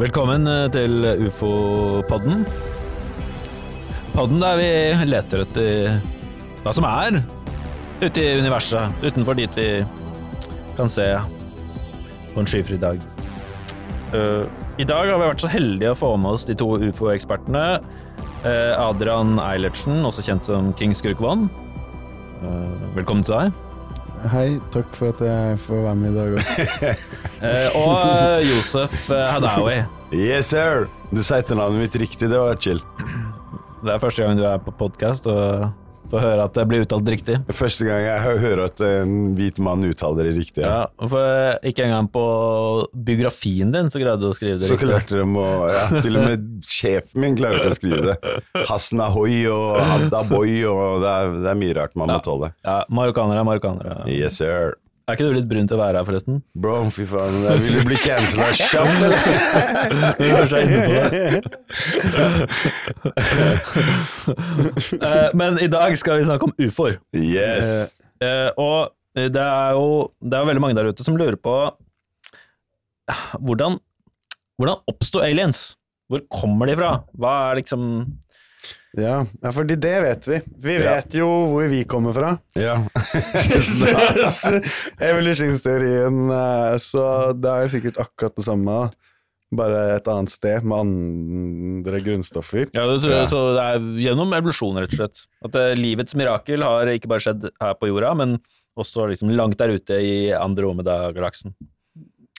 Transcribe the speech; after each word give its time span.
Velkommen 0.00 0.48
eh, 0.48 0.66
til 0.72 1.04
ufo-podden. 1.26 2.46
Podden 4.14 4.40
der 4.40 4.56
vi 4.56 4.68
leter 5.10 5.42
etter 5.44 5.98
hva 6.64 6.72
som 6.72 6.86
er 6.88 7.18
ute 8.00 8.22
i 8.22 8.38
universet, 8.40 8.96
utenfor 9.04 9.36
dit 9.36 9.58
vi 9.60 9.66
kan 10.78 10.88
se 10.88 11.04
på 12.32 12.40
en 12.40 12.48
skyfri 12.48 12.80
dag. 12.80 13.04
Eh, 14.16 14.48
I 14.80 14.88
dag 14.88 15.04
har 15.04 15.20
vi 15.20 15.28
vært 15.34 15.44
så 15.44 15.52
heldige 15.52 15.92
å 15.92 16.00
få 16.06 16.14
med 16.16 16.32
oss 16.32 16.48
de 16.48 16.56
to 16.56 16.78
ufo-ekspertene. 16.80 17.66
eh, 18.48 18.72
Adrian 18.80 19.36
Eilertsen, 19.36 20.00
også 20.00 20.24
kjent 20.24 20.48
som 20.48 20.72
King 20.80 20.96
Skurkvann. 20.96 21.50
Velkommen 22.96 23.20
til 23.20 23.36
deg. 23.36 23.69
Hei, 24.28 24.58
takk 24.68 24.92
for 24.98 25.14
at 25.14 25.20
jeg 25.24 25.60
får 25.64 25.78
være 25.86 25.96
med 25.96 26.10
i 26.10 26.16
dag 26.18 26.34
òg. 26.36 27.04
Eh, 27.40 27.72
og 27.72 27.94
eh, 28.04 28.50
Josef 28.50 28.92
eh, 29.08 29.22
Hadaoui. 29.32 29.78
Yes, 30.12 30.50
sir! 30.52 30.90
Du 31.08 31.22
sa 31.24 31.38
etternavnet 31.40 31.86
mitt 31.86 31.94
riktig, 32.02 32.28
det 32.28 32.36
var 32.36 32.58
chill. 32.60 32.82
Det 33.80 33.94
er 33.94 34.02
første 34.02 34.20
gang 34.26 34.36
du 34.36 34.42
er 34.44 34.58
på 34.60 34.74
podkast 34.76 35.24
og 35.32 35.70
får 36.12 36.24
høre 36.24 36.44
at 36.48 36.56
det 36.58 36.64
blir 36.70 36.84
uttalt 36.84 37.08
riktig. 37.12 37.38
Første 37.54 37.86
gang 37.88 38.02
jeg 38.04 38.40
hører 38.44 38.64
at 38.66 38.82
en 38.86 39.14
hvit 39.38 39.60
mann 39.62 39.84
uttaler 39.88 40.28
det 40.30 40.34
riktig. 40.38 40.64
Ja, 40.64 40.86
for 41.00 41.20
eh, 41.22 41.70
Ikke 41.70 41.86
engang 41.86 42.08
på 42.12 42.24
biografien 42.94 43.72
din 43.74 43.90
så 43.92 44.00
greide 44.02 44.20
du 44.22 44.30
å 44.30 44.34
skrive 44.36 44.58
det 44.60 44.68
Så 44.68 44.76
riktig. 44.76 44.88
klarte 44.90 45.20
de 45.20 45.26
å 45.40 45.46
ja, 45.70 45.84
Til 46.02 46.18
og 46.20 46.26
med 46.28 46.48
sjefen 46.66 47.24
min 47.24 47.38
klarte 47.38 47.70
å 47.70 47.76
skrive 47.78 48.12
det. 48.12 48.34
Hasna 48.68 49.10
hoi 49.14 49.42
og 49.50 49.78
Hadda 49.80 50.22
Boy 50.30 50.60
og 50.70 51.00
det 51.04 51.10
er, 51.14 51.34
det 51.44 51.52
er 51.54 51.60
mye 51.62 51.76
rart 51.80 51.96
man 51.98 52.12
må 52.14 52.20
tåle. 52.24 52.52
Ja, 52.66 52.80
Marokkanere 52.90 53.42
er 53.42 53.48
marokkanere. 53.48 53.98
Yes, 54.10 54.40
sir. 54.40 54.76
Er 55.10 55.16
ikke 55.18 55.26
du 55.26 55.34
litt 55.34 55.48
brun 55.50 55.66
til 55.66 55.74
å 55.74 55.80
være 55.80 55.98
her, 55.98 56.06
forresten? 56.06 56.36
Bro, 56.54 56.74
fy 56.94 57.02
faen. 57.10 57.40
Jeg 57.42 57.72
du 57.74 57.80
bli 57.88 57.96
cancela 57.98 58.50
kjapt, 58.54 59.00
eller? 59.02 59.18
Er. 60.54 61.42
Eh, 65.00 65.28
Men 65.34 65.58
i 65.62 65.66
dag 65.70 65.96
skal 65.98 66.20
vi 66.20 66.26
snakke 66.28 66.46
om 66.48 66.54
ufoer. 66.62 66.98
Yes. 67.16 67.90
Eh, 68.22 68.50
Og 68.60 68.90
det 69.14 69.42
er 69.42 69.72
jo 69.74 70.12
det 70.22 70.36
er 70.38 70.46
veldig 70.46 70.62
mange 70.62 70.76
der 70.78 70.92
ute 70.92 71.02
som 71.04 71.16
lurer 71.18 71.34
på 71.40 71.54
hvordan, 73.42 73.74
hvordan 74.60 74.78
oppsto 74.86 75.18
aliens? 75.26 75.72
Hvor 76.10 76.22
kommer 76.30 76.70
de 76.70 76.76
fra? 76.78 76.92
Hva 77.18 77.32
er 77.50 77.58
liksom 77.58 77.82
Ja, 78.98 79.20
ja, 79.42 79.50
for 79.54 79.62
det 79.68 79.78
vet 80.02 80.24
vi. 80.26 80.40
Vi 80.58 80.72
Ja. 80.80 80.96
vet 80.96 81.14
jo 81.14 81.28
hvor 81.52 81.68
vi 81.70 81.84
kommer 81.86 82.12
fra. 82.16 82.32
Ja. 82.58 82.80
Evolusjonsteorien, 85.10 86.30
eh, 86.30 86.76
så 86.82 87.04
det 87.38 87.50
er 87.52 87.64
jo 87.66 87.72
sikkert 87.76 88.00
akkurat 88.02 88.36
det 88.36 88.44
samme, 88.46 88.78
bare 89.50 89.80
et 89.96 90.06
annet 90.10 90.30
sted 90.30 90.62
med 90.66 90.78
andre 90.78 92.00
grunnstoffer. 92.06 92.68
Ja, 92.74 92.84
det 92.86 93.00
tror, 93.02 93.14
Ja. 93.14 93.26
Så 93.30 93.40
det 93.56 93.64
er 93.66 93.88
gjennom 94.06 94.34
evolusjon, 94.36 94.78
rett 94.78 94.92
og 94.94 95.00
slett. 95.00 95.24
At 95.44 95.56
uh, 95.58 95.72
livets 95.78 96.14
mirakel 96.14 96.62
har 96.62 96.86
ikke 96.92 97.08
bare 97.10 97.20
skjedd 97.24 97.48
her 97.60 97.74
på 97.74 97.90
jorda, 97.90 98.12
men 98.14 98.38
også 98.78 99.08
liksom 99.10 99.32
langt 99.34 99.58
der 99.58 99.74
ute 99.74 99.98
i 99.98 100.30
Andromeda-galaksen. 100.34 101.54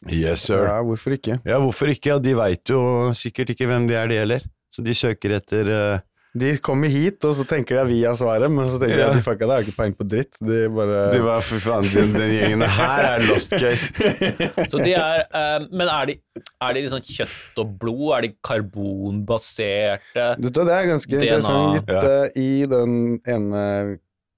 Yes, 0.10 0.48
sir. 0.48 0.64
Ja, 0.66 0.80
hvorfor 0.82 1.14
ikke? 1.14 1.36
Ja, 1.46 1.60
hvorfor 1.62 1.92
ikke? 1.92 2.16
Ja, 2.16 2.20
de 2.24 2.32
veit 2.34 2.66
jo 2.72 3.12
sikkert 3.14 3.52
ikke 3.54 3.68
hvem 3.70 3.86
de 3.88 3.94
er, 4.00 4.08
de 4.10 4.18
heller. 4.18 4.42
Så 4.74 4.82
de 4.82 4.96
søker 4.96 5.36
etter 5.36 5.68
eh, 5.68 6.00
De 6.32 6.54
kommer 6.64 6.88
hit, 6.88 7.18
og 7.28 7.34
så 7.36 7.44
tenker 7.44 7.76
de 7.76 7.82
at 7.82 7.90
vi 7.90 7.98
har 8.08 8.16
svaret, 8.16 8.48
men 8.48 8.70
så 8.72 8.78
tenker 8.80 9.02
de 9.02 9.04
at 9.04 9.18
de 9.18 9.24
fucka, 9.26 9.44
det 9.50 9.56
har 9.58 9.66
ikke 9.66 9.76
peiling 9.76 9.96
på 10.00 10.06
dritt. 10.08 10.38
De 10.40 10.60
bare 10.72 11.02
De 11.12 11.20
bare 11.26 11.42
fy 11.44 11.58
faen, 11.60 11.90
den, 11.92 12.14
den 12.16 12.32
gjengen 12.38 12.64
her 12.78 13.08
er 13.10 13.26
lost 13.28 13.52
case. 13.60 13.92
Så 14.72 14.80
de 14.80 14.94
er, 14.96 15.26
eh, 15.28 15.66
men 15.76 15.92
er 15.92 16.08
de, 16.08 16.16
er 16.64 16.78
de 16.78 16.86
liksom 16.86 17.04
kjøtt 17.04 17.60
og 17.66 17.74
blod? 17.82 18.06
Er 18.16 18.28
de 18.28 18.32
karbonbaserte? 18.48 20.30
Du 20.40 20.48
vet, 20.48 20.62
Det 20.62 20.76
er 20.78 20.88
ganske 20.94 21.12
DNA. 21.12 21.26
interessant, 21.26 21.92
gutt. 21.92 22.08
Eh, 22.14 22.40
I 22.40 22.66
den 22.72 22.96
ene 23.36 23.66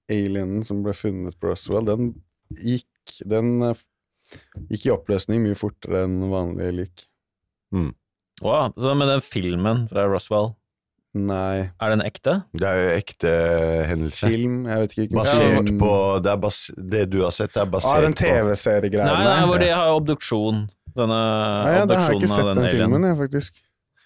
alienen 0.10 0.66
som 0.66 0.82
ble 0.86 0.96
funnet 0.98 1.38
på 1.40 1.52
Roswell, 1.54 1.86
den 1.88 2.10
gikk, 2.58 3.20
den 3.30 3.54
uh, 3.70 3.78
gikk 4.72 4.90
i 4.90 4.94
oppløsning 4.98 5.46
mye 5.46 5.58
fortere 5.58 6.04
enn 6.08 6.20
vanlige 6.32 6.74
lik. 6.82 7.06
Wow, 8.44 8.74
så 8.76 8.94
med 8.98 9.10
den 9.14 9.22
filmen 9.24 9.86
fra 9.90 10.04
Roswell, 10.10 10.52
Nei. 11.14 11.70
er 11.80 11.90
den 11.94 12.02
ekte? 12.02 12.34
Det 12.58 12.66
er 12.66 12.80
jo 12.82 12.94
ekte 12.98 13.34
hendelse. 13.90 14.30
Film, 14.34 14.64
jeg 14.66 14.80
vet 14.84 14.96
ikke. 14.98 15.16
Basert 15.20 15.70
Ja, 15.70 15.76
på 15.78 15.92
det, 16.26 16.32
er 16.32 16.40
bas, 16.42 16.62
det 16.78 17.04
du 17.14 17.20
har 17.22 17.32
sett, 17.36 17.56
er 17.58 17.66
basert 17.70 17.92
på 17.94 18.00
Ah, 18.00 18.08
den 18.08 18.16
TV-seriegreia. 18.18 19.06
Nei, 19.12 19.28
nei, 19.28 19.44
hvor 19.46 19.60
de 19.62 19.70
har 19.70 19.92
obduksjon. 19.94 20.64
Denne 20.94 21.20
Nei, 21.20 21.76
ja, 21.78 21.86
det 21.90 21.98
har 21.98 22.10
jeg 22.12 22.22
ikke 22.22 22.32
sett 22.34 22.50
den 22.50 22.64
den 22.64 22.70
filmen, 22.74 23.06
jeg, 23.10 23.18
faktisk. 23.22 23.62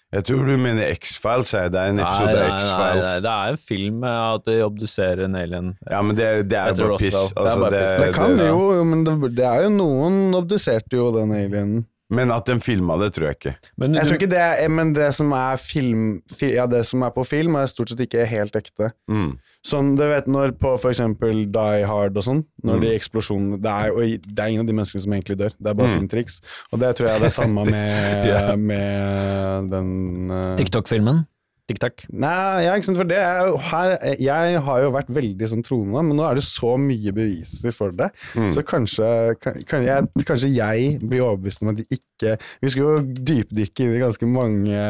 Jeg 0.08 0.24
tror 0.24 0.46
du 0.48 0.54
mener 0.56 0.88
X-Files. 0.94 1.50
Det 1.52 1.76
er 1.80 1.90
en 1.92 1.98
Nei, 2.00 2.04
episode 2.04 2.28
nei, 2.28 2.32
av 2.32 2.38
nei, 2.38 2.48
nei, 2.48 2.60
X-Files. 2.60 3.10
det 3.26 3.32
er 3.32 3.50
en 3.52 3.58
film 3.60 3.98
med 4.00 4.14
at 4.36 4.44
de 4.48 4.54
obduserer 4.64 5.24
en 5.26 5.34
alien. 5.36 5.66
Ja, 5.90 6.00
men 6.02 6.16
det, 6.16 6.28
det 6.48 6.56
er 6.56 6.72
bare 6.78 6.96
piss. 7.02 7.18
Altså, 7.36 7.54
det 7.54 7.60
bare 7.60 7.70
det, 7.74 7.82
piss. 7.84 8.04
Det 8.06 8.14
kan 8.16 8.36
det- 8.38 8.46
jo, 8.48 8.62
jo, 8.78 8.84
men 8.88 9.04
det, 9.04 9.16
det 9.36 9.44
er 9.44 9.62
jo 9.66 9.68
noen 9.76 10.34
obduserte 10.34 10.96
jo 10.96 11.10
den 11.12 11.32
alienen. 11.36 11.86
Men 12.10 12.30
at 12.32 12.46
den 12.48 12.60
filma 12.64 12.96
det, 13.02 13.10
tror 13.12 13.26
jeg 13.28 13.36
ikke. 13.36 13.52
Men 13.76 13.94
Jeg 13.98 14.06
tror 14.06 14.16
ikke 14.16 14.30
det 14.32 14.38
er, 14.40 14.68
men 14.72 14.94
det 14.96 15.10
som 15.14 15.30
er 15.36 15.56
film 15.60 16.22
fi, 16.32 16.54
Ja, 16.54 16.64
det 16.66 16.86
som 16.88 17.02
er 17.04 17.10
på 17.12 17.24
film, 17.28 17.54
er 17.60 17.66
stort 17.68 17.90
sett 17.92 18.00
ikke 18.00 18.24
helt 18.26 18.56
ekte. 18.56 18.92
Mm. 19.10 19.34
Sånn, 19.66 19.90
dere 19.98 20.14
vet 20.16 20.26
når 20.26 20.54
på 20.56 20.72
for 20.80 20.88
eksempel 20.88 21.44
Die 21.52 21.84
Hard 21.84 22.16
og 22.16 22.24
sånn, 22.24 22.44
når 22.64 22.78
Mm. 22.78 22.80
de 22.80 22.94
eksplosjonene 22.96 23.60
det 23.60 23.70
er, 23.70 24.18
det 24.24 24.38
er 24.40 24.48
ingen 24.48 24.60
av 24.64 24.66
de 24.66 24.72
menneskene 24.72 25.02
som 25.04 25.12
egentlig 25.12 25.36
dør, 25.36 25.52
det 25.60 25.68
er 25.68 25.74
bare 25.74 25.88
Mm. 25.88 25.98
filmtriks. 26.08 26.40
Og 26.72 26.78
det 26.80 26.96
tror 26.96 27.06
jeg 27.08 27.16
er 27.16 27.20
det 27.26 27.32
samme 27.32 27.64
med, 27.70 28.26
Ja. 28.26 28.56
med 28.56 29.70
den 29.70 30.30
uh, 30.30 30.56
TikTok-filmen? 30.56 31.26
TikTok. 31.68 32.06
Nei, 32.16 32.64
ja, 32.64 32.74
ikke 32.74 32.88
sant, 32.88 33.00
for 33.00 33.08
det 33.08 33.18
er 33.20 33.50
jo 33.50 33.58
her 33.68 33.94
Jeg 34.22 34.62
har 34.64 34.80
jo 34.82 34.92
vært 34.94 35.10
veldig 35.12 35.50
sånn 35.50 35.64
troende, 35.66 36.04
men 36.08 36.16
nå 36.16 36.24
er 36.24 36.38
det 36.38 36.46
så 36.46 36.74
mye 36.80 37.12
beviser 37.16 37.76
for 37.76 37.94
det. 37.96 38.08
Mm. 38.38 38.48
Så 38.54 38.64
kanskje, 38.66 39.10
kan, 39.42 39.84
jeg, 39.84 40.08
kanskje 40.24 40.52
jeg 40.54 40.96
blir 41.04 41.26
overbevist 41.26 41.64
om 41.64 41.74
at 41.74 41.82
de 41.82 41.86
ikke 41.98 42.34
Vi 42.64 42.72
skal 42.72 42.82
jo 42.82 42.94
dypdykke 43.04 43.84
inn 43.84 43.94
i 43.98 44.02
ganske 44.02 44.30
mange 44.30 44.80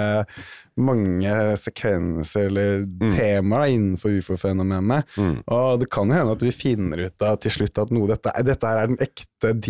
mange 0.79 1.33
sekvenser 1.59 2.47
eller 2.47 2.87
Mm. 2.89 3.13
temaer 3.15 3.69
innenfor 3.75 4.11
ufo-fenomenet. 4.19 5.05
Mm. 5.17 5.43
Og 5.47 5.81
det 5.81 5.91
kan 5.91 6.09
jo 6.09 6.15
hende 6.15 6.33
at 6.33 6.41
vi 6.43 6.51
finner 6.55 7.07
ut 7.07 7.19
da, 7.19 7.35
til 7.37 7.51
slutt 7.51 7.79
at 7.83 7.91
noe 7.91 8.07
dette, 8.09 8.33
dette 8.45 8.65
er 8.67 8.87
den 8.87 8.97
ekte 8.97 9.25
Mm. 9.49 9.61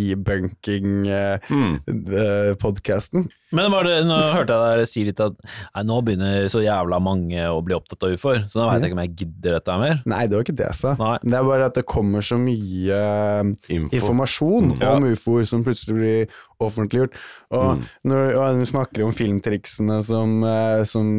debunking-podkasten. 1.89 3.29
Men 3.51 3.71
var 3.73 3.85
det, 3.89 4.03
nå 4.05 4.17
hørte 4.21 4.53
jeg 4.53 4.61
dere 4.77 4.87
si 4.89 5.03
litt 5.09 5.21
at 5.25 5.33
nei, 5.41 5.83
nå 5.89 6.03
begynner 6.05 6.49
så 6.53 6.61
jævla 6.61 6.99
mange 7.01 7.41
å 7.49 7.63
bli 7.65 7.73
opptatt 7.77 8.03
av 8.05 8.13
ufoer, 8.13 8.43
så 8.53 8.61
nå 8.61 8.67
veit 8.69 8.83
jeg 8.83 8.91
ikke 8.91 8.97
om 8.99 9.03
jeg 9.07 9.15
gidder 9.23 9.53
dette 9.57 9.77
mer. 9.81 10.03
Nei, 10.05 10.27
det 10.29 10.37
var 10.37 10.45
ikke 10.45 10.57
det 10.59 10.67
jeg 10.69 10.79
sa. 10.83 10.93
Nei. 11.01 11.15
Det 11.25 11.33
er 11.39 11.45
bare 11.49 11.65
at 11.71 11.75
det 11.79 11.87
kommer 11.89 12.21
så 12.25 12.37
mye 12.41 12.99
Info. 13.73 13.97
informasjon 13.97 14.77
Ja. 14.83 14.93
om 14.97 15.05
ufoer 15.09 15.47
som 15.49 15.65
plutselig 15.65 15.97
blir 15.97 16.29
offentliggjort. 16.61 17.15
Og 17.55 17.79
Mm. 17.79 17.83
når 18.11 18.59
vi 18.59 18.65
snakker 18.73 19.05
om 19.07 19.13
filmtriksene 19.13 20.01
som, 20.05 20.39
eh, 20.45 20.85
som 20.85 21.11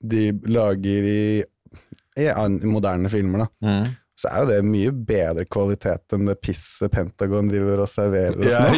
de 0.00 0.32
lager 0.46 1.06
i, 1.12 1.44
i 2.16 2.26
moderne 2.64 3.08
filmer, 3.12 3.46
da. 3.46 3.48
Mm. 3.66 3.94
Så 4.16 4.30
er 4.32 4.38
jo 4.40 4.46
det 4.48 4.62
mye 4.64 4.92
bedre 5.04 5.44
kvalitet 5.44 6.14
enn 6.16 6.24
det 6.24 6.38
pisset 6.40 6.88
Pentagon 6.90 7.50
driver 7.50 7.82
og 7.84 7.88
serverer 7.92 8.38
oss 8.40 8.56
nå. 8.56 8.70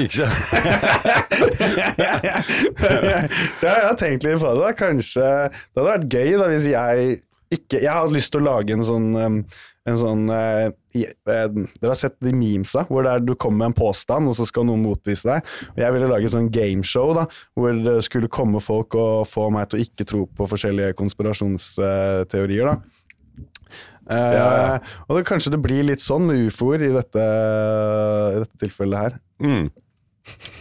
Ja, 2.03 2.43
så 3.59 3.69
jeg 3.69 3.85
har 3.87 3.95
tenkt 4.01 4.27
litt 4.27 4.41
på 4.43 4.51
det. 4.51 4.65
da 4.65 4.73
Kanskje 4.79 5.29
Det 5.53 5.79
hadde 5.79 5.89
vært 5.93 6.09
gøy 6.15 6.33
da 6.41 6.49
hvis 6.51 6.67
jeg 6.73 7.19
ikke 7.55 7.81
Jeg 7.85 7.95
hadde 7.95 8.17
lyst 8.17 8.33
til 8.35 8.43
å 8.43 8.49
lage 8.49 8.75
en 8.77 8.83
sånn 8.85 9.09
um, 9.17 9.39
en 9.89 9.99
sånn 10.01 10.25
eh, 10.35 10.69
eh, 10.99 11.09
Dere 11.29 11.91
har 11.91 11.99
sett 11.99 12.17
de 12.25 12.33
memesa 12.37 12.85
hvor 12.89 13.07
du 13.25 13.35
kommer 13.35 13.65
med 13.65 13.73
en 13.73 13.79
påstand, 13.81 14.29
og 14.31 14.37
så 14.39 14.47
skal 14.49 14.69
noen 14.69 14.85
motbevise 14.85 15.29
deg. 15.29 15.57
Og 15.73 15.83
Jeg 15.83 15.97
ville 15.97 16.13
lage 16.13 16.29
et 16.29 16.37
sånn 16.37 16.53
gameshow 16.55 17.15
da, 17.17 17.27
hvor 17.59 17.75
det 17.89 17.99
skulle 18.07 18.31
komme 18.33 18.63
folk 18.65 18.97
og 18.99 19.27
få 19.31 19.49
meg 19.55 19.71
til 19.71 19.81
å 19.81 19.89
ikke 19.89 20.09
tro 20.09 20.23
på 20.29 20.49
forskjellige 20.53 20.97
konspirasjonsteorier. 20.99 22.73
da 22.73 22.79
Eh, 24.09 24.17
Ja, 24.17 24.47
ja. 24.57 24.79
Og 25.07 25.19
det, 25.19 25.27
kanskje 25.29 25.53
det 25.53 25.61
blir 25.65 25.85
litt 25.85 26.03
sånn 26.03 26.29
med 26.29 26.49
ufoer 26.49 26.85
i 26.87 26.93
dette, 26.95 27.25
i 28.33 28.41
dette 28.41 28.63
tilfellet 28.63 29.05
her. 29.05 29.19
Mm. 29.45 29.69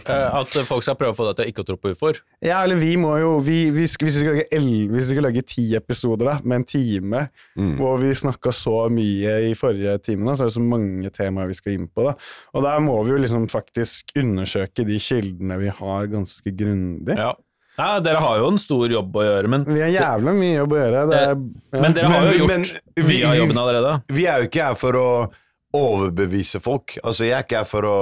Eh, 0.08 0.34
At 0.40 0.48
folk 0.64 0.82
skal 0.82 0.96
prøve 0.96 1.12
å 1.12 1.16
få 1.18 1.26
deg 1.28 1.36
til 1.36 1.44
å 1.44 1.48
ikke 1.52 1.64
tro 1.68 1.76
på 1.76 1.90
ufoer. 1.92 2.20
Ja, 2.40 2.62
eller 2.64 2.76
vi 2.80 2.94
må 2.96 3.10
jo 3.20 3.40
vi, 3.44 3.70
vi 3.74 3.86
skal, 3.86 4.08
Hvis 4.08 4.16
vi 4.16 4.22
skal 4.24 4.34
lage, 4.38 4.46
11, 4.56 4.88
hvis 4.94 5.08
vi 5.10 5.14
skal 5.14 5.26
lage 5.26 5.42
ti 5.46 5.64
episoder 5.76 6.24
da, 6.30 6.36
med 6.44 6.56
en 6.62 6.64
time, 6.64 7.24
Mm. 7.58 7.74
hvor 7.76 7.98
vi 8.00 8.12
snakka 8.14 8.52
så 8.54 8.88
mye 8.90 9.50
i 9.50 9.54
forrige 9.58 9.98
time, 10.02 10.24
da, 10.24 10.32
så 10.38 10.42
er 10.46 10.48
det 10.48 10.54
så 10.56 10.62
mange 10.64 11.10
temaer 11.10 11.48
vi 11.50 11.54
skal 11.58 11.72
inn 11.74 11.88
på. 11.88 12.04
da. 12.06 12.14
Og 12.54 12.62
der 12.64 12.78
må 12.80 12.96
vi 13.04 13.10
jo 13.12 13.18
liksom 13.18 13.48
faktisk 13.50 14.14
undersøke 14.16 14.86
de 14.86 14.96
kildene 14.98 15.58
vi 15.58 15.68
har, 15.68 16.06
ganske 16.06 16.56
grundig. 16.56 17.16
Ja. 17.18 17.34
Ja, 17.78 18.00
dere 18.02 18.18
har 18.18 18.38
jo 18.40 18.48
en 18.50 18.58
stor 18.58 18.88
jobb 18.90 19.12
å 19.14 19.22
gjøre, 19.22 19.48
men, 19.48 19.64
Vi 19.64 19.78
har 19.80 19.92
jævla 20.18 20.32
mye 20.34 20.56
jobb 20.56 20.72
å 20.72 20.78
gjøre. 20.80 21.02
Det 21.10 21.18
er, 21.18 21.28
ja. 21.28 21.80
men 21.80 21.92
dere 21.94 22.06
har 22.10 22.24
jo 22.32 22.38
gjort 22.40 22.48
men 22.48 22.64
vi- 22.96 23.04
mye 23.22 23.26
av 23.28 23.36
jobben 23.38 23.56
allerede. 23.62 23.92
Vi 24.08 24.24
er 24.26 24.40
jo 24.42 24.48
ikke 24.48 24.64
her 24.64 24.74
for 24.74 24.92
å 24.98 25.30
overbevise 25.74 26.60
folk. 26.60 26.96
Altså, 27.04 27.24
jeg 27.28 27.36
er 27.38 27.44
ikke 27.44 27.60
her 27.60 27.68
for 27.68 27.82
å 27.86 27.98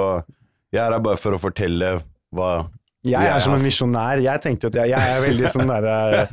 Jeg 0.73 0.83
er 0.83 0.91
her 0.97 1.03
bare 1.03 1.19
for 1.21 1.37
å 1.37 1.39
fortelle 1.39 1.93
hva 2.35 2.49
Jeg 3.07 3.23
er 3.31 3.39
som 3.39 3.53
en 3.55 3.61
misjonær. 3.63 4.19
Jeg 4.19 4.41
tenkte 4.43 4.67
at 4.67 4.75
jeg, 4.81 4.89
jeg 4.91 5.11
er 5.13 5.21
veldig 5.23 5.51
sånn 5.53 5.69
derre 5.69 6.25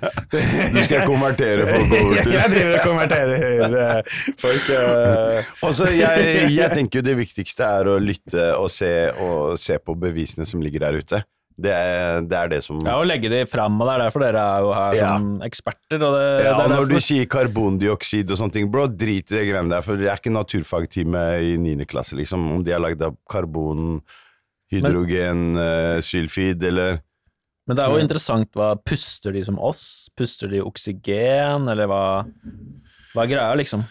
Du 0.74 0.80
skal 0.82 1.04
konvertere 1.06 1.68
folk 1.68 1.92
over 2.00 2.16
til 2.24 2.34
jeg 2.34 2.50
driver 2.54 2.72
og 2.80 2.88
konverterer 2.88 3.76
eh, 3.84 4.16
folk. 4.42 4.72
eh. 4.74 5.52
Altså, 5.68 5.86
jeg, 5.94 6.48
jeg 6.56 6.72
tenker 6.74 6.98
jo 6.98 7.06
det 7.12 7.14
viktigste 7.20 7.68
er 7.78 7.92
å 7.92 8.00
lytte 8.02 8.48
og 8.58 8.72
se, 8.74 8.90
og 9.22 9.54
se 9.62 9.78
på 9.78 9.94
bevisene 10.02 10.48
som 10.50 10.64
ligger 10.64 10.88
der 10.88 10.98
ute. 11.04 11.22
Det 11.54 11.70
er 11.70 12.24
det, 12.26 12.34
er 12.34 12.48
det 12.50 12.56
som 12.66 12.80
Ja, 12.82 12.96
og 12.98 13.06
legge 13.06 13.28
de 13.30 13.44
fram, 13.46 13.76
og 13.78 13.86
det 13.86 13.92
er 13.94 14.00
derfor 14.08 14.24
dere 14.24 14.40
er 14.42 14.64
jo 14.64 14.72
her 14.74 14.96
Ja. 14.98 15.12
som 15.14 15.28
eksperter. 15.46 16.02
Og 16.02 16.16
det, 16.18 16.24
Ja, 16.42 16.48
det 16.48 16.54
og 16.56 16.64
er 16.64 16.72
når 16.74 16.88
du 16.90 16.96
sier 17.06 17.28
karbondioksid 17.30 18.32
og 18.34 18.40
sånne 18.40 18.56
ting, 18.58 18.66
bro, 18.74 18.88
drit 18.90 19.30
i 19.30 19.36
det 19.36 19.44
greiene 19.52 19.70
der, 19.70 19.84
for 19.86 19.94
det 20.00 20.10
er 20.10 20.18
ikke 20.18 20.34
naturfagtime 20.34 21.22
i 21.38 21.54
9. 21.62 21.86
klasse, 21.86 22.18
liksom, 22.18 22.42
om 22.56 22.64
de 22.66 22.74
har 22.74 22.82
lagd 22.82 23.06
av 23.06 23.14
karbon, 23.30 24.00
hydrogen, 24.78 25.42
eh, 25.56 26.68
eller 26.68 27.00
Men 27.66 27.76
det 27.76 27.84
er 27.84 27.90
jo 27.94 28.02
interessant 28.04 28.50
hva 28.54 28.74
Puster 28.84 29.32
de 29.32 29.44
som 29.44 29.58
oss? 29.58 30.08
Puster 30.16 30.48
de 30.52 30.62
oksygen, 30.62 31.68
eller 31.70 31.86
hva, 31.90 32.04
hva 33.14 33.24
er 33.24 33.32
greia, 33.34 33.54
liksom? 33.56 33.84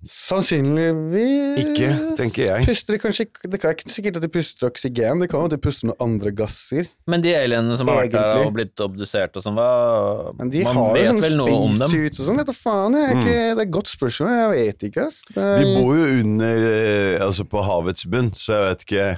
Sannsynligvis 0.00 1.60
Ikke, 1.60 1.88
tenker 2.16 2.46
jeg. 2.46 2.66
Puster 2.70 2.96
de 2.96 3.00
kanskje 3.02 3.26
Det 3.44 3.58
er 3.60 3.74
ikke 3.74 3.92
sikkert 3.92 4.16
at 4.16 4.24
de 4.24 4.30
puster 4.32 4.68
oksygen, 4.70 5.20
det 5.20 5.28
kan 5.28 5.42
jo 5.42 5.50
at 5.50 5.54
de 5.54 5.58
puster 5.60 5.90
noen 5.90 6.00
andre 6.06 6.32
gasser. 6.32 6.88
Men 7.10 7.20
de 7.24 7.34
alienene 7.36 7.76
som 7.76 7.90
har 7.90 8.00
vært 8.06 8.14
der 8.16 8.40
og 8.46 8.54
blitt 8.56 8.80
obdusert 8.84 9.36
og 9.36 9.44
sånn, 9.44 9.58
hva 9.60 10.32
Men 10.38 10.52
de 10.54 10.64
Man 10.64 10.78
har 10.80 10.88
jo 10.88 10.96
vet 10.96 11.10
sånne 11.10 11.26
vel 11.26 11.36
noe 11.42 11.56
om 11.58 11.74
dem? 11.74 11.82
spacesuits 11.84 12.22
og 12.22 12.30
sånn, 12.30 12.40
vet 12.40 12.52
du 12.52 12.56
faen. 12.56 12.96
Jeg 12.96 13.18
ikke, 13.18 13.34
Det 13.34 13.58
er 13.58 13.64
et 13.66 13.74
godt 13.76 13.92
spørsmål, 13.92 14.32
jeg 14.38 14.52
vet 14.56 14.86
ikke, 14.88 15.08
ass. 15.10 15.20
Det 15.28 15.44
er, 15.50 15.58
De 15.60 15.74
bor 15.76 15.98
jo 16.00 16.06
under, 16.22 16.68
eh, 16.70 17.26
altså 17.26 17.44
på 17.52 17.66
havets 17.68 18.08
bunn, 18.08 18.32
så 18.32 18.56
jeg 18.56 18.70
vet 18.70 18.86
ikke 18.88 19.10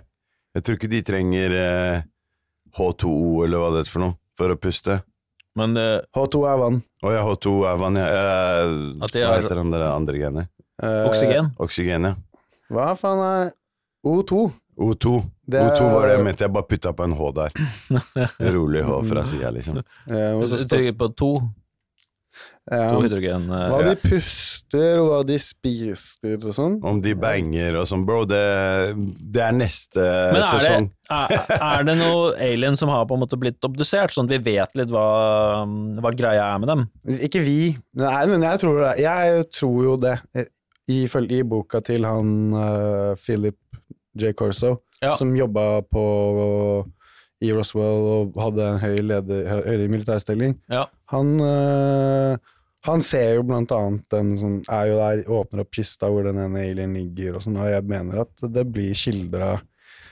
Jeg 0.54 0.64
tror 0.64 0.76
ikke 0.76 0.90
de 0.93 1.02
trenger 1.02 1.54
eh, 1.56 2.02
H2O, 2.76 3.44
eller 3.46 3.58
hva 3.62 3.70
det 3.75 3.84
er 3.87 3.90
for 3.93 4.04
noe, 4.04 4.16
for 4.38 4.52
å 4.52 4.58
puste. 4.60 4.99
Men 5.56 5.75
det, 5.76 5.87
H2 6.16 6.43
er 6.49 6.58
vann. 6.60 6.78
Å 7.04 7.12
ja, 7.12 7.22
H2 7.28 7.52
er 7.69 7.78
vann, 7.81 7.96
ja. 8.00 8.06
Eh, 8.08 8.75
At 9.04 9.12
de 9.12 9.20
Hva 9.25 9.31
har- 9.34 9.43
heter 9.43 9.60
den 9.60 9.70
der 9.75 9.84
andre 9.90 10.16
genet? 10.20 10.49
Eh, 10.82 11.04
oksygen? 11.08 11.50
Oksygen, 11.60 12.08
ja. 12.08 12.14
Hva 12.72 12.93
faen 12.96 13.20
er 13.20 13.52
O2? 14.08 14.46
O2. 14.81 15.10
Det 15.46 15.60
er- 15.60 15.75
O2 15.76 15.90
var 15.93 16.06
det 16.08 16.16
jeg 16.16 16.25
mente, 16.25 16.44
jeg 16.46 16.52
bare 16.52 16.69
putta 16.70 16.93
på 16.96 17.04
en 17.04 17.12
H 17.12 17.32
der. 17.37 17.50
Rolig 18.56 18.84
H 18.88 19.02
fra 19.10 19.25
sida, 19.28 19.50
liksom. 19.52 19.76
Eh, 20.08 20.32
og 20.32 20.44
så 20.49 20.56
Du 20.56 20.64
står- 20.64 20.78
trykker 20.78 20.96
på 21.02 21.10
to, 21.16 21.32
ja, 22.70 22.88
to 22.93 23.00
hydrogen 23.02 23.49
uh, 23.50 23.64
hva 23.73 23.81
de 23.88 23.94
puster, 24.00 25.00
og 25.02 25.08
hva 25.11 25.19
de 25.26 25.37
spiser 25.43 26.38
og 26.46 26.55
sånn. 26.56 26.76
Om 26.87 27.00
de 27.05 27.12
banger 27.19 27.76
og 27.81 27.88
sånn, 27.90 28.05
bro, 28.08 28.23
det, 28.29 28.40
det 29.34 29.43
er 29.44 29.56
neste 29.56 30.00
Men 30.02 30.38
er 30.38 30.46
det, 30.46 30.61
sesong. 30.62 30.88
er, 31.11 31.34
er 31.58 31.87
det 31.90 31.96
noe 32.00 32.32
alien 32.49 32.79
som 32.81 32.93
har 32.94 33.05
på 33.11 33.19
en 33.19 33.25
måte 33.25 33.38
blitt 33.40 33.62
obdusert, 33.69 34.14
sånn 34.14 34.31
at 34.31 34.37
vi 34.37 34.43
vet 34.55 34.79
litt 34.79 34.90
hva, 34.94 35.06
hva 36.00 36.14
greia 36.17 36.46
er 36.55 36.62
med 36.62 36.73
dem? 36.73 36.87
Ikke 37.29 37.43
vi. 37.44 37.58
Nei, 37.99 38.23
men 38.31 38.46
jeg 38.46 38.62
tror, 38.64 38.81
det. 38.87 38.94
jeg 39.02 39.46
tror 39.58 39.78
jo 39.90 39.96
det. 40.06 40.17
Ifølge 40.93 41.43
i 41.43 41.46
boka 41.46 41.78
til 41.87 42.06
han 42.08 42.32
uh, 42.55 43.12
Philip 43.23 43.58
J. 44.19 44.35
Corso, 44.37 44.81
Ja. 45.02 45.14
som 45.19 45.31
jobba 45.35 45.82
på 45.90 46.02
i 47.42 47.52
Roswell 47.54 48.08
og 48.14 48.40
hadde 48.40 48.66
en 48.68 48.80
høy 48.82 48.98
leder, 49.02 49.62
høy 49.66 49.86
militærstilling. 49.90 50.56
Ja. 50.72 50.86
Han, 51.12 51.34
eh, 51.42 52.52
han 52.86 53.04
ser 53.04 53.36
jo 53.36 53.44
blant 53.48 53.74
annet 53.74 54.06
den 54.14 54.32
som 54.40 54.56
er 54.70 54.88
jo 54.90 55.00
der, 55.00 55.24
åpner 55.40 55.64
opp 55.64 55.74
kista 55.74 56.10
hvor 56.12 56.26
den 56.26 56.40
ene 56.42 56.64
alien 56.70 56.94
ligger 56.98 57.38
og 57.38 57.44
sånn, 57.44 57.58
og 57.60 57.70
jeg 57.70 57.86
mener 57.90 58.24
at 58.24 58.46
det 58.54 58.66
blir 58.70 58.96
kilder 58.98 59.46
av 59.52 59.60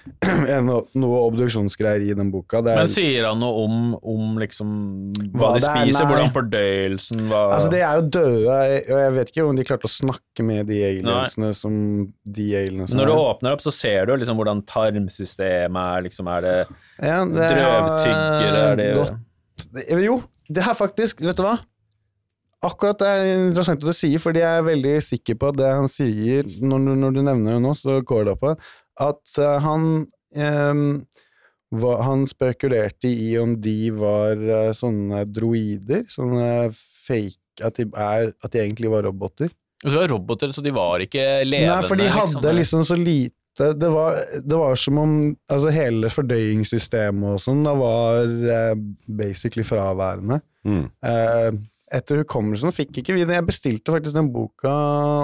noe, 0.65 1.19
obduksjonsgreier 1.27 2.03
i 2.09 2.15
den 2.17 2.31
boka. 2.33 2.63
Det 2.65 2.73
er, 2.73 2.79
Men 2.81 2.91
sier 2.93 3.27
han 3.29 3.41
noe 3.43 3.65
om, 3.67 3.75
om 4.01 4.39
liksom 4.41 4.71
Hva 5.35 5.51
hva 5.51 5.51
de 5.57 5.61
det 5.61 5.69
er? 5.69 5.85
spiser, 5.91 6.09
hvordan 6.09 6.33
fordøyelsen 6.35 7.23
var 7.31 7.55
Altså, 7.57 7.71
de 7.75 7.83
er 7.85 7.99
jo 8.01 8.07
døde, 8.17 8.57
og 8.95 9.03
jeg 9.05 9.15
vet 9.19 9.33
ikke 9.35 9.47
om 9.51 9.61
de 9.61 9.67
klarte 9.69 9.91
å 9.91 9.93
snakke 9.93 10.47
med 10.47 10.71
de 10.73 10.81
aliensene 10.89 11.53
som 11.57 11.75
de 12.25 12.49
aliensene 12.63 13.01
Når 13.03 13.11
du 13.13 13.15
er. 13.15 13.23
åpner 13.35 13.57
opp, 13.59 13.65
så 13.67 13.75
ser 13.77 14.09
du 14.09 14.15
liksom 14.17 14.41
hvordan 14.41 14.65
tarmsystemet 14.69 15.83
er, 15.99 16.07
liksom 16.09 16.33
er 16.33 16.47
det 16.49 16.55
Ja, 17.01 17.21
det 17.29 17.49
er, 17.49 17.59
drøvtyggere, 17.61 18.63
er 18.71 18.81
det 18.81 18.93
godt. 19.01 19.19
Jo, 20.01 20.21
det 20.51 20.65
her 20.65 20.75
faktisk, 20.79 21.21
vet 21.27 21.37
du 21.39 21.45
hva? 21.45 21.59
Akkurat 22.61 22.99
det 23.01 23.09
er 23.09 23.29
interessant 23.47 23.81
at 23.81 23.89
du 23.89 23.97
sier, 23.97 24.21
fordi 24.21 24.43
jeg 24.43 24.59
er 24.61 24.65
veldig 24.67 24.91
sikker 25.01 25.37
på 25.41 25.49
at 25.49 25.57
det 25.63 25.69
han 25.73 25.87
sier, 25.89 26.45
når 26.61 26.83
du, 26.85 26.91
når 27.01 27.15
du 27.17 27.21
nevner 27.25 27.55
det 27.57 27.63
nå, 27.65 27.71
så 27.79 27.95
går 28.05 28.27
det 28.29 28.35
opp 28.35 28.43
på 28.45 28.51
at 29.01 29.39
eh, 29.41 29.57
han 29.65 29.87
ehm, 30.37 30.91
han 31.71 32.25
spekulerte 32.27 33.07
i 33.07 33.37
om 33.39 33.55
de 33.63 33.93
var 33.95 34.41
eh, 34.43 34.73
sånne 34.75 35.23
droider, 35.31 36.07
sånne 36.11 36.71
fake 36.75 37.39
At 37.63 37.77
de, 37.77 37.85
er, 37.93 38.31
at 38.41 38.53
de 38.55 38.61
egentlig 38.63 38.89
var 38.91 39.05
roboter. 39.05 39.51
Så 39.83 39.91
det 39.91 39.99
var 39.99 40.09
roboter, 40.15 40.53
så 40.53 40.63
de 40.65 40.73
var 40.73 41.03
ikke 41.05 41.43
levende. 41.45 41.75
Nei, 41.75 41.89
for 41.89 42.01
de 42.01 42.07
hadde 42.09 42.53
liksom 42.57 42.85
så 42.89 42.97
lite 42.97 43.37
det 43.61 43.89
var, 43.93 44.17
det 44.41 44.57
var 44.57 44.79
som 44.79 44.99
om 45.03 45.15
altså 45.51 45.73
hele 45.75 46.09
fordøyingssystemet 46.09 47.35
og 47.35 47.43
sånn 47.43 47.61
da 47.67 47.75
var 47.77 48.31
eh, 48.55 48.73
basically 49.05 49.65
fraværende. 49.67 50.41
Mm. 50.65 50.87
Eh, 51.05 51.51
etter 51.93 52.21
hukommelsen 52.23 52.71
fikk 52.73 53.01
ikke 53.03 53.15
vi 53.17 53.25
det. 53.27 53.35
Jeg 53.35 53.47
bestilte 53.49 53.93
faktisk 53.95 54.15
den 54.15 54.29
boka, 54.35 54.71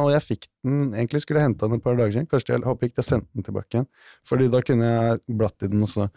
og 0.05 0.11
jeg 0.15 0.23
fikk 0.25 0.49
den 0.67 0.95
Egentlig 0.95 1.21
skulle 1.23 1.41
jeg 1.41 1.49
hente 1.53 1.67
den 1.69 1.79
et 1.79 1.85
par 1.85 1.95
dager 1.99 2.13
siden. 2.17 2.27
Kanskje 2.31 2.57
jeg 2.57 2.65
håper 2.67 2.89
ikke 2.91 3.03
jeg 3.05 3.11
sendte 3.13 3.29
den 3.35 3.47
tilbake 3.47 3.71
igjen. 3.77 3.87
Fordi 4.27 4.49
da 4.51 4.61
kunne 4.67 4.89
jeg 4.91 5.21
blatt 5.39 5.63
i 5.63 5.71
den 5.71 5.83
og 5.87 5.93
så 5.93 6.09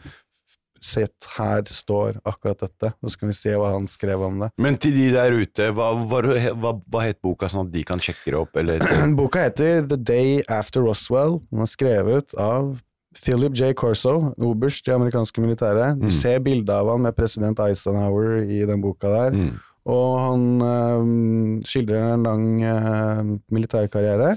sett 0.80 1.26
her 1.36 1.60
står 1.68 2.22
akkurat 2.24 2.62
dette, 2.64 2.94
og 3.04 3.12
så 3.12 3.20
kan 3.20 3.28
vi 3.28 3.36
se 3.36 3.52
hva 3.60 3.74
han 3.74 3.88
skrev 3.92 4.22
om 4.24 4.38
det. 4.46 4.48
Men 4.64 4.78
til 4.80 4.94
de 4.96 5.10
der 5.12 5.34
ute, 5.36 5.66
hva, 5.76 5.90
hva, 6.08 6.22
hva, 6.56 6.72
hva 6.88 7.02
het 7.04 7.20
boka, 7.22 7.50
sånn 7.52 7.68
at 7.68 7.74
de 7.74 7.82
kan 7.84 8.00
sjekke 8.00 8.32
det 8.32 8.38
opp, 8.40 8.56
eller 8.62 8.86
Boka 9.20 9.44
heter 9.50 9.84
The 9.92 9.98
Day 10.00 10.38
After 10.48 10.86
Roswell. 10.88 11.42
Den 11.52 11.66
er 11.66 11.72
skrevet 11.74 12.32
av 12.40 12.78
Philip 13.20 13.58
J. 13.60 13.74
Corso, 13.76 14.14
oberst 14.40 14.88
i 14.88 14.94
amerikanske 14.96 15.44
militæret. 15.44 16.00
Du 16.00 16.08
Mm. 16.08 16.16
ser 16.16 16.40
bilde 16.46 16.72
av 16.72 16.88
han 16.94 17.02
med 17.04 17.16
president 17.18 17.60
Eisenhower 17.60 18.40
i 18.48 18.64
den 18.70 18.80
boka 18.82 19.12
der. 19.12 19.36
mm. 19.36 19.58
Og 19.90 20.20
han 20.22 20.44
øhm, 20.62 21.62
skildrer 21.66 22.14
en 22.14 22.24
lang 22.28 22.46
øh, 22.64 23.34
militærkarriere 23.50 24.36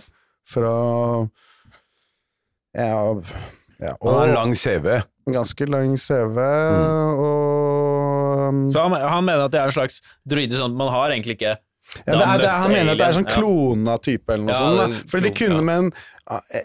fra 0.48 0.74
Ja, 2.72 3.12
ja 3.82 3.92
Han 4.00 4.14
har 4.16 4.32
lang 4.32 4.54
CV. 4.56 5.02
ganske 5.28 5.66
lang 5.68 5.98
CV, 6.00 6.36
Mm. 6.38 7.18
og 7.18 7.42
Um, 8.32 8.70
Så 8.72 8.80
han, 8.82 8.92
han 9.08 9.24
mener 9.24 9.44
at 9.44 9.52
det 9.52 9.60
er 9.60 9.68
en 9.70 9.74
slags 9.76 10.00
druide 10.28 10.56
sånn 10.58 10.74
man 10.76 10.88
har 10.90 11.12
egentlig 11.12 11.36
ikke 11.36 11.52
Ja, 12.06 12.14
det 12.16 12.24
er, 12.24 12.40
det 12.40 12.48
er, 12.48 12.58
han 12.62 12.72
mener 12.72 12.94
at 12.94 13.00
det 13.00 13.06
er 13.06 13.16
sånn 13.18 13.28
klona 13.28 13.98
type 14.00 14.32
eller 14.32 14.46
noe 14.48 14.54
Ja, 14.54 14.88
sånt. 14.88 15.10
Fordi 15.12 15.28
de 15.28 15.32
kunne, 15.36 15.58
ja. 15.60 15.64
men 15.68 15.90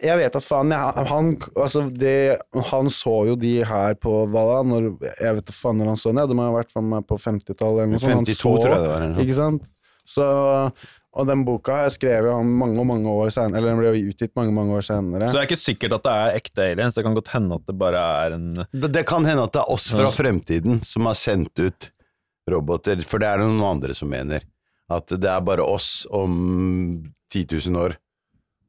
jeg 0.06 0.20
vet 0.22 0.38
at 0.40 0.46
faen 0.46 0.72
jeg, 0.72 1.08
han, 1.10 1.32
altså 1.58 1.82
det, 1.92 2.18
han 2.70 2.92
så 2.94 3.16
jo 3.32 3.40
de 3.40 3.56
her 3.68 3.98
på 4.00 4.14
hva 4.32 4.44
da? 4.52 4.60
Når, 4.70 4.92
jeg 5.10 5.40
vet 5.40 5.50
da 5.50 5.56
faen 5.56 5.82
når 5.82 5.92
han 5.92 6.00
så 6.00 6.14
den. 6.14 6.22
Ja, 6.22 6.30
det 6.30 6.38
må 6.38 6.46
ha 6.46 6.54
vært 6.56 6.72
på 6.72 7.18
50-tallet 7.24 7.84
eller 7.84 7.98
noe 7.98 8.04
sånt. 8.04 8.30
52, 8.30 8.38
så, 8.38 8.54
tror 8.64 8.76
jeg 8.76 8.86
det 8.86 8.94
var. 8.94 9.08
Ikke 9.26 9.38
sant? 9.38 9.68
Så, 10.08 10.28
og 11.18 11.28
den 11.28 11.44
boka 11.48 11.82
jeg 11.84 11.96
skrev 11.98 12.30
han 12.32 12.52
mange 12.62 12.86
mange 12.88 13.12
år 13.12 13.32
senere, 13.34 13.60
eller 13.60 13.74
den 13.74 13.82
ble 13.82 13.92
jo 13.92 14.14
utgitt 14.14 14.36
mange 14.40 14.54
mange 14.56 14.78
år 14.78 14.86
senere. 14.88 15.28
Så 15.28 15.40
det 15.40 15.44
er 15.44 15.50
ikke 15.50 15.60
sikkert 15.66 15.98
at 15.98 16.06
det 16.08 16.16
er 16.16 16.40
ekte 16.40 16.68
aliens, 16.72 16.96
det 16.96 17.04
kan 17.04 17.18
godt 17.18 17.34
hende 17.34 17.58
at 17.60 17.68
det 17.68 17.76
bare 17.82 18.04
er 18.24 18.38
en 18.38 18.48
Det, 18.62 18.92
det 18.94 19.04
kan 19.10 19.28
hende 19.28 19.44
at 19.50 19.58
det 19.58 19.66
er 19.66 19.74
oss 19.74 19.90
fra 19.92 20.08
fremtiden 20.14 20.80
som 20.88 21.10
har 21.10 21.18
sendt 21.20 21.60
ut 21.60 21.90
roboter, 22.48 23.02
for 23.04 23.20
det 23.20 23.28
er 23.28 23.42
det 23.42 23.50
noen 23.50 23.66
andre 23.74 23.98
som 23.98 24.08
mener. 24.08 24.46
At 24.92 25.12
det 25.12 25.30
er 25.30 25.44
bare 25.44 25.66
oss 25.68 26.06
om 26.16 27.04
10 27.34 27.48
000 27.70 27.82
år 27.82 27.98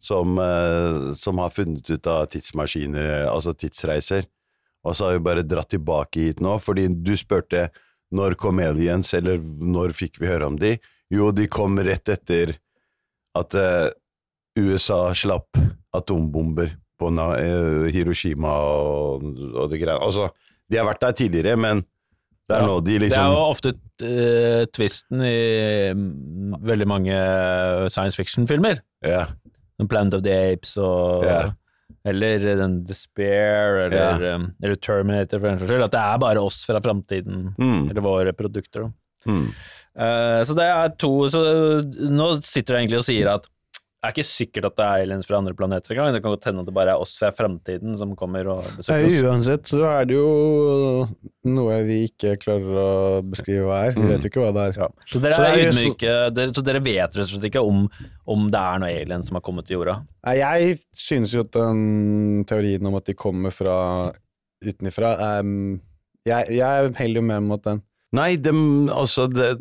som, 0.03 0.39
eh, 0.39 1.15
som 1.15 1.39
har 1.39 1.51
funnet 1.55 1.91
ut 1.91 2.07
av 2.07 2.27
tidsmaskiner, 2.33 3.29
altså 3.31 3.55
tidsreiser. 3.55 4.27
Og 4.87 4.97
så 4.97 5.09
har 5.09 5.19
vi 5.19 5.27
bare 5.27 5.47
dratt 5.47 5.71
tilbake 5.75 6.29
hit 6.29 6.43
nå, 6.43 6.57
fordi 6.63 6.87
du 6.89 7.15
spurte 7.19 7.69
når 8.15 8.39
kom 8.41 8.61
aliens, 8.65 9.11
eller 9.15 9.39
når 9.43 9.93
fikk 9.97 10.21
vi 10.23 10.31
høre 10.31 10.49
om 10.49 10.59
de? 10.59 10.77
Jo, 11.13 11.31
de 11.33 11.49
kom 11.51 11.79
rett 11.83 12.09
etter 12.13 12.55
at 13.39 13.55
eh, 13.59 13.91
USA 14.59 15.09
slapp 15.15 15.59
atombomber 15.95 16.73
på 16.99 17.11
eh, 17.37 17.89
Hiroshima 17.95 18.55
og, 18.67 19.27
og 19.55 19.71
det 19.71 19.83
greiene. 19.83 20.03
Altså, 20.03 20.31
de 20.69 20.81
har 20.81 20.89
vært 20.89 21.05
der 21.05 21.17
tidligere, 21.23 21.61
men 21.61 21.85
det 22.49 22.57
er 22.57 22.65
Ja. 22.67 22.81
de 22.81 22.99
liksom... 22.99 23.13
Det 23.13 23.21
er 23.21 23.35
jo 23.35 23.45
ofte 23.53 23.73
uh, 24.03 24.65
twisten 24.73 25.21
i 25.27 25.37
um, 25.93 26.55
veldig 26.65 26.87
mange 26.89 27.19
science 27.93 28.17
fiction-filmer. 28.19 28.81
ja. 29.05 29.27
Planet 29.89 30.15
of 30.17 30.23
the 30.25 30.33
Apes 30.35 30.73
og 30.83 31.23
yeah. 31.23 31.53
Eller 32.09 32.39
den 32.59 32.81
Despair, 32.89 33.77
eller, 33.85 34.25
um, 34.35 34.47
eller 34.63 34.75
Terminator, 34.83 35.39
for 35.39 35.47
den 35.53 35.59
saks 35.61 35.71
skyld. 35.71 35.85
At 35.85 35.93
det 35.95 36.01
er 36.03 36.19
bare 36.23 36.41
oss 36.43 36.65
fra 36.67 36.81
framtiden, 36.83 37.53
Mm. 37.59 37.91
eller 37.91 38.01
våre 38.03 38.33
produkter. 38.35 38.89
Mm. 39.27 39.45
Uh, 39.99 40.41
så 40.47 40.55
det 40.57 40.65
er 40.67 40.89
to 40.99 41.11
Så 41.29 41.41
nå 42.11 42.29
sitter 42.43 42.75
du 42.75 42.79
egentlig 42.81 42.99
og 43.01 43.07
sier 43.07 43.31
at 43.37 43.47
er 43.99 44.13
ikke 44.15 44.25
sikkert 44.27 44.69
at 44.69 44.77
det 44.79 44.85
er 44.87 45.03
aliens 45.03 45.27
fra 45.27 45.39
andre 45.41 45.55
planeter 45.59 45.95
engang. 45.95 46.13
Det 46.15 46.21
kan 46.23 46.31
godt 46.31 46.47
hende 46.47 46.63
at 46.63 46.69
det 46.69 46.75
bare 46.77 46.93
er 46.95 47.03
oss 47.03 47.17
fra 47.19 47.33
fremtiden 47.35 47.97
som 47.99 48.13
kommer 48.19 48.47
og 48.53 48.69
besøker 48.77 49.09
oss. 49.09 49.17
uansett 49.27 49.73
så 49.73 49.81
er 49.89 50.07
det 50.07 50.15
jo 50.15 51.09
noe 51.51 51.81
vi 51.89 51.97
ikke 52.07 52.37
klarer 52.45 52.79
å 52.79 52.93
beskrive 53.27 53.67
hva 53.67 53.81
er. 53.89 53.99
Vi 53.99 54.07
vet 54.13 54.27
jo 54.27 54.31
ikke 54.31 54.45
hva 54.45 54.53
det 54.55 54.67
er. 54.69 54.79
Ja. 54.85 54.89
Så 55.03 55.23
dere 55.25 55.39
Så 55.39 55.49
er 55.49 55.57
er 55.57 55.73
ydmyke, 55.73 56.15
dere, 56.37 56.55
så 56.55 56.65
dere 56.69 56.85
vet 56.85 57.19
rett 57.19 57.27
og 57.27 57.33
slett 57.33 57.49
ikke 57.51 57.65
om, 57.67 57.83
om 58.31 58.47
det 58.55 58.63
er 58.63 58.85
noe 58.85 58.93
aliens 59.03 59.31
som 59.33 59.41
har 59.41 59.47
kommet 59.49 59.67
til 59.67 59.81
jorda? 59.81 59.99
Nei, 60.29 60.37
Jeg 60.45 60.79
synes 60.95 61.35
jo 61.35 61.43
at 61.43 61.53
den 61.59 62.47
teorien 62.47 62.87
om 62.87 62.99
at 63.01 63.11
de 63.11 63.19
kommer 63.19 63.55
fra 63.55 63.77
utenifra 64.63 65.41
um, 65.43 65.79
jeg, 66.27 66.59
jeg 66.59 66.95
heller 66.99 67.23
jo 67.23 67.27
med 67.27 67.47
mot 67.51 67.63
den. 67.65 67.83
Nei, 68.15 68.37
dem, 68.41 68.89
altså 68.93 69.27
det, 69.31 69.57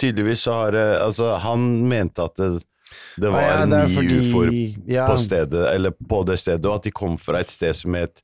tydeligvis 0.00 0.46
så 0.46 0.56
har 0.58 0.76
det, 0.76 0.86
Altså, 1.02 1.34
han 1.42 1.88
mente 1.90 2.24
at 2.24 2.38
det, 2.40 2.62
det 3.20 3.30
var 3.32 3.42
ja, 3.42 3.66
det 3.66 3.80
ni 3.88 3.96
fordi- 3.96 4.18
ufoer 4.20 4.52
ja, 4.94 5.06
på 5.06 5.16
stedet, 5.20 5.64
eller 5.74 5.90
på 5.90 6.22
det 6.28 6.38
stedet, 6.38 6.66
og 6.66 6.74
at 6.80 6.88
de 6.88 6.90
kom 6.90 7.18
fra 7.18 7.40
et 7.40 7.50
sted 7.50 7.74
som 7.76 7.94
het 7.94 8.22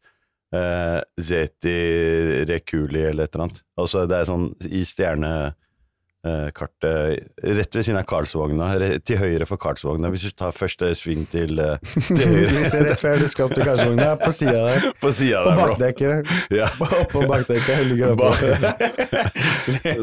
uh, 0.55 1.01
Zeti 1.21 2.45
Reculi, 2.49 3.03
eller 3.11 3.25
et 3.29 3.35
eller 3.35 3.49
annet. 3.49 3.63
Altså, 3.79 4.07
det 4.09 4.17
er 4.21 4.29
sånn 4.31 4.49
i 4.69 4.85
stjernekartet 6.19 7.29
Rett 7.43 7.75
ved 7.77 7.85
siden 7.87 7.99
av 8.01 8.07
Karlsvogna, 8.09 8.67
til 9.07 9.17
høyre 9.21 9.47
for 9.47 9.57
Karlsvogna, 9.61 10.11
hvis 10.11 10.25
du 10.29 10.31
tar 10.37 10.51
første 10.53 10.91
sving 10.99 11.27
til, 11.31 11.59
eh, 11.59 11.79
til 12.09 12.27
høyre. 12.33 12.51
Vi 12.59 12.65
ser 12.67 12.85
rett 12.89 13.01
før 13.03 13.21
du 13.23 13.29
skal 13.31 13.47
opp 13.49 13.55
til 13.55 13.65
Karlsvogna, 13.67 14.09
på 14.21 14.31
sida 14.35 14.65
der. 14.69 14.89
På 15.01 15.13
sida 15.15 15.45
der, 15.47 15.55
bro. 15.55 15.77
bakdekket. 15.77 16.33
Ja. 16.59 16.69
Oppå 16.81 17.23
bakdekket 17.29 17.87
ligger 17.87 18.15
det 18.17 18.33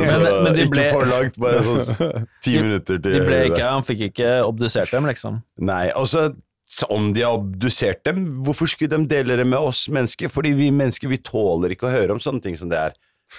Så 0.06 0.20
Men- 0.22 0.44
men 0.44 0.54
de 0.56 0.66
ble- 0.70 0.86
ikke 0.86 0.92
for 0.94 1.06
langt, 1.10 1.40
bare 1.42 1.62
sånn 1.66 2.28
ti 2.44 2.56
minutter 2.62 2.98
til 3.00 3.12
De 3.12 3.20
ble 3.26 3.36
høyre. 3.42 3.50
ikke, 3.52 3.70
han 3.76 3.84
fikk 3.86 4.02
ikke 4.12 4.32
obdusert 4.46 4.92
dem, 4.94 5.06
liksom. 5.12 5.42
Nei, 5.60 5.90
og 5.96 6.08
så 6.12 6.30
så 6.76 6.88
om 6.92 7.12
de 7.14 7.22
har 7.22 7.36
obdusert 7.38 8.02
dem, 8.08 8.24
hvorfor 8.44 8.68
skulle 8.68 8.90
de 8.98 9.06
dele 9.08 9.36
det 9.38 9.46
med 9.48 9.60
oss 9.62 9.84
mennesker? 9.88 10.28
Fordi 10.34 10.50
vi 10.58 10.72
mennesker 10.74 11.08
vi 11.08 11.20
tåler 11.24 11.72
ikke 11.76 11.86
å 11.88 11.92
høre 11.94 12.12
om 12.16 12.20
sånne 12.20 12.42
ting 12.42 12.58
som 12.58 12.72
det 12.72 12.80
er. 12.82 12.96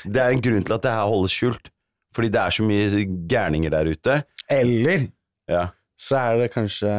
Det 0.06 0.22
er 0.22 0.30
en 0.32 0.40
grunn 0.40 0.62
til 0.64 0.76
at 0.76 0.82
det 0.86 0.92
her 0.94 1.08
holdes 1.10 1.34
skjult. 1.34 1.68
Fordi 2.16 2.30
det 2.32 2.40
er 2.40 2.54
så 2.56 2.64
mye 2.64 3.04
gærninger 3.28 3.70
der 3.76 3.92
ute. 3.92 4.20
Eller 4.50 5.06
Ja. 5.48 5.66
så 6.00 6.16
er 6.16 6.38
det 6.40 6.52
kanskje 6.54 6.92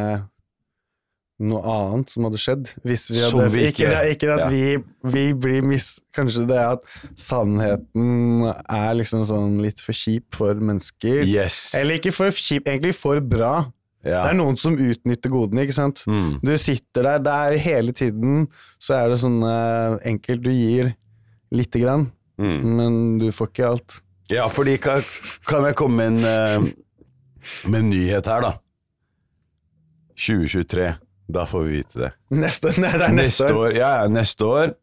noe 1.40 1.62
annet 1.70 2.10
som 2.10 2.26
hadde 2.26 2.40
skjedd. 2.42 2.70
Hvis 2.86 3.04
vi 3.12 3.20
hadde 3.22 3.50
vi 3.54 3.66
Ikke, 3.70 3.86
ikke- 3.86 4.12
ikke 4.14 4.30
at 4.34 4.40
ja. 4.40 4.50
vi, 4.50 4.84
vi 5.14 5.26
blir 5.38 5.62
mis... 5.62 6.00
Kanskje 6.16 6.48
det 6.50 6.58
er 6.58 6.72
at 6.78 6.86
sannheten 7.16 8.48
er 8.48 8.94
liksom 8.98 9.22
sånn 9.30 9.58
litt 9.62 9.80
for 9.84 9.94
kjip 9.94 10.34
for 10.38 10.58
mennesker. 10.58 11.22
Yes. 11.30 11.74
Eller 11.78 12.00
ikke 12.00 12.14
for 12.16 12.34
kjip, 12.34 12.66
egentlig 12.66 12.96
for 12.98 13.22
bra. 13.22 13.68
Ja. 14.08 14.24
Det 14.24 14.32
er 14.32 14.38
noen 14.40 14.58
som 14.58 14.78
utnytter 14.80 15.30
godene, 15.34 15.66
ikke 15.68 15.76
sant. 15.78 16.04
Mm. 16.08 16.40
Du 16.42 16.54
sitter 16.62 17.04
der, 17.04 17.20
det 17.28 17.34
er 17.38 17.58
hele 17.62 17.94
tiden 17.98 18.48
så 18.82 18.96
er 19.04 19.10
det 19.14 19.20
sånn 19.22 19.42
enkelt. 20.08 20.42
Du 20.46 20.52
gir 20.54 20.94
lite 21.52 21.82
grann, 21.84 22.12
Mm. 22.40 22.64
men 22.78 23.18
du 23.20 23.32
får 23.34 23.48
ikke 23.52 23.66
alt. 23.70 24.02
Ja, 24.34 24.48
fordi 24.52 24.78
kan, 24.84 25.04
kan 25.48 25.66
jeg 25.68 25.78
komme 25.80 26.04
med 26.04 26.08
en, 26.08 26.26
eh, 26.28 27.68
med 27.70 27.80
en 27.86 27.92
nyhet 27.94 28.28
her, 28.28 28.44
da? 28.44 28.56
2023. 30.18 30.90
Da 31.28 31.46
får 31.48 31.64
vi 31.64 31.78
vite 31.78 32.00
det. 32.00 32.12
Neste, 32.32 32.72
nei, 32.80 32.92
det 32.96 33.08
er 33.10 33.16
neste, 33.16 33.50
år. 33.52 33.72
Ja, 33.76 33.90
ja, 34.02 34.12
neste 34.12 34.48
år. 34.48 34.76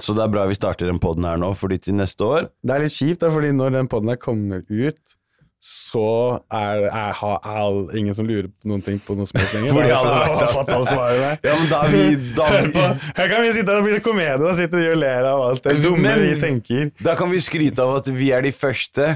Så 0.00 0.14
det 0.16 0.24
er 0.24 0.32
bra 0.32 0.46
vi 0.48 0.56
starter 0.56 0.88
den 0.88 1.00
poden 1.02 1.26
her 1.28 1.36
nå, 1.40 1.50
fordi 1.58 1.76
til 1.84 1.98
neste 1.98 2.24
år 2.24 2.46
Det 2.64 2.72
er 2.72 2.80
litt 2.80 2.94
kjipt, 2.94 3.20
da, 3.20 3.28
fordi 3.34 3.50
når 3.52 3.74
den 3.74 3.90
poden 3.92 4.08
her 4.08 4.16
kommer 4.20 4.62
ut, 4.64 5.16
så 5.62 6.40
er, 6.50 6.88
er, 6.88 7.12
har 7.14 7.36
all, 7.46 7.84
ingen 7.94 8.14
som 8.16 8.26
lurer 8.26 8.48
på 8.50 8.66
noen 8.66 8.80
ting 8.82 8.96
på 8.98 9.14
noe 9.14 9.28
som 9.30 9.38
helst 9.38 9.54
lenger. 9.54 9.76
Da 9.92 9.98
alle 10.00 10.14
har 10.18 10.40
jeg 10.40 10.50
fått 10.50 10.72
alle 10.74 10.88
svarene. 10.94 11.28
Ja, 11.46 11.54
men 11.60 11.68
da 11.70 11.82
er 11.86 11.92
vi 11.92 12.00
da, 12.38 12.46
er 12.58 12.66
vi... 12.72 12.86
her 13.20 13.30
kan 13.30 13.44
vi 13.46 13.52
sitte 13.54 13.76
og 13.78 13.86
bli 13.86 14.00
komedie 14.02 14.42
og 14.42 14.56
sitte 14.58 14.80
og 14.90 14.98
ler 14.98 15.28
av 15.30 15.42
alt 15.46 15.68
det 15.68 15.76
dumme 15.84 16.02
Men- 16.08 16.24
vi 16.24 16.32
tenker. 16.42 16.90
da 16.98 17.14
kan 17.18 17.30
vi 17.30 17.38
skryte 17.42 17.84
av 17.84 18.00
at 18.00 18.10
vi 18.10 18.32
er 18.34 18.42
de 18.42 18.50
første 18.56 19.12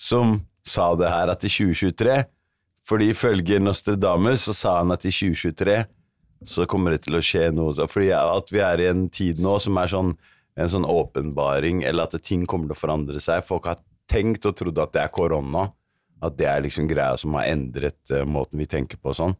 som 0.00 0.38
sa 0.64 0.88
det 0.96 1.10
her, 1.12 1.28
at 1.34 1.44
i 1.44 1.50
2023 1.52 2.16
Fordi 2.88 3.10
ifølge 3.12 3.58
Nostradamus 3.60 4.46
så 4.48 4.54
sa 4.56 4.76
han 4.78 4.92
at 4.96 5.04
i 5.04 5.12
2023 5.12 5.82
så 6.48 6.64
kommer 6.64 6.96
det 6.96 7.02
til 7.04 7.18
å 7.18 7.20
skje 7.20 7.50
noe. 7.52 7.84
Fordi 7.92 8.08
at 8.16 8.48
vi 8.48 8.62
er 8.64 8.80
i 8.80 8.88
en 8.88 9.04
tid 9.12 9.42
nå 9.44 9.58
som 9.60 9.76
er 9.76 9.92
sånn 9.92 10.14
en 10.60 10.68
sånn 10.72 10.86
åpenbaring, 10.88 11.84
eller 11.86 12.08
at 12.08 12.16
ting 12.26 12.42
kommer 12.48 12.70
til 12.70 12.74
å 12.74 12.80
forandre 12.80 13.20
seg. 13.22 13.44
Folk 13.46 13.68
har 13.70 13.78
tenkt 14.10 14.48
og 14.48 14.56
trodd 14.58 14.80
at 14.82 14.92
det 14.96 15.04
er 15.04 15.12
korona. 15.14 15.68
At 16.22 16.36
det 16.38 16.48
er 16.50 16.64
liksom 16.64 16.88
greia 16.90 17.16
som 17.20 17.34
har 17.38 17.48
endret 17.50 17.98
uh, 18.12 18.24
måten 18.28 18.60
vi 18.60 18.68
tenker 18.70 19.00
på 19.00 19.12
og 19.14 19.18
sånn. 19.18 19.36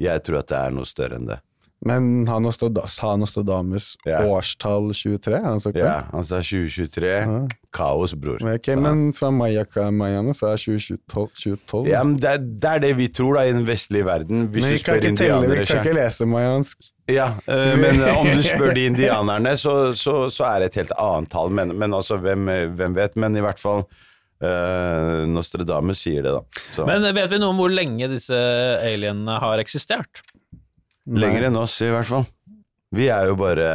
Jeg 0.00 0.22
tror 0.24 0.40
at 0.40 0.48
det 0.52 0.58
er 0.60 0.74
noe 0.76 0.88
større 0.88 1.18
enn 1.20 1.28
det. 1.28 1.40
Men 1.80 2.26
har 2.28 2.40
Nostradamus, 2.40 3.96
Ja. 4.04 4.20
årstall 4.28 4.92
23? 4.92 5.36
Har 5.40 5.48
han 5.48 5.60
sagt 5.60 5.74
det? 5.74 5.80
Ja, 5.80 6.04
han 6.12 6.24
sa 6.24 6.42
2023. 6.42 7.48
Kaos, 7.72 8.12
bror. 8.14 8.38
Men 8.44 8.58
Ok, 8.58 8.66
sa 8.68 8.76
men 8.76 9.12
fra 9.16 9.30
Mayaka 9.30 9.90
mayaene 9.90 10.34
så 10.36 10.52
er 10.52 10.60
2012, 10.60 11.30
2012 11.40 11.88
Ja, 11.88 12.02
men 12.04 12.16
det 12.20 12.60
det 12.60 12.70
er 12.70 12.78
det 12.84 12.96
vi 12.98 13.08
tror 13.08 13.38
da 13.38 13.46
i 13.48 13.52
den 13.52 13.64
vestlige 13.64 14.04
verden. 14.04 14.48
Hvis 14.52 14.62
Men 14.62 14.72
du 14.72 14.76
vi 14.76 14.82
kan 14.82 14.94
ikke 15.00 15.16
telle, 15.16 15.48
vi 15.48 15.64
kan 15.64 15.80
ikke 15.80 15.96
lese 15.96 16.26
mayansk. 16.26 16.90
Ja, 17.08 17.30
eh, 17.48 17.76
men 17.76 17.96
eh, 18.02 18.18
om 18.20 18.26
du 18.26 18.42
spør 18.42 18.74
de 18.74 18.84
indianerne, 18.90 19.56
så, 19.56 19.94
så, 19.96 20.28
så 20.30 20.44
er 20.44 20.60
det 20.60 20.66
et 20.70 20.80
helt 20.84 20.92
annet 20.98 21.30
tall. 21.30 21.48
Men, 21.50 21.72
men 21.78 21.94
altså, 21.94 22.20
hvem, 22.20 22.44
hvem 22.76 22.94
vet? 22.94 23.16
Men 23.16 23.36
i 23.36 23.40
hvert 23.40 23.58
fall 23.58 23.86
eh, 24.42 25.26
Nostradamus 25.30 26.00
sier 26.04 26.22
det, 26.26 26.32
da. 26.36 26.42
Så, 26.74 26.86
Men 26.88 27.02
vet 27.14 27.30
vi 27.32 27.38
noe 27.42 27.52
om 27.54 27.60
hvor 27.60 27.72
lenge 27.72 28.08
disse 28.12 28.36
alienene 28.84 29.38
har 29.42 29.58
eksistert? 29.62 30.22
lenger 31.10 31.48
enn 31.48 31.56
oss, 31.58 31.74
i 31.82 31.88
hvert 31.90 32.06
fall. 32.06 32.26
Vi 32.94 33.06
er 33.10 33.26
jo 33.30 33.36
bare 33.38 33.66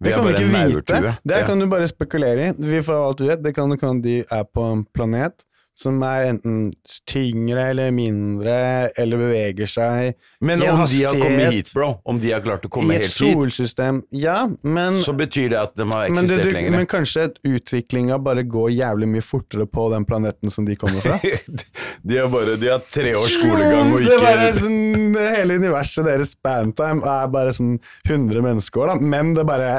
Vi 0.00 0.08
Det 0.08 0.12
er 0.12 0.16
kan 0.16 0.26
vi 0.26 0.32
ikke 0.32 0.48
vite. 0.74 1.14
Det 1.24 1.38
Ja. 1.40 1.46
kan 1.46 1.58
du 1.60 1.66
bare 1.68 1.86
spekulere 1.88 2.48
i. 2.48 2.52
Vi 2.58 2.80
får 2.84 3.02
alt 3.08 3.20
vi 3.20 3.28
vet. 3.28 3.42
Det 3.44 3.54
kan 3.54 3.76
kan 3.78 4.00
de 4.00 4.24
er 4.30 4.44
på 4.44 4.64
en 4.72 4.84
planet 4.96 5.44
som 5.76 5.98
er 6.06 6.30
enten 6.30 6.70
tyngre 7.08 7.66
eller 7.70 7.90
mindre, 7.92 8.54
eller 8.96 9.20
beveger 9.20 9.68
seg 9.68 10.14
Men 10.40 10.62
i 10.62 10.68
en 10.70 10.80
om 10.80 10.86
de 10.88 11.02
har 11.04 11.18
kommet 11.20 11.52
hit, 11.52 11.68
bro, 11.74 11.90
om 12.08 12.20
de 12.22 12.30
har 12.32 12.40
klart 12.44 12.64
å 12.64 12.70
komme 12.72 12.96
helt 12.96 13.10
hit, 13.10 13.12
solsystem. 13.12 14.00
Ja, 14.16 14.38
men 14.64 15.02
så 15.04 15.12
betyr 15.16 15.50
det 15.52 15.58
at 15.60 15.74
de 15.76 15.88
har 15.90 16.06
eksistert 16.08 16.32
det, 16.32 16.46
du, 16.48 16.56
lenger. 16.56 16.76
men 16.78 16.88
kanskje 16.88 17.26
utviklinga 17.44 18.18
bare 18.24 18.46
går 18.48 18.70
jævlig 18.72 19.10
mye 19.12 19.26
fortere 19.26 19.68
på 19.68 19.88
den 19.92 20.08
planeten 20.08 20.54
som 20.54 20.64
de 20.68 20.78
kommer 20.80 21.04
fra? 21.04 21.18
de 22.08 22.18
har 22.22 22.32
bare 22.32 22.56
De 22.60 22.72
har 22.72 22.80
tre 22.88 23.12
års 23.18 23.36
skolegang 23.36 23.92
og 23.92 24.00
Det 24.00 24.16
er 24.16 24.24
bare 24.24 24.48
ikke 24.48 24.62
sånn, 24.62 25.20
Hele 25.36 25.60
universet 25.60 26.08
deres 26.08 26.32
spantime 26.36 27.04
er 27.04 27.28
bare 27.32 27.52
sånn 27.56 27.76
100 28.08 28.42
menneskeår, 28.44 28.94
da. 28.94 29.12
Men 29.16 29.36
det 29.36 29.44
bare 29.48 29.76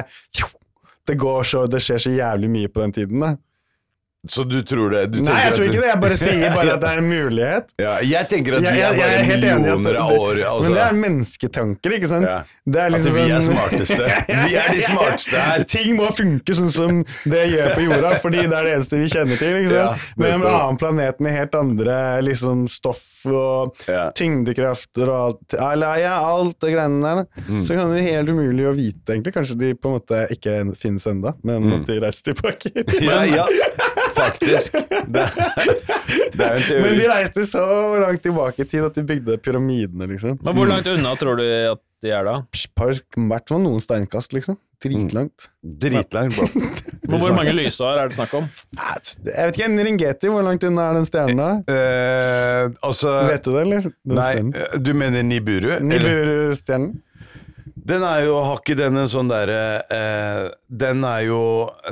Det 1.08 1.18
går 1.20 1.46
så 1.48 1.66
Det 1.72 1.82
skjer 1.84 2.06
så 2.06 2.14
jævlig 2.14 2.54
mye 2.54 2.72
på 2.72 2.86
den 2.86 2.96
tiden, 3.02 3.26
da. 3.26 3.34
Så 4.34 4.44
du 4.48 4.58
tror 4.68 4.92
det? 4.94 5.04
Du 5.14 5.20
Nei, 5.26 5.38
jeg 5.46 5.56
tror 5.58 5.66
ikke 5.68 5.82
det. 5.82 5.88
Jeg 5.92 6.02
bare 6.04 6.18
sier 6.20 6.54
bare 6.56 6.76
at 6.76 6.84
det 6.84 6.92
er 6.92 7.02
en 7.02 7.10
mulighet. 7.18 7.74
Ja, 7.82 7.96
jeg 8.06 8.30
tenker 8.32 8.58
at 8.58 8.66
vi 8.66 8.84
er 8.84 8.98
bare 8.98 9.24
millioner 9.28 10.00
av 10.02 10.14
år 10.18 10.42
altså. 10.44 10.64
Men 10.68 10.78
det 10.78 10.84
er 10.86 10.98
mennesketanker, 11.02 11.98
ikke 11.98 12.12
sant? 12.12 12.28
Ja. 12.30 12.88
Liksom 12.94 13.16
vi 13.16 13.26
er 13.32 13.44
smarteste. 13.46 14.08
Vi 14.48 14.56
er 14.60 14.72
de 14.74 14.82
smarteste 14.84 15.40
her. 15.42 15.64
Ting 15.72 15.96
må 15.98 16.10
funke 16.16 16.56
sånn 16.58 16.72
som 16.74 16.98
det 17.28 17.46
gjør 17.52 17.74
på 17.78 17.86
jorda, 17.88 18.14
fordi 18.22 18.44
det 18.44 18.58
er 18.58 18.68
det 18.68 18.74
eneste 18.78 19.00
vi 19.00 19.08
kjenner 19.12 19.40
til. 19.40 19.56
ikke 19.62 19.72
sant? 19.72 20.02
Ja, 20.02 20.16
Men 20.20 20.34
en 20.36 20.48
annen 20.52 20.80
planet 20.82 21.22
med 21.24 21.36
helt 21.36 21.56
andre 21.58 21.98
liksom, 22.28 22.66
stoff 22.72 23.06
og 23.28 23.80
tyngdekrafter 24.16 25.10
og 25.10 25.18
alt, 25.18 25.56
eller, 25.58 25.98
ja, 26.04 26.14
alt 26.28 26.60
det 26.64 26.74
greiene 26.76 27.02
der. 27.04 27.24
Mm. 27.48 27.62
så 27.66 27.76
kan 27.76 27.90
det 27.92 27.98
være 27.98 28.14
helt 28.18 28.32
umulig 28.36 28.68
å 28.70 28.74
vite, 28.78 29.16
egentlig. 29.16 29.34
Kanskje 29.36 29.58
de 29.60 29.72
på 29.76 29.90
en 29.92 29.98
måte 29.98 30.22
ikke 30.36 30.58
finnes 30.80 31.08
ennå, 31.10 31.34
men 31.48 31.72
at 31.80 31.88
de 31.90 32.00
reiser 32.04 32.32
tilbake. 32.34 32.74
Mm. 32.98 33.04
Ja, 33.04 33.18
ja, 33.30 33.44
faktisk. 34.18 34.78
Det, 35.08 35.26
det 36.34 36.46
er 36.46 36.56
en 36.58 36.64
teori. 36.66 36.84
Men 36.84 37.00
de 37.00 37.10
reiste 37.12 37.46
så 37.48 37.66
langt 38.02 38.24
tilbake 38.26 38.66
i 38.66 38.70
tid 38.70 38.86
at 38.88 38.98
de 38.98 39.06
bygde 39.08 39.38
pyramidene, 39.44 40.10
liksom. 40.14 40.40
Men 40.44 40.58
hvor 40.58 40.70
langt 40.70 40.90
unna 40.92 41.16
tror 41.20 41.40
du 41.42 41.46
at 41.48 41.84
de 42.06 42.14
er 42.14 42.28
da? 42.28 42.38
Par, 42.78 42.94
I 42.94 43.28
hvert 43.32 43.50
fall 43.50 43.64
noen 43.64 43.82
steinkast, 43.84 44.36
liksom. 44.38 44.60
Dritlangt. 44.84 45.48
Dritlangt, 45.64 46.36
bro. 46.38 46.46
Men 47.10 47.22
hvor 47.22 47.34
mange 47.34 47.54
lysår 47.58 47.98
er 48.04 48.12
det 48.12 48.18
snakk 48.20 48.36
om? 48.38 48.46
Jeg 48.78 49.48
vet 49.50 49.58
ikke, 49.58 49.70
Ringeti, 49.88 50.30
hvor 50.30 50.46
langt 50.46 50.66
unna 50.68 50.92
er 50.92 51.00
den 51.00 51.08
stjernen 51.10 51.42
da? 51.42 51.50
Eh, 51.74 52.76
altså 52.86 53.16
Vet 53.32 53.48
du 53.48 53.56
det, 53.56 53.64
eller? 53.64 53.88
Den 54.06 54.20
Nei, 54.20 54.28
stjernen. 54.36 54.84
du 54.86 54.92
mener 55.02 55.26
Niburu? 55.26 55.72
eller? 55.80 55.88
Nibur-stjernen? 55.96 56.94
Den 57.88 58.04
er 58.04 58.26
jo, 58.26 58.36
har 58.44 58.60
ikke 58.60 58.76
den 58.78 59.00
en 59.00 59.10
sånn 59.10 59.30
derre 59.32 59.60
eh, 59.94 60.48
Den 60.68 61.06
er 61.08 61.22
jo 61.24 61.38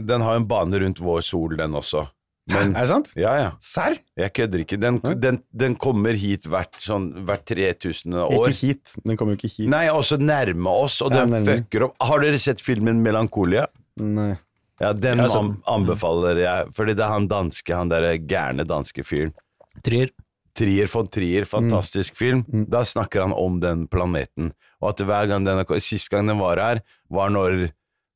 Den 0.04 0.24
har 0.26 0.36
en 0.36 0.48
bane 0.50 0.82
rundt 0.84 1.00
vår 1.00 1.24
sol, 1.24 1.56
den 1.58 1.78
også. 1.80 2.04
Men 2.48 2.76
Er 2.76 2.84
det 2.86 2.90
sant? 2.92 3.08
Ja, 3.18 3.32
ja. 3.40 3.52
Serr? 3.60 3.96
Jeg 4.20 4.32
kødder 4.38 4.62
ikke. 4.62 4.78
Den, 4.80 5.00
den, 5.22 5.40
den 5.52 5.76
kommer 5.82 6.14
hit 6.14 6.46
hvert, 6.46 6.76
sånn, 6.84 7.08
hvert 7.26 7.46
3000 7.50 8.14
år. 8.22 8.36
Ikke 8.38 8.54
hit. 8.60 8.94
Den 9.04 9.18
kommer 9.18 9.34
jo 9.34 9.40
ikke 9.42 9.50
hit. 9.56 9.70
Nei, 9.74 9.88
også 9.90 10.20
nærme 10.22 10.70
oss, 10.84 11.00
og 11.02 11.12
Ja, 11.16 11.24
den 11.26 11.34
nærme. 11.40 11.56
fucker 11.64 11.88
opp. 11.88 11.96
Har 12.06 12.22
dere 12.22 12.38
sett 12.42 12.62
filmen 12.62 13.02
Melankolia? 13.02 13.66
Nei. 13.98 14.36
Ja, 14.80 14.92
den 14.94 15.18
Ja, 15.24 15.28
så- 15.32 15.56
anbefaler 15.72 16.38
jeg, 16.44 16.68
fordi 16.76 16.94
det 16.94 17.04
er 17.06 17.14
han 17.16 17.28
danske, 17.28 17.74
han 17.76 17.90
derre 17.90 18.18
gærne 18.20 18.66
danske 18.68 19.02
fyren. 19.08 19.34
Trier. 19.82 20.10
Trier 20.56 20.88
von 20.88 21.08
Trier, 21.12 21.44
fantastisk 21.46 22.16
film. 22.16 22.46
Da 22.70 22.84
snakker 22.84 23.22
han 23.26 23.34
om 23.34 23.58
den 23.60 23.88
planeten. 23.92 24.54
Og 24.82 24.90
at 24.94 25.02
hver 25.08 25.28
gang 25.28 25.44
den 25.44 25.66
Sist 25.82 26.10
gang 26.10 26.28
den 26.28 26.38
var 26.40 26.56
her, 26.58 26.80
var 27.10 27.30
når 27.30 27.72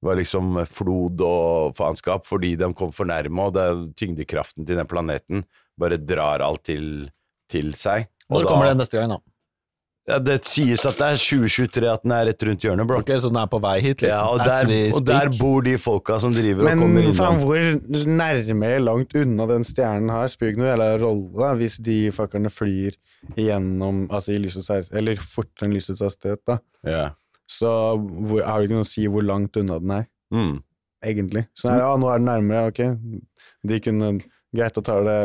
var 0.05 0.15
liksom 0.19 0.61
flod 0.69 1.21
og 1.25 1.73
faenskap, 1.75 2.25
fordi 2.27 2.53
de 2.59 2.69
kom 2.77 2.91
for 2.95 3.09
nærme, 3.09 3.49
og 3.49 3.53
det 3.57 3.63
er 3.67 3.81
tyngdekraften 3.99 4.65
til 4.67 4.79
den 4.79 4.87
planeten 4.87 5.43
bare 5.79 5.97
drar 5.99 6.43
alt 6.45 6.63
til, 6.69 7.09
til 7.51 7.73
seg. 7.75 8.07
Og 8.29 8.39
Når 8.39 8.45
da- 8.45 8.49
kommer 8.53 8.69
det 8.71 8.77
neste 8.83 8.97
gang, 8.99 9.09
da? 9.17 9.19
Ja, 10.09 10.17
det 10.25 10.39
sies 10.49 10.81
at 10.89 10.97
det 10.97 11.05
er 11.05 11.19
2023, 11.21 11.85
at 11.91 12.01
den 12.01 12.11
er 12.15 12.23
rett 12.25 12.43
rundt 12.47 12.63
hjørnet, 12.65 12.87
bro. 12.89 12.97
Okay, 13.03 13.19
Så 13.21 13.29
den 13.29 13.37
er 13.37 13.45
på 13.51 13.59
vei 13.61 13.75
hit, 13.83 14.01
liksom? 14.01 14.09
Ja, 14.09 14.23
og, 14.25 14.39
der, 14.41 14.71
og 14.97 15.03
der 15.05 15.29
bor 15.37 15.61
de 15.61 15.75
folka 15.77 16.15
som 16.23 16.33
driver 16.33 16.63
og 16.63 16.69
Men 16.71 16.79
kommer 16.81 17.13
faen, 17.13 17.37
Men 17.37 17.43
hvor 17.45 18.07
nærme 18.15 18.71
langt 18.81 19.13
unna 19.19 19.45
den 19.51 19.67
stjernen 19.67 20.09
her 20.09 20.25
spiller 20.31 20.55
ikke 20.55 20.63
noe 20.63 20.71
jævla 20.71 20.87
rolle 21.03 21.51
hvis 21.59 21.77
de 21.85 21.97
fuckerne 22.15 22.49
flyr 22.49 22.97
gjennom 23.37 24.07
Altså 24.09 24.33
i 24.33 24.39
lysets 24.41 24.71
hastighet, 24.71 24.97
eller 24.97 25.21
fortere 25.21 25.67
enn 25.69 25.75
lysets 25.77 26.01
hastighet, 26.01 26.41
da. 26.47 26.57
Ja. 26.87 27.05
Så 27.49 27.69
hvor, 27.97 28.43
har 28.45 28.59
det 28.61 28.69
ikke 28.69 28.77
noe 28.77 28.85
å 28.85 28.91
si 28.91 29.07
hvor 29.09 29.25
langt 29.25 29.57
unna 29.57 29.79
den 29.81 29.91
er, 30.01 30.07
Mm. 30.29 30.59
egentlig. 31.03 31.47
Så 31.57 31.71
ja, 31.73 31.89
nå 31.97 32.09
er 32.13 32.19
den 32.21 32.27
nærmere, 32.29 32.67
ok. 32.69 32.81
De 33.65 33.79
kunne 33.81 34.19
Greit, 34.53 34.73
da 34.73 34.81
tar 34.81 35.03
det 35.05 35.15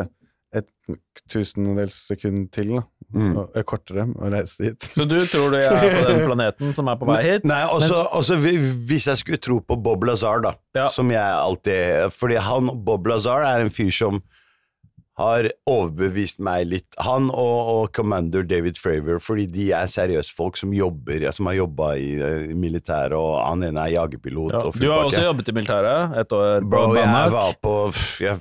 et 0.54 0.66
tusendedels 1.32 1.94
sekund 2.08 2.50
til, 2.52 2.74
da. 2.76 2.82
Mm. 3.14 3.30
Og, 3.38 3.50
og 3.56 3.64
kortere 3.68 4.04
å 4.10 4.28
reise 4.32 4.64
hit. 4.70 4.86
Så 4.96 5.04
du 5.08 5.16
tror 5.30 5.52
du 5.52 5.56
er 5.60 5.70
på 5.70 6.02
den 6.08 6.24
planeten 6.26 6.72
som 6.76 6.88
er 6.90 6.96
på 7.00 7.06
vei 7.08 7.20
hit? 7.24 7.44
Nei, 7.46 7.60
også, 7.70 8.00
også 8.18 8.36
hvis 8.42 9.06
jeg 9.10 9.20
skulle 9.20 9.40
tro 9.44 9.60
på 9.62 9.76
Bob 9.84 10.04
Lazar, 10.08 10.40
da, 10.44 10.54
Ja. 10.76 10.88
som 10.92 11.10
jeg 11.12 11.20
alltid 11.22 12.10
Fordi 12.16 12.36
han, 12.42 12.72
Bob 12.84 13.06
Lazar 13.06 13.44
er 13.46 13.62
en 13.64 13.70
fyr 13.70 13.92
som 13.94 14.22
har 15.20 15.46
overbevist 15.70 16.40
meg 16.42 16.66
litt. 16.72 16.88
Han 17.06 17.28
og, 17.30 17.70
og 17.74 17.92
commander 17.94 18.42
David 18.46 18.78
Fravor, 18.80 19.20
fordi 19.22 19.46
de 19.50 19.68
er 19.76 19.90
seriøse 19.90 20.34
folk 20.34 20.58
som 20.58 20.74
jobber, 20.74 21.28
som 21.34 21.50
har 21.50 21.60
jobba 21.60 21.92
i, 22.00 22.08
eh, 22.18 22.48
militæret, 22.58 23.14
og 23.14 23.38
han 23.44 23.62
ene 23.68 23.86
er 23.86 23.94
jagerpilot. 23.94 24.56
Ja. 24.56 24.64
Du 24.74 24.88
har 24.90 25.06
også 25.06 25.22
jobbet 25.28 25.52
i 25.52 25.56
militæret 25.60 26.18
et 26.24 26.34
år 26.34 26.66
på 26.66 26.82
jeg 26.94 27.30
var 27.34 27.54
på 27.62 27.74
jeg, 28.22 28.40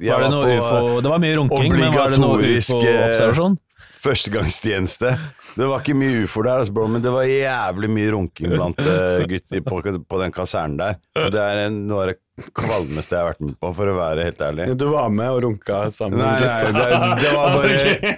jeg 0.00 0.14
Var 0.14 0.22
det 0.22 0.28
var 0.28 0.30
noe 0.32 0.46
på, 0.46 0.60
ufo 0.60 1.00
Det 1.02 1.10
var 1.12 1.20
mye 1.22 1.40
runking, 1.40 1.74
men 1.74 1.96
var 1.96 2.14
det 2.14 2.22
noe 2.22 2.38
eh, 2.38 2.56
ufo-observasjon? 2.60 3.58
førstegangstjeneste. 4.00 5.10
Det 5.58 5.66
var 5.68 5.82
ikke 5.82 5.96
mye 5.98 6.22
ufo 6.24 6.40
der, 6.46 6.62
altså, 6.62 6.72
bro, 6.72 6.86
men 6.88 7.02
det 7.04 7.12
var 7.12 7.26
jævlig 7.28 7.90
mye 7.92 8.12
runking 8.14 8.54
blant 8.54 8.80
uh, 8.80 9.20
gutter 9.28 9.64
på, 9.66 9.80
på 10.08 10.20
den 10.22 10.32
kasernen 10.32 10.78
der. 10.80 11.00
Det 11.34 11.42
er 11.42 11.66
en, 11.66 11.82
noe 11.90 12.06
av 12.06 12.12
det 12.12 12.20
kvalmeste 12.56 13.16
jeg 13.16 13.22
har 13.22 13.30
vært 13.32 13.44
med 13.44 13.56
på, 13.60 13.70
for 13.76 13.90
å 13.92 13.96
være 13.98 14.26
helt 14.28 14.44
ærlig. 14.44 14.68
Du 14.80 14.86
var 14.92 15.10
med 15.14 15.30
og 15.34 15.42
runka 15.46 15.80
sammen 15.94 16.20
Nei, 16.20 16.36
nei, 16.42 16.72
det, 16.74 16.84
det 17.20 17.32
var 17.34 17.54
bare 17.56 17.74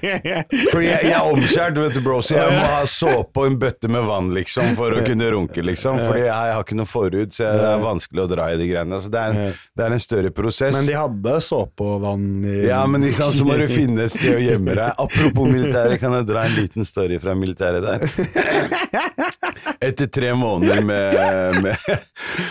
Fordi 0.73 0.87
jeg, 0.87 1.09
jeg 1.09 1.17
er 1.17 1.29
omskjært, 1.31 1.81
vet 1.83 1.97
du, 1.97 2.01
bro, 2.05 2.19
så 2.25 2.37
jeg 2.39 2.57
må 2.57 2.65
ha 2.75 2.83
såpe 2.89 3.43
og 3.43 3.51
en 3.51 3.59
bøtte 3.63 3.91
med 3.93 4.07
vann, 4.09 4.31
liksom, 4.37 4.75
for 4.79 4.95
å 4.97 5.03
kunne 5.07 5.31
runke, 5.35 5.65
liksom. 5.65 6.01
Fordi 6.03 6.25
jeg, 6.25 6.31
jeg 6.31 6.57
har 6.57 6.67
ikke 6.67 6.79
noe 6.79 6.91
forhud, 6.91 7.35
så 7.37 7.51
det 7.59 7.69
er 7.73 7.83
vanskelig 7.83 8.25
å 8.25 8.29
dra 8.33 8.49
i 8.53 8.59
de 8.61 8.69
greiene. 8.71 9.01
Så 9.03 9.13
det 9.13 9.23
er, 9.23 9.59
det 9.79 9.87
er 9.87 9.97
en 9.97 10.03
større 10.03 10.33
prosess. 10.35 10.77
Men 10.79 10.91
de 10.91 10.97
hadde 10.99 11.37
såpe 11.45 11.87
og 11.87 12.03
vann 12.07 12.29
i 12.47 12.57
Ja, 12.69 12.83
men 12.91 13.07
liksom, 13.07 13.33
så 13.37 13.47
må 13.49 13.59
du 13.61 13.67
finne 13.81 14.07
et 14.09 14.15
sted 14.17 14.37
å 14.37 14.43
gjemme 14.43 14.77
deg. 14.79 14.95
Apropos 15.03 15.51
militæret, 15.51 15.99
kan 16.03 16.17
jeg 16.19 16.29
dra 16.31 16.47
en 16.49 16.57
liten 16.59 16.89
story 16.89 17.19
fra 17.23 17.37
militæret 17.39 17.85
der? 17.87 18.07
Etter 19.83 20.07
tre 20.13 20.33
måneder 20.39 20.83
med, 20.87 21.63
med 21.63 21.77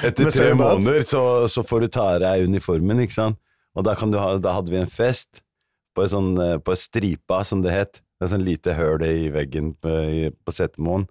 Etter 0.04 0.30
tre 0.32 0.50
måneder 0.58 1.04
så, 1.08 1.24
så 1.52 1.61
får 1.68 1.84
du 1.86 1.92
ta 1.92 2.08
av 2.16 2.22
deg 2.24 2.48
uniformen, 2.50 3.04
ikke 3.04 3.18
sant? 3.18 3.40
Og 3.78 3.86
da, 3.88 3.96
ha, 3.96 4.32
da 4.42 4.58
hadde 4.58 4.74
vi 4.74 4.82
en 4.82 4.92
fest 4.92 5.44
på, 5.96 6.06
sånn, 6.12 6.34
eh, 6.44 6.58
på 6.64 6.76
stripa, 6.80 7.42
som 7.48 7.64
det 7.64 7.76
het. 7.76 8.02
Det 8.20 8.28
er 8.28 8.34
sånn 8.34 8.46
lite 8.46 8.76
høl 8.78 9.04
i 9.08 9.32
veggen 9.34 9.72
på, 9.82 9.90
i, 9.90 10.30
på 10.32 10.56
Setermoen. 10.56 11.08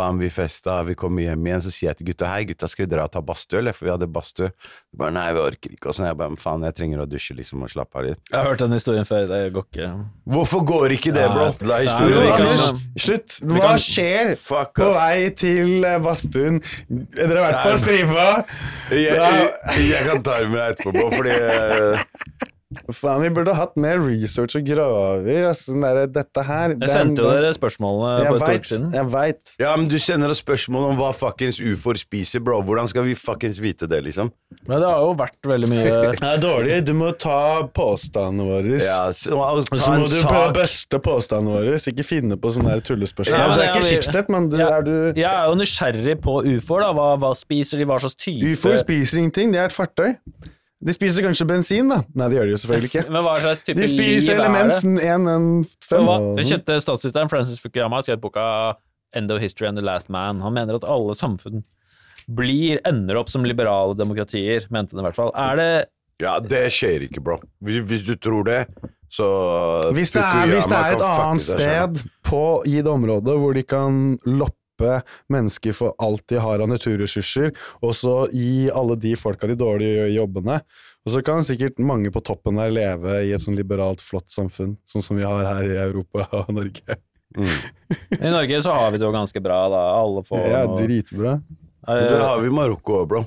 Bam, 0.00 0.16
vi 0.22 0.30
festa, 0.32 0.78
vi 0.88 0.94
kommer 0.96 1.26
hjem 1.26 1.46
igjen, 1.46 1.62
så 1.66 1.70
sier 1.74 1.90
jeg 1.90 1.98
til 1.98 2.06
gutta 2.08 2.30
hei, 2.30 2.44
gutta, 2.48 2.68
skal 2.70 2.86
vi 2.86 2.90
dra 2.94 3.04
og 3.04 3.12
ta 3.12 3.20
badstue, 3.24 3.58
eller? 3.60 3.76
For 3.76 3.84
vi 3.84 3.92
hadde 3.92 4.08
badstue. 4.08 4.48
De 4.88 5.00
bare 5.02 5.12
nei, 5.12 5.26
vi 5.36 5.42
orker 5.42 5.74
ikke. 5.74 5.90
Og 5.90 5.96
sånn, 5.96 6.06
jeg 6.08 6.16
bare 6.20 6.38
faen, 6.40 6.64
jeg 6.64 6.76
trenger 6.78 7.02
å 7.04 7.08
dusje, 7.10 7.36
liksom, 7.36 7.66
og 7.66 7.72
slappe 7.72 8.00
av 8.00 8.06
litt. 8.06 8.22
Jeg 8.30 8.38
har 8.38 8.48
hørt 8.48 8.62
den 8.64 8.76
historien 8.78 9.08
før, 9.08 9.26
det 9.28 9.40
går 9.56 9.66
ikke 9.68 9.90
Hvorfor 10.36 10.64
går 10.70 10.94
ikke 10.96 11.12
det, 11.16 11.26
bro? 11.34 11.48
La 11.68 11.82
historien. 11.84 12.80
Slutt! 12.96 13.40
Hva 13.50 13.74
skjer 13.82 14.32
på 14.40 14.88
vei 14.96 15.28
til 15.36 15.84
eh, 15.84 15.98
badstuen? 16.00 16.62
Dere 16.88 17.36
har 17.36 17.44
vært 17.50 17.60
på 17.66 17.76
stripa? 17.84 18.28
Jeg, 18.94 19.20
jeg, 19.20 19.84
jeg 19.90 20.08
kan 20.08 20.24
ta 20.24 20.40
med 20.46 20.56
deg 20.56 20.72
etterpå, 20.72 20.96
bro, 20.96 21.10
fordi 21.18 21.36
eh, 21.36 22.56
Faen, 22.94 23.18
vi 23.24 23.28
burde 23.34 23.50
hatt 23.58 23.72
mer 23.82 23.98
research 23.98 24.54
og 24.54 24.62
graver. 24.68 25.48
Sånn 25.58 25.82
der, 25.82 26.04
dette 26.06 26.42
her 26.46 26.76
Jeg 26.78 26.90
sendte 26.92 27.24
jo 27.24 27.30
dere 27.34 27.48
spørsmålene 27.56 28.10
Jeg 28.22 28.28
for 28.30 28.44
et 28.46 28.60
år 28.60 28.68
siden. 28.70 28.92
jeg 28.94 29.08
veit. 29.10 29.54
Ja, 29.58 29.72
men 29.74 29.88
du 29.90 29.96
sender 29.98 30.30
oss 30.30 30.38
spørsmål 30.38 30.84
om 30.92 31.00
hva 31.00 31.08
fuckings 31.16 31.58
ufoer 31.58 31.98
spiser, 31.98 32.38
bro. 32.46 32.60
Hvordan 32.62 32.86
skal 32.92 33.08
vi 33.08 33.16
fuckings 33.18 33.58
vite 33.58 33.88
det, 33.90 33.98
liksom? 34.06 34.30
Men 34.70 34.84
det 34.84 34.86
har 34.86 35.02
jo 35.02 35.16
vært 35.18 35.50
veldig 35.50 35.70
mye 35.72 35.96
Det 36.22 36.28
er 36.30 36.38
dårlig. 36.44 36.76
Du 36.86 36.92
må 37.00 37.10
ta 37.18 37.66
påstandene 37.74 38.46
våre. 38.52 38.78
Ja, 38.78 39.00
så, 39.18 39.34
ta 39.34 39.80
så 39.82 39.90
må 39.90 39.98
en 39.98 40.06
du 40.06 40.14
prøve 40.30 40.54
buste 40.60 41.02
påstandene 41.10 41.56
våre, 41.58 41.74
ikke 41.90 42.06
finne 42.06 42.38
på 42.38 42.54
sånne 42.54 42.76
der 42.76 42.86
tullespørsmål. 42.86 43.34
Ja, 43.34 43.50
men 43.50 43.58
du 43.58 43.64
er 43.64 43.72
ikke 43.74 43.88
Schibsted, 43.88 44.30
men 44.30 44.46
du, 44.52 44.56
Ja. 44.62 44.70
er 44.78 44.86
du 44.86 44.94
Jeg 45.18 45.26
er 45.26 45.50
jo 45.50 45.58
nysgjerrig 45.58 46.16
på 46.22 46.38
ufoer, 46.54 46.86
da. 46.86 46.94
Hva, 46.94 47.10
hva 47.18 47.34
spiser 47.34 47.82
de, 47.82 47.90
hva 47.90 47.98
slags 47.98 48.14
type 48.14 48.54
Ufoer 48.54 48.78
spiser 48.78 49.24
ingenting, 49.24 49.50
det 49.50 49.58
er 49.58 49.72
et 49.72 49.74
fartøy. 49.74 50.14
De 50.80 50.92
spiser 50.96 51.24
kanskje 51.26 51.44
bensin, 51.44 51.90
da. 51.92 51.98
Nei, 52.16 52.28
det 52.32 52.38
gjør 52.38 52.46
de 52.48 52.54
jo 52.54 52.60
selvfølgelig 52.62 52.88
ikke. 52.88 53.02
Men 53.12 53.24
hva 53.26 53.34
slags 53.42 53.60
type 53.66 53.76
De 53.76 53.88
spiser 53.90 54.32
liv 54.32 54.40
er 54.40 54.46
element 54.46 54.70
det? 54.72 55.08
115. 55.10 56.06
Hva? 56.06 56.14
Den 56.38 56.48
kjente 56.48 56.78
statsministeren 56.80 57.32
Francis 57.32 57.60
Fukuyama 57.60 57.98
har 57.98 58.06
skrevet 58.06 58.22
boka 58.22 58.44
End 59.16 59.32
of 59.34 59.42
History 59.42 59.68
and 59.68 59.76
the 59.76 59.84
Last 59.84 60.08
Man. 60.08 60.40
Han 60.40 60.56
mener 60.56 60.78
at 60.78 60.86
alle 60.88 61.16
samfunn 61.18 61.64
blir, 62.30 62.80
ender 62.86 63.18
opp 63.20 63.28
som 63.32 63.44
liberale 63.44 63.96
demokratier, 63.98 64.64
mente 64.70 64.94
han 64.96 65.02
i 65.02 65.08
hvert 65.08 65.18
fall. 65.18 65.34
Er 65.34 65.60
det 65.60 65.70
Ja, 66.20 66.38
det 66.40 66.66
skjer 66.76 67.06
ikke, 67.08 67.22
bro. 67.24 67.38
Hvis, 67.64 67.80
hvis 67.88 68.06
du 68.06 68.14
tror 68.20 68.44
det, 68.48 68.62
så 69.10 69.26
Hvis 69.96 70.12
det, 70.14 70.22
er, 70.22 70.46
hvis 70.52 70.68
det 70.70 70.76
er 70.78 70.96
et 70.96 71.04
annet 71.04 71.42
sted 71.42 72.02
på, 72.28 72.42
i 72.68 72.78
det 72.78 72.92
området 72.92 73.36
hvor 73.40 73.56
de 73.56 73.64
kan 73.66 74.18
loppe 74.28 74.59
mennesker 75.32 75.74
for 75.76 75.94
alt 76.02 76.24
de 76.32 76.40
har 76.42 76.60
av 76.64 76.68
naturressurser, 76.70 77.52
og 77.82 77.92
så 77.96 78.14
gi 78.34 78.70
alle 78.74 78.96
de 79.00 79.14
folka 79.20 79.46
de 79.50 79.56
dårlige 79.60 80.08
jobbene. 80.14 80.60
Og 81.06 81.14
så 81.14 81.22
kan 81.24 81.40
sikkert 81.46 81.78
mange 81.80 82.10
på 82.12 82.20
toppen 82.26 82.58
der 82.60 82.70
leve 82.74 83.20
i 83.24 83.32
et 83.32 83.40
sånn 83.40 83.56
liberalt, 83.56 84.02
flott 84.04 84.28
samfunn, 84.34 84.74
sånn 84.88 85.02
som 85.04 85.16
vi 85.16 85.24
har 85.24 85.46
her 85.48 85.64
i 85.64 85.78
Europa 85.86 86.26
og 86.42 86.50
Norge. 86.52 86.98
Mm. 87.36 87.46
I 88.20 88.30
Norge 88.34 88.58
så 88.64 88.74
har 88.74 88.90
vi 88.90 88.98
det 88.98 89.06
jo 89.06 89.12
ganske 89.14 89.40
bra, 89.42 89.60
da. 89.72 89.82
Alle 90.02 90.22
får 90.26 90.40
Det 90.44 90.54
er 90.58 90.66
noe- 90.68 90.80
dritbra. 90.84 91.34
Det 91.86 92.18
har 92.20 92.40
vi 92.42 92.50
i 92.50 92.54
Marokko 92.54 92.98
òg, 93.00 93.06
bro. 93.08 93.20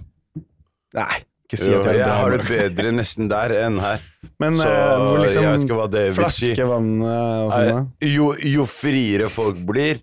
Nei, 0.94 1.24
si 1.54 1.70
Jo, 1.72 1.80
jeg 1.86 1.98
jeg 2.00 2.10
har 2.10 2.32
det 2.34 2.46
bedre 2.48 2.92
nesten 2.94 3.28
der 3.30 3.54
enn 3.64 3.80
her. 3.82 4.02
Men 4.42 4.56
Så 4.58 4.68
eh, 4.70 5.02
hvor 5.08 5.20
liksom 5.24 5.44
jeg 5.44 5.52
vet 5.56 5.66
ikke 5.68 5.78
hva 5.80 5.88
det 5.94 6.04
vil 6.04 6.30
si. 6.30 6.48
flaskevannet 6.50 7.46
og 7.48 7.52
sånn, 7.54 7.88
Jo, 8.10 8.28
jo 8.54 8.66
friere 8.70 9.30
folk 9.34 9.58
blir, 9.66 10.02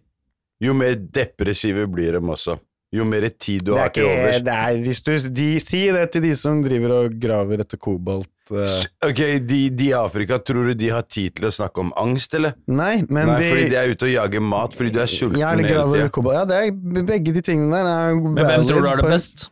jo 0.61 0.75
mer 0.77 0.99
depressive 0.99 1.87
blir 1.91 2.19
de 2.19 2.21
også. 2.35 2.59
Jo 2.91 3.05
mer 3.07 3.23
tid 3.39 3.63
du 3.69 3.77
har 3.77 3.87
er 3.87 3.93
til 3.95 4.09
overs. 4.09 4.41
det 4.43 4.55
er, 4.55 4.79
hvis 4.83 5.01
du, 5.07 5.13
de 5.31 5.49
sier 5.63 5.95
det 5.95 6.09
til 6.11 6.25
de 6.25 6.33
som 6.35 6.59
driver 6.65 6.95
og 6.97 7.13
graver 7.23 7.63
etter 7.63 7.79
kobolt. 7.79 8.31
Uh. 8.51 8.65
Ok, 9.07 9.21
de, 9.47 9.61
de 9.71 9.85
i 9.87 9.95
Afrika, 9.95 10.41
tror 10.43 10.73
du 10.73 10.75
de 10.75 10.89
har 10.91 11.05
tid 11.07 11.37
til 11.37 11.47
å 11.47 11.53
snakke 11.55 11.85
om 11.85 11.93
angst, 11.95 12.35
eller? 12.35 12.57
Nei, 12.67 12.97
men 13.07 13.31
Nei, 13.31 13.37
de 13.45 13.51
fordi 13.53 13.69
de 13.71 13.79
er 13.79 13.93
ute 13.95 14.09
og 14.09 14.11
jager 14.11 14.43
mat, 14.43 14.75
fordi 14.75 14.91
du 14.97 14.99
er 15.05 15.13
sulten 15.13 15.39
Ja, 15.39 15.53
hele 15.55 15.71
tida. 15.71 16.09
kobolt. 16.11 16.35
Ja, 16.35 16.43
det 16.51 16.59
er, 16.59 17.05
begge 17.13 17.35
de 17.37 17.45
tingene 17.47 17.79
der 17.79 17.91
er 17.93 18.19
Men 18.19 18.43
hvem 18.43 18.67
tror 18.67 18.83
du 18.83 18.91
har 18.91 18.99
det 18.99 19.13
best? 19.13 19.47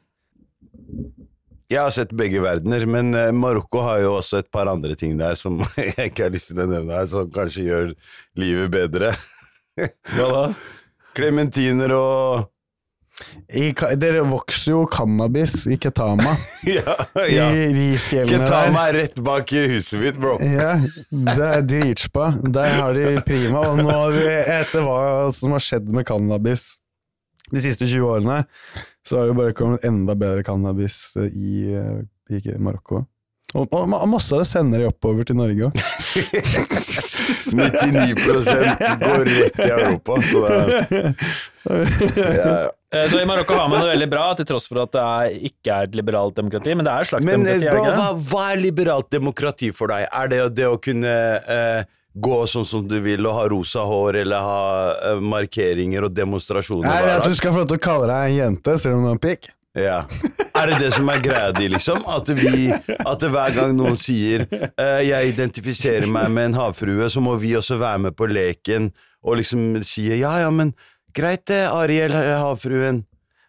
Jeg 1.68 1.78
har 1.84 1.92
sett 1.94 2.14
begge 2.16 2.40
verdener, 2.42 2.86
men 2.88 3.12
eh, 3.14 3.28
Marokko 3.36 3.84
har 3.84 4.00
jo 4.00 4.16
også 4.16 4.40
et 4.40 4.48
par 4.50 4.70
andre 4.72 4.96
ting 4.98 5.14
der 5.20 5.38
som 5.38 5.60
jeg 5.76 6.10
ikke 6.10 6.26
har 6.26 6.34
lyst 6.34 6.50
til 6.50 6.64
å 6.64 6.66
nevne 6.66 6.96
her, 6.96 7.06
som 7.12 7.30
kanskje 7.30 7.68
gjør 7.68 7.94
livet 8.40 8.72
bedre. 8.74 9.12
Hva 10.16 10.28
da? 10.32 10.44
Klementiner 11.18 11.92
og 11.96 12.46
I, 13.50 13.72
Dere 13.98 14.22
vokser 14.28 14.76
jo 14.76 14.84
cannabis 14.92 15.64
i 15.66 15.78
Ketama. 15.80 16.36
Ja, 16.68 16.94
ja. 17.26 17.48
I 17.50 17.68
Rifjellene 17.74 18.44
Ketama 18.44 18.84
er 18.90 18.98
rett 19.00 19.18
bak 19.24 19.50
huset 19.50 19.98
mitt, 20.02 20.18
bro. 20.20 20.36
Ja, 20.44 20.76
det 21.10 21.48
er 21.48 21.64
dritspa. 21.66 22.30
Der 22.46 22.76
har 22.78 22.94
de 22.94 23.16
prima. 23.26 23.64
Og 23.72 23.82
nå, 23.82 23.96
etter 24.44 24.84
hva 24.86 25.00
som 25.34 25.56
har 25.56 25.64
skjedd 25.64 25.90
med 25.94 26.06
cannabis 26.08 26.76
de 27.48 27.62
siste 27.64 27.88
20 27.88 28.04
årene, 28.04 28.42
så 29.08 29.18
har 29.22 29.30
det 29.30 29.38
bare 29.38 29.54
kommet 29.56 29.86
enda 29.88 30.14
bedre 30.18 30.44
cannabis 30.44 31.00
i, 31.24 31.62
eh, 31.72 32.02
i 32.36 32.58
Marokko. 32.60 33.06
Og, 33.56 33.64
og 33.72 33.94
og 33.96 34.08
masse 34.12 34.34
av 34.36 34.42
det 34.42 34.48
sender 34.50 34.82
de 34.82 34.88
oppover 34.90 35.24
til 35.24 35.38
Norge 35.38 35.70
òg. 35.70 35.78
99 36.68 38.16
går 39.04 39.22
rett 39.24 39.62
i 39.64 39.70
Europa, 39.70 40.18
så 40.20 40.42
det 40.42 40.50
er 40.52 40.66
ja, 41.68 42.34
ja. 42.42 42.50
Eh, 42.92 43.06
Så 43.08 43.20
i 43.20 43.26
Marokko 43.28 43.56
har 43.56 43.68
man 43.72 43.80
det 43.80 43.88
veldig 43.94 44.08
bra, 44.12 44.26
til 44.36 44.48
tross 44.48 44.68
for 44.68 44.82
at 44.84 44.92
det 44.92 45.00
er, 45.04 45.38
ikke 45.50 45.74
er 45.74 45.88
et 45.88 45.96
liberalt 45.96 46.36
demokrati. 46.36 46.76
Men 46.76 46.84
det 46.88 46.92
er 46.92 47.06
et 47.06 47.10
slags 47.10 47.28
Men 47.28 47.46
eh, 47.46 47.56
demokrati, 47.56 47.68
er 47.68 47.72
det 47.72 47.82
hva, 47.96 48.08
ikke? 48.12 48.28
hva 48.32 48.44
er 48.52 48.62
liberalt 48.62 49.10
demokrati 49.16 49.72
for 49.76 49.92
deg? 49.92 50.06
Er 50.12 50.32
det 50.32 50.42
det 50.60 50.68
å 50.68 50.78
kunne 50.84 51.14
eh, 51.40 51.82
gå 52.18 52.38
sånn 52.50 52.66
som 52.68 52.86
du 52.88 52.96
vil 53.04 53.26
og 53.28 53.36
ha 53.36 53.44
rosa 53.52 53.84
hår 53.88 54.22
eller 54.24 54.44
ha 54.44 54.62
eh, 55.12 55.20
markeringer 55.24 56.08
og 56.08 56.16
demonstrasjoner 56.16 56.88
Nei, 56.88 57.00
dag. 57.06 57.24
du 57.28 57.36
skal 57.38 57.54
få 57.54 57.64
lov 57.64 57.70
til 57.72 57.80
å 57.80 57.84
kalle 57.88 58.08
deg 58.12 58.32
en 58.32 58.38
jente, 58.42 58.76
selv 58.80 58.98
om 58.98 59.04
du 59.04 59.10
har 59.12 59.18
en 59.18 59.24
pikk. 59.28 59.52
Ja. 59.78 59.98
Er 60.58 60.72
det 60.72 60.78
det 60.82 60.92
som 60.96 61.08
er 61.12 61.20
greia 61.22 61.50
di, 61.54 61.68
liksom? 61.70 62.02
At, 62.10 62.30
vi, 62.34 62.68
at 62.72 63.26
hver 63.30 63.54
gang 63.54 63.76
noen 63.78 63.98
sier 64.00 64.46
eh, 64.50 65.02
'jeg 65.06 65.34
identifiserer 65.34 66.08
meg 66.10 66.30
med 66.34 66.50
en 66.50 66.58
havfrue', 66.58 67.10
så 67.10 67.22
må 67.22 67.36
vi 67.38 67.54
også 67.56 67.78
være 67.78 68.08
med 68.08 68.16
på 68.18 68.26
leken 68.26 68.90
og 69.22 69.38
liksom 69.38 69.82
si 69.86 70.08
'ja 70.08 70.40
ja, 70.42 70.50
men 70.50 70.74
greit 71.14 71.46
det, 71.46 71.66
Ariel 71.70 72.12
havfruen'. 72.12 73.04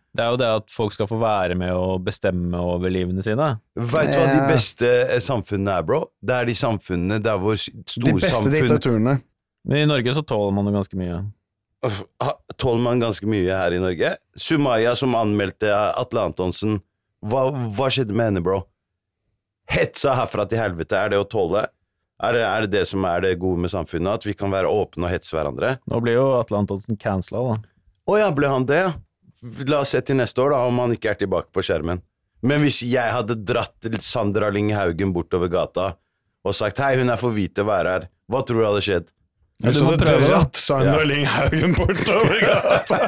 Det 0.09 0.25
er 0.25 0.29
jo 0.33 0.37
det 0.41 0.47
at 0.49 0.71
folk 0.73 0.93
skal 0.93 1.07
få 1.07 1.19
være 1.21 1.55
med 1.55 1.71
og 1.71 2.01
bestemme 2.03 2.57
over 2.57 2.89
livene 2.89 3.21
sine. 3.21 3.51
Veit 3.77 4.09
du 4.09 4.17
hva 4.17 4.29
de 4.33 4.45
beste 4.49 4.87
eh, 5.05 5.21
samfunnene 5.21 5.77
er, 5.77 5.85
bro? 5.85 6.07
Det 6.21 6.33
er 6.35 6.49
de 6.49 6.55
samfunnene 6.57 7.19
der 7.21 7.37
hvor 7.37 7.55
storsamfunn 7.55 8.17
De 8.17 8.21
beste 8.23 8.53
diktaturene. 8.55 9.19
Men 9.69 9.83
i 9.83 9.89
Norge 9.89 10.15
så 10.17 10.23
tåler 10.25 10.55
man 10.55 10.65
jo 10.65 10.73
ganske 10.79 10.97
mye. 10.97 11.19
Tåler 12.59 12.83
man 12.83 12.99
ganske 12.99 13.27
mye 13.29 13.55
her 13.55 13.75
i 13.75 13.79
Norge? 13.81 14.13
Sumaya 14.35 14.95
som 14.99 15.15
anmeldte 15.15 15.71
Atle 15.71 16.25
Antonsen, 16.27 16.79
hva, 17.23 17.47
hva 17.51 17.89
skjedde 17.91 18.15
med 18.15 18.31
henne, 18.31 18.43
bro? 18.43 18.61
Hetsa 19.69 20.15
herfra 20.17 20.47
til 20.49 20.59
helvete, 20.59 20.97
er 20.97 21.13
det 21.13 21.21
å 21.21 21.27
tåle? 21.29 21.67
Er 22.19 22.35
det, 22.35 22.41
er 22.43 22.65
det 22.65 22.71
det 22.73 22.85
som 22.89 23.05
er 23.07 23.23
det 23.23 23.37
gode 23.39 23.63
med 23.63 23.71
samfunnet, 23.71 24.19
at 24.19 24.25
vi 24.27 24.35
kan 24.35 24.51
være 24.51 24.67
åpne 24.67 25.07
og 25.07 25.13
hetse 25.13 25.31
hverandre? 25.35 25.77
Nå 25.87 26.01
blir 26.03 26.17
jo 26.17 26.25
Atle 26.39 26.59
Antonsen 26.59 26.99
cancela, 26.99 27.45
da. 27.53 27.71
Å 28.09 28.17
ja, 28.19 28.31
ble 28.35 28.49
han 28.51 28.65
det. 28.67 28.83
La 29.69 29.83
oss 29.85 29.93
se 29.95 30.01
til 30.03 30.17
neste 30.19 30.41
år, 30.43 30.51
da, 30.51 30.65
om 30.67 30.81
han 30.83 30.95
ikke 30.97 31.13
er 31.13 31.21
tilbake 31.21 31.53
på 31.55 31.63
skjermen. 31.63 32.01
Men 32.43 32.63
hvis 32.63 32.81
jeg 32.87 33.13
hadde 33.13 33.37
dratt 33.47 33.87
Sandra 34.03 34.49
Lyng 34.51 34.73
Haugen 34.75 35.13
bortover 35.15 35.51
gata 35.51 35.93
og 36.47 36.55
sagt 36.55 36.79
hei, 36.83 36.93
hun 36.99 37.11
er 37.11 37.19
for 37.19 37.35
hvit 37.35 37.53
til 37.55 37.65
å 37.67 37.69
være 37.69 37.95
her, 37.95 38.07
hva 38.31 38.43
tror 38.47 38.61
du 38.61 38.67
hadde 38.67 38.83
skjedd? 38.83 39.07
Ja, 39.59 39.71
du 39.73 39.75
Så 39.79 39.83
må 39.83 39.91
du 39.91 40.05
prøve, 40.05 40.21
da. 40.23 40.27
dratt 40.29 40.55
Sandra 40.55 41.01
Lyng 41.03 41.25
Haugen 41.27 41.73
bortover 41.75 42.37
gata. 42.39 42.99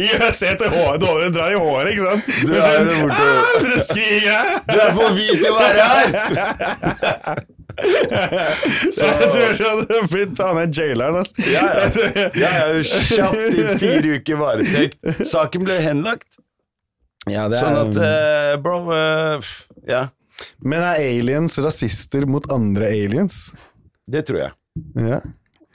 ja, 0.00 0.30
se 0.32 0.54
til 0.56 0.70
håret, 0.72 1.00
du 1.02 1.28
drar 1.36 1.50
i 1.52 1.58
håret, 1.60 1.90
ikke 1.92 2.04
sant? 2.06 2.24
Du 2.40 2.48
Men 2.48 2.56
er 2.56 2.60
så- 2.62 2.70
jo 2.80 2.84
bortover. 3.02 3.36
Ah, 3.44 3.60
Dere 3.60 3.78
skriker! 3.84 4.40
Du 4.70 4.78
er 4.80 4.92
for 4.96 5.08
hvit 5.18 5.36
til 5.42 5.50
å 5.50 5.58
være 5.58 5.82
her! 5.90 6.08
Så 8.94 9.06
jeg 9.08 9.28
tror 9.34 9.52
du 9.58 9.64
hadde 9.66 10.00
blitt 10.12 10.38
han 10.38 10.58
er 10.62 10.68
jaileren, 10.78 11.16
altså. 11.18 11.34
Ja, 11.50 11.64
ja. 11.74 11.86
jo 12.70 12.78
ja 12.78 12.82
kjapt 12.86 13.56
i 13.58 13.64
fire 13.82 14.12
uker 14.20 14.36
varetekt. 14.38 14.98
Saken 15.26 15.64
ble 15.66 15.76
henlagt. 15.82 16.38
Ja, 17.28 17.48
det 17.50 17.56
er, 17.58 17.64
Sånn 17.64 17.78
at, 17.80 17.96
uh, 17.98 18.54
bro 18.62 18.76
uh, 18.92 19.40
Ja, 19.88 20.02
Men 20.64 20.84
er 20.84 21.00
aliens 21.04 21.58
rasister 21.64 22.26
mot 22.30 22.46
andre 22.52 22.90
aliens? 22.92 23.48
det 24.10 24.26
tror 24.28 24.40
jeg. 24.42 24.52
Ja. 25.00 25.18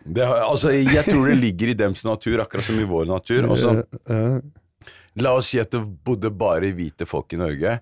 Det 0.06 0.26
altså, 0.26 0.72
jeg 0.72 1.04
tror 1.06 1.28
det 1.30 1.38
ligger 1.40 1.72
i 1.72 1.78
dems 1.78 2.04
natur, 2.06 2.40
akkurat 2.44 2.66
som 2.66 2.80
i 2.80 2.88
vår 2.88 3.08
natur. 3.10 3.48
Også, 3.52 3.74
la 5.20 5.36
oss 5.36 5.52
si 5.52 5.60
at 5.62 5.72
det 5.74 5.82
bodde 6.06 6.32
bare 6.32 6.72
hvite 6.76 7.08
folk 7.10 7.34
i 7.36 7.40
Norge. 7.42 7.80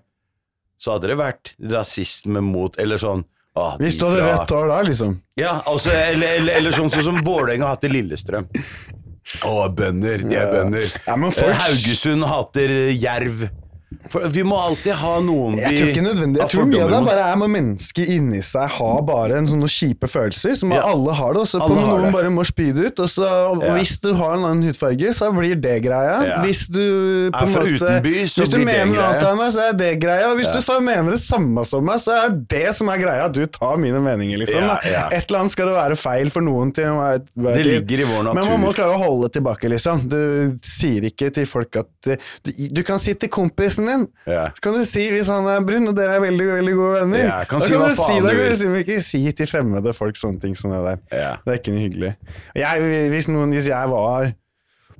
Så 0.78 0.94
hadde 0.94 1.10
det 1.10 1.18
vært 1.18 1.56
rasisme 1.72 2.38
mot 2.44 2.76
Eller 2.78 3.00
sånn 3.02 3.24
ah, 3.58 3.72
Hvis 3.82 3.96
du 3.98 4.04
hadde 4.06 4.28
rett 4.28 4.52
hår 4.54 4.68
da, 4.70 4.76
liksom. 4.86 5.16
Ja, 5.34 5.56
altså, 5.66 5.90
eller, 5.90 6.36
eller, 6.38 6.52
eller 6.54 6.76
sånn, 6.76 6.92
sånn 6.94 7.02
som 7.08 7.18
Vålerenga 7.26 7.72
hater 7.72 7.90
Lillestrøm. 7.90 8.46
Å, 9.48 9.56
bønder. 9.74 10.22
De 10.22 10.38
er 10.38 10.52
bønder. 10.54 10.92
Ja, 11.04 11.16
men 11.18 11.34
Haugesund 11.34 12.24
hater 12.30 12.72
Jerv. 12.94 13.48
For 14.12 14.26
vi 14.28 14.42
må 14.44 14.56
alltid 14.60 14.92
ha 15.00 15.14
noen 15.24 15.54
vi 15.56 15.62
Jeg 15.62 15.78
tror 15.78 15.90
ikke 15.94 16.02
nødvendig 16.04 16.40
Jeg 16.42 16.50
tror 16.52 16.66
mye 16.68 16.82
av 16.84 16.90
det 16.92 16.98
bare 17.06 17.22
er 17.32 17.36
med 17.40 17.48
mennesket 17.54 18.10
inni 18.12 18.40
seg 18.44 18.68
har 18.76 18.98
bare 19.08 19.38
en 19.40 19.46
sånne 19.48 19.68
kjipe 19.72 20.08
følelser, 20.12 20.52
som 20.60 20.72
Ja. 20.76 20.82
alle 20.90 21.14
har 21.16 21.32
det, 21.32 21.40
og 21.40 21.48
så 21.48 21.60
på 21.62 21.68
noen 21.72 22.04
det. 22.04 22.12
bare 22.12 22.28
må 22.32 22.44
spy 22.44 22.66
det 22.76 22.84
ut, 22.92 23.00
og 23.00 23.08
så 23.08 23.28
og 23.48 23.62
Ja. 23.64 23.72
hvis 23.78 23.94
du 24.00 24.12
har 24.14 24.34
en 24.34 24.44
annen 24.44 24.62
hudfarge, 24.68 25.08
så 25.16 25.30
blir 25.32 25.56
det 25.60 25.82
greia. 25.86 26.18
Ja. 26.28 26.42
Hvis 26.44 26.68
du 26.68 27.30
på 27.32 27.40
Er 27.40 27.46
en 27.46 27.54
måte 27.54 27.72
utenby, 27.78 28.14
så 28.28 28.44
Hvis 28.44 28.50
du 28.50 28.58
mener 28.58 28.92
noe 28.92 29.04
annet 29.08 29.22
av 29.22 29.36
meg, 29.40 29.52
så 29.52 29.60
er 29.70 29.72
det 29.72 30.00
greia. 30.00 30.28
Og 30.32 30.36
hvis 30.36 30.52
du 30.52 30.80
mener 30.80 31.10
det 31.10 31.20
samme 31.20 31.64
som 31.64 31.84
meg, 31.84 31.96
så 31.96 32.12
er 32.26 32.30
det 32.46 32.74
som 32.74 32.88
er 32.92 32.98
greia. 32.98 33.32
Du 33.32 33.46
tar 33.46 33.76
mine 33.78 34.00
meninger, 34.04 34.36
liksom. 34.44 34.68
Et 34.84 35.24
eller 35.30 35.38
annet 35.40 35.50
skal 35.50 35.66
det 35.66 35.74
være 35.80 35.96
feil 35.96 36.30
for 36.30 36.40
noen 36.42 36.74
til 36.74 36.84
Det 36.84 37.64
ligger 37.64 38.00
i 38.00 38.04
vår 38.04 38.22
natur. 38.24 38.34
Men 38.34 38.44
man 38.52 38.60
må 38.60 38.74
klare 38.74 38.94
å 38.96 39.00
holde 39.02 39.32
tilbake, 39.32 39.68
liksom. 39.68 40.08
Du 40.08 40.58
sier 40.62 41.00
ikke 41.08 41.32
til 41.32 41.46
folk 41.46 41.74
at 41.76 41.86
Du, 42.04 42.16
du 42.72 42.82
kan 42.82 42.98
si 42.98 43.14
til 43.14 43.28
kompisen 43.78 43.86
din 43.86 44.08
Ja. 44.26 44.50
så 44.54 44.60
kan 44.62 44.74
du 44.74 44.84
si 44.84 45.10
hvis 45.10 45.28
han 45.28 45.46
er 45.46 45.60
brun, 45.64 45.88
og 45.88 45.94
dere 45.96 46.16
er 46.16 46.20
veldig 46.20 46.46
veldig 46.46 46.74
gode 46.74 47.00
venner. 47.02 47.24
Ja, 47.24 47.44
kan 47.44 47.60
da 47.60 47.66
si 47.66 47.72
kan 47.72 47.80
du 47.82 47.94
si 47.94 48.20
det, 48.20 48.58
si, 48.58 48.66
ikke 48.82 49.02
si 49.02 49.32
til 49.32 49.46
fremmede 49.46 49.94
folk 49.94 50.16
sånne 50.16 50.40
ting 50.40 50.54
som 50.56 50.70
det 50.70 50.82
der. 50.84 50.98
Ja. 51.16 51.36
Det 51.44 51.52
er 51.54 51.58
ikke 51.60 51.72
noe 51.74 51.84
hyggelig. 51.86 52.16
Jeg, 52.54 53.08
hvis, 53.10 53.28
noen, 53.28 53.52
hvis 53.52 53.68
jeg 53.68 53.88
var 53.90 54.32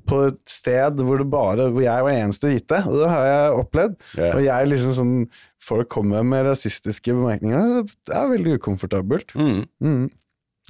på 0.08 0.22
et 0.28 0.38
sted 0.48 1.02
hvor, 1.04 1.18
det 1.20 1.28
bare, 1.30 1.68
hvor 1.70 1.82
jeg 1.84 2.04
var 2.04 2.10
eneste 2.16 2.48
hvite, 2.48 2.78
og 2.88 2.94
det 3.02 3.08
har 3.10 3.24
jeg 3.26 3.58
opplevd, 3.58 3.96
Ja. 4.16 4.34
og 4.34 4.42
jeg 4.44 4.68
liksom 4.74 4.92
sånn 4.96 5.28
Folk 5.60 5.88
kommer 5.90 6.22
med 6.24 6.46
rasistiske 6.46 7.12
bemerkninger, 7.12 7.82
det 8.06 8.14
er 8.14 8.28
veldig 8.30 8.54
ukomfortabelt. 8.60 9.34
Mm. 9.34 9.66
Mm, 9.82 10.04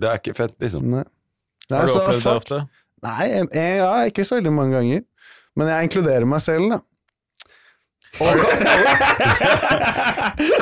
Det 0.01 0.09
er 0.09 0.15
ikke 0.19 0.35
fett, 0.35 0.55
liksom. 0.59 0.83
nei. 0.91 1.05
Nei, 1.71 1.79
Har 1.79 1.87
du 1.87 1.93
så 1.93 2.01
opplevd 2.01 2.25
det 2.25 2.33
ofte? 2.33 2.59
Nei, 3.05 3.27
jeg, 3.29 3.77
ja, 3.79 3.91
ikke 4.09 4.25
så 4.25 4.39
veldig 4.41 4.53
mange 4.57 4.73
ganger. 4.75 5.05
Men 5.55 5.69
jeg 5.69 5.85
inkluderer 5.91 6.27
meg 6.27 6.41
selv, 6.41 6.71
da. 6.73 6.79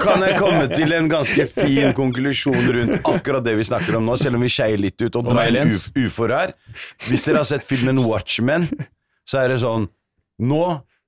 Kan 0.02 0.22
jeg 0.24 0.34
komme 0.38 0.66
til 0.72 0.92
en 0.96 1.08
ganske 1.10 1.46
fin 1.50 1.92
konklusjon 1.96 2.68
rundt 2.74 3.06
akkurat 3.06 3.44
det 3.46 3.54
vi 3.58 3.64
snakker 3.68 3.98
om 3.98 4.04
nå, 4.08 4.14
selv 4.20 4.34
om 4.38 4.42
vi 4.44 4.50
skeier 4.52 4.80
litt 4.80 5.00
ut 5.00 5.18
og 5.20 5.24
drar 5.28 5.42
aliens? 5.46 5.82
uf 5.94 6.18
her? 6.26 6.50
Hvis 7.06 7.24
dere 7.28 7.42
har 7.42 7.48
sett 7.48 7.64
filmen 7.66 7.98
Watchmen, 8.04 8.62
så 9.26 9.34
er 9.44 9.48
det 9.54 9.60
sånn 9.64 9.84
Nå 10.42 10.64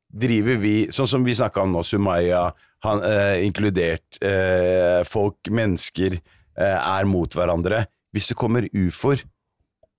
driver 0.08 0.56
vi 0.62 0.76
Sånn 0.94 1.10
som 1.10 1.24
vi 1.26 1.36
snakka 1.36 1.58
om 1.66 1.72
nå, 1.76 1.82
Sumaya, 1.84 2.42
han, 2.86 2.98
eh, 3.04 3.36
inkludert 3.44 4.20
eh, 4.24 5.00
folk, 5.08 5.38
mennesker, 5.50 6.12
eh, 6.56 6.78
er 6.78 7.04
mot 7.10 7.30
hverandre. 7.34 7.84
Hvis 8.14 8.30
det 8.30 8.38
kommer 8.38 8.62
ufoer, 8.72 9.18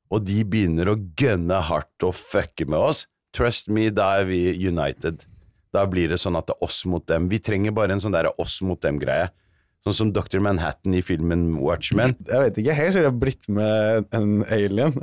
og 0.10 0.20
de 0.26 0.40
begynner 0.48 0.88
å 0.90 0.98
gønne 0.98 1.60
hardt 1.68 2.00
og 2.08 2.16
fucke 2.18 2.66
med 2.66 2.80
oss, 2.80 3.00
trust 3.36 3.70
me, 3.70 3.90
da 3.94 4.16
er 4.22 4.26
vi 4.32 4.40
united. 4.66 5.28
Da 5.76 5.86
blir 5.90 6.10
det 6.10 6.18
sånn 6.22 6.38
at 6.40 6.50
det 6.50 6.56
er 6.58 6.66
oss 6.66 6.82
mot 6.90 7.06
dem. 7.10 7.30
Vi 7.30 7.40
trenger 7.44 7.76
bare 7.76 7.94
en 7.94 8.02
sånn 8.02 8.16
der 8.16 8.32
oss 8.42 8.60
mot 8.66 8.82
dem-greie. 8.82 9.30
Sånn 9.88 9.96
som 9.96 10.10
Dr. 10.12 10.42
Manhattan 10.44 10.92
i 10.98 11.00
filmen 11.00 11.54
Watchmen. 11.64 12.12
Jeg 12.28 12.40
vet 12.44 12.58
ikke 12.60 12.74
helt, 12.76 12.92
så 12.92 13.00
jeg 13.00 13.08
har 13.08 13.14
blitt 13.16 13.48
med 13.48 14.10
en 14.18 14.42
alien. 14.52 14.92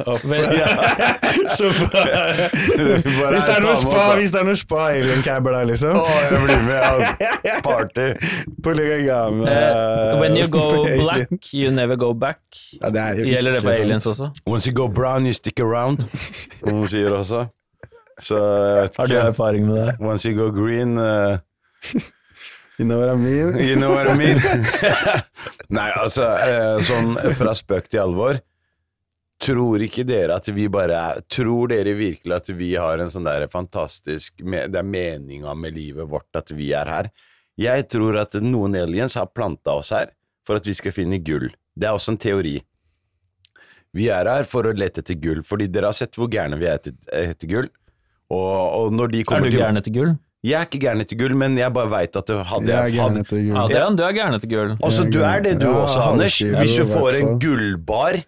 så 1.57 1.71
Bare 1.97 3.33
hvis, 3.33 3.47
det 3.47 3.55
er 3.55 3.65
noe 3.65 3.79
spa, 3.81 4.03
hvis 4.21 4.35
det 4.35 4.43
er 4.43 4.47
noe 4.51 4.59
spa-alien-cabber 4.61 5.57
der, 5.57 5.71
liksom. 5.73 5.97
Å, 5.97 6.05
jeg 6.27 6.43
blir 6.45 6.61
med, 6.69 7.25
ja. 7.25 7.57
Party. 7.65 8.11
Polygame 8.67 9.49
uh, 9.49 10.21
when 10.21 10.37
you 10.37 10.45
go 10.45 10.85
black, 10.85 11.33
you 11.57 11.73
never 11.73 11.97
go 11.97 12.13
back. 12.13 12.43
ja, 12.77 12.93
det 12.93 13.01
er 13.01 13.23
jo 13.23 13.31
Gjelder 13.33 13.57
det 13.57 13.65
for 13.65 13.81
aliens 13.81 14.13
også? 14.13 14.29
Once 14.45 14.69
you 14.69 14.77
go 14.77 14.91
brown, 14.93 15.25
you 15.25 15.33
stick 15.33 15.57
around, 15.65 16.05
som 16.13 16.83
hun 16.83 16.89
sier 16.93 17.17
også. 17.17 17.47
Så 18.21 18.37
jeg 18.41 18.77
vet 18.81 18.97
Har 18.97 19.11
du 19.11 19.17
erfaring 19.21 19.67
med 19.69 19.77
det? 19.77 19.95
Once 20.01 20.29
you 20.29 20.37
go 20.37 20.49
green 20.55 20.97
uh, 20.99 21.39
You 22.79 22.85
know 22.85 23.01
what 23.01 23.09
I 23.09 23.17
mean? 23.17 23.59
You 23.69 23.77
know 23.77 23.93
what 23.93 24.09
I 24.09 24.17
mean? 24.17 24.41
Nei, 25.77 25.89
altså, 25.97 26.27
eh, 26.45 26.83
sånn 26.85 27.17
fra 27.39 27.55
spøk 27.57 27.89
til 27.89 28.03
alvor. 28.03 28.41
Tror 29.41 29.83
ikke 29.85 30.05
dere 30.09 30.37
at 30.37 30.49
vi 30.53 30.67
bare 30.73 30.97
er 30.97 31.23
Tror 31.29 31.73
dere 31.73 31.97
virkelig 31.97 32.37
at 32.37 32.51
vi 32.57 32.75
har 32.77 33.01
en 33.01 33.13
sånn 33.13 33.27
der 33.29 33.45
fantastisk 33.53 34.39
Det 34.41 34.81
er 34.81 34.87
meninga 34.87 35.53
med 35.57 35.77
livet 35.77 36.09
vårt 36.09 36.39
at 36.39 36.53
vi 36.57 36.71
er 36.77 36.89
her? 36.89 37.11
Jeg 37.61 37.89
tror 37.93 38.17
at 38.21 38.37
noen 38.45 38.77
aliens 38.77 39.17
har 39.17 39.33
planta 39.33 39.77
oss 39.77 39.93
her 39.97 40.13
for 40.47 40.61
at 40.61 40.69
vi 40.69 40.77
skal 40.77 40.95
finne 40.95 41.19
gull. 41.25 41.49
Det 41.75 41.89
er 41.89 41.97
også 41.97 42.13
en 42.15 42.21
teori. 42.21 42.59
Vi 43.97 44.11
er 44.13 44.29
her 44.29 44.45
for 44.49 44.69
å 44.69 44.75
lete 44.77 45.01
etter 45.01 45.17
gull, 45.19 45.41
fordi 45.45 45.67
dere 45.73 45.89
har 45.89 45.97
sett 45.97 46.17
hvor 46.21 46.29
gærne 46.31 46.59
vi 46.61 46.69
er 46.69 46.77
etter, 46.77 46.95
etter 47.17 47.51
gull. 47.51 47.71
Og, 48.31 48.55
og 48.79 48.93
når 48.93 49.13
de 49.13 49.21
Er 49.21 49.25
kommer 49.29 49.47
du 49.51 49.55
til 49.55 49.61
gæren 49.63 49.77
etter 49.81 49.93
gull? 49.95 50.15
Jeg 50.47 50.61
er 50.61 50.67
ikke 50.69 50.79
gæren 50.85 51.01
etter 51.03 51.19
gull, 51.19 51.35
men 51.39 51.57
jeg 51.59 51.73
bare 51.75 51.91
veit 51.91 52.17
at 52.17 52.27
det 52.31 52.37
hadde 52.47 52.67
Jeg 52.71 52.77
er 52.77 52.87
jeg 52.87 52.97
gæren 52.99 53.17
hadde, 53.21 53.43
jul. 53.43 53.57
Adrian, 53.65 53.97
du 53.99 54.03
er 54.07 54.13
gæren 54.15 54.35
etter 54.39 54.51
gull. 54.53 54.73
Altså, 54.83 55.05
er 55.07 55.11
du 55.11 55.21
er 55.27 55.45
det 55.47 55.55
du 55.61 55.67
ja, 55.67 55.75
også, 55.83 56.01
Anders. 56.13 56.39
Hvis 56.39 56.77
du 56.79 56.85
får 56.91 57.21
en 57.21 57.39
gullbar 57.43 58.19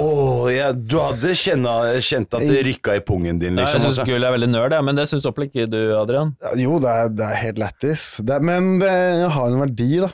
Åh, 0.00 0.48
ja, 0.52 0.70
Du 0.72 0.98
hadde 1.00 1.32
kjenne, 1.36 1.72
kjent 2.04 2.34
at 2.36 2.44
det 2.44 2.62
rykka 2.66 2.96
i 2.98 3.02
pungen 3.04 3.38
din, 3.40 3.54
Nei, 3.56 3.64
jeg 3.64 3.68
liksom. 3.68 3.84
syns 3.84 3.98
også. 4.00 4.06
gull 4.08 4.24
er 4.28 4.34
veldig 4.34 4.48
nerd, 4.52 4.74
men 4.84 4.96
det 4.98 5.06
syns 5.08 5.26
opplegg 5.28 5.52
ikke 5.52 5.68
du, 5.72 5.78
Adrian. 5.96 6.34
Jo, 6.60 6.78
det 6.82 6.88
er, 6.92 7.08
det 7.16 7.26
er 7.28 7.38
helt 7.40 7.60
lættis. 7.60 8.04
Er- 8.24 8.40
Men 8.44 8.78
det 8.80 8.92
har 9.36 9.46
en 9.48 9.60
verdi, 9.60 9.90
da. 10.04 10.10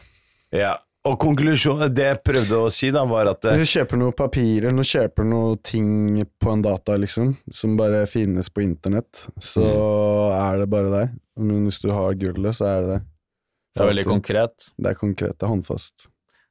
Ja. 0.54 0.74
Og 1.08 1.16
konklusjonen, 1.22 1.92
det 1.94 2.04
jeg 2.04 2.20
prøvde 2.26 2.58
å 2.60 2.70
si, 2.74 2.90
da, 2.94 3.04
var 3.08 3.30
at 3.32 3.40
Du 3.46 3.52
eh, 3.54 3.64
kjøper 3.68 4.00
noen 4.00 4.16
papirer, 4.18 4.74
du 4.76 4.84
kjøper 4.84 5.24
noen 5.28 5.56
ting 5.64 5.88
på 6.42 6.52
en 6.52 6.64
data, 6.66 6.98
liksom, 7.00 7.32
som 7.54 7.76
bare 7.78 8.04
finnes 8.10 8.50
på 8.52 8.64
internett, 8.66 9.24
så 9.40 9.64
er 10.34 10.60
det 10.64 10.68
bare 10.72 10.92
der. 10.92 11.08
Men 11.38 11.64
hvis 11.68 11.80
du 11.84 11.88
har 11.94 12.12
gullet, 12.18 12.56
så 12.58 12.66
er 12.74 12.84
det 12.84 12.92
der. 12.96 13.06
Det 13.78 13.82
er 13.84 13.90
veldig 13.92 14.06
konkret. 14.10 14.70
Det 14.76 14.90
er 14.90 14.96
konkret, 14.98 15.36
det 15.38 15.46
er 15.46 15.52
håndfast. 15.52 16.08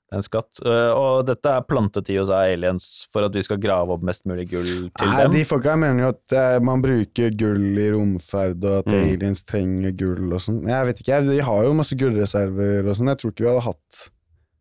Det 0.08 0.16
er 0.16 0.22
en 0.22 0.24
skatt. 0.24 0.60
Eh, 0.64 0.92
og 0.96 1.26
dette 1.28 1.52
er 1.52 1.66
plantet 1.68 2.08
i 2.14 2.16
oss 2.22 2.30
av 2.32 2.46
aliens 2.48 2.86
for 3.12 3.28
at 3.28 3.34
vi 3.36 3.42
skal 3.44 3.58
grave 3.60 3.92
opp 3.92 4.06
mest 4.08 4.24
mulig 4.30 4.46
gull 4.54 4.64
til 4.88 5.10
Nei, 5.12 5.18
dem. 5.26 5.34
de 5.36 5.42
folka 5.50 5.74
mener 5.76 6.06
jo 6.06 6.12
at 6.14 6.36
eh, 6.40 6.60
man 6.64 6.80
bruker 6.86 7.34
gull 7.36 7.66
i 7.84 7.90
romferd, 7.92 8.64
og 8.64 8.78
at 8.86 8.88
Mm. 8.94 9.02
aliens 9.18 9.44
trenger 9.44 9.92
gull 10.00 10.32
og 10.32 10.40
sånn. 10.46 10.62
Jeg 10.72 10.88
vet 10.94 11.02
ikke, 11.04 11.20
de 11.28 11.42
har 11.44 11.66
jo 11.68 11.74
masse 11.76 11.98
gullreserver 12.00 12.88
og 12.88 12.96
sånn. 12.96 13.12
Jeg 13.12 13.20
tror 13.26 13.34
ikke 13.36 13.44
vi 13.44 13.52
hadde 13.52 13.66
hatt 13.68 14.06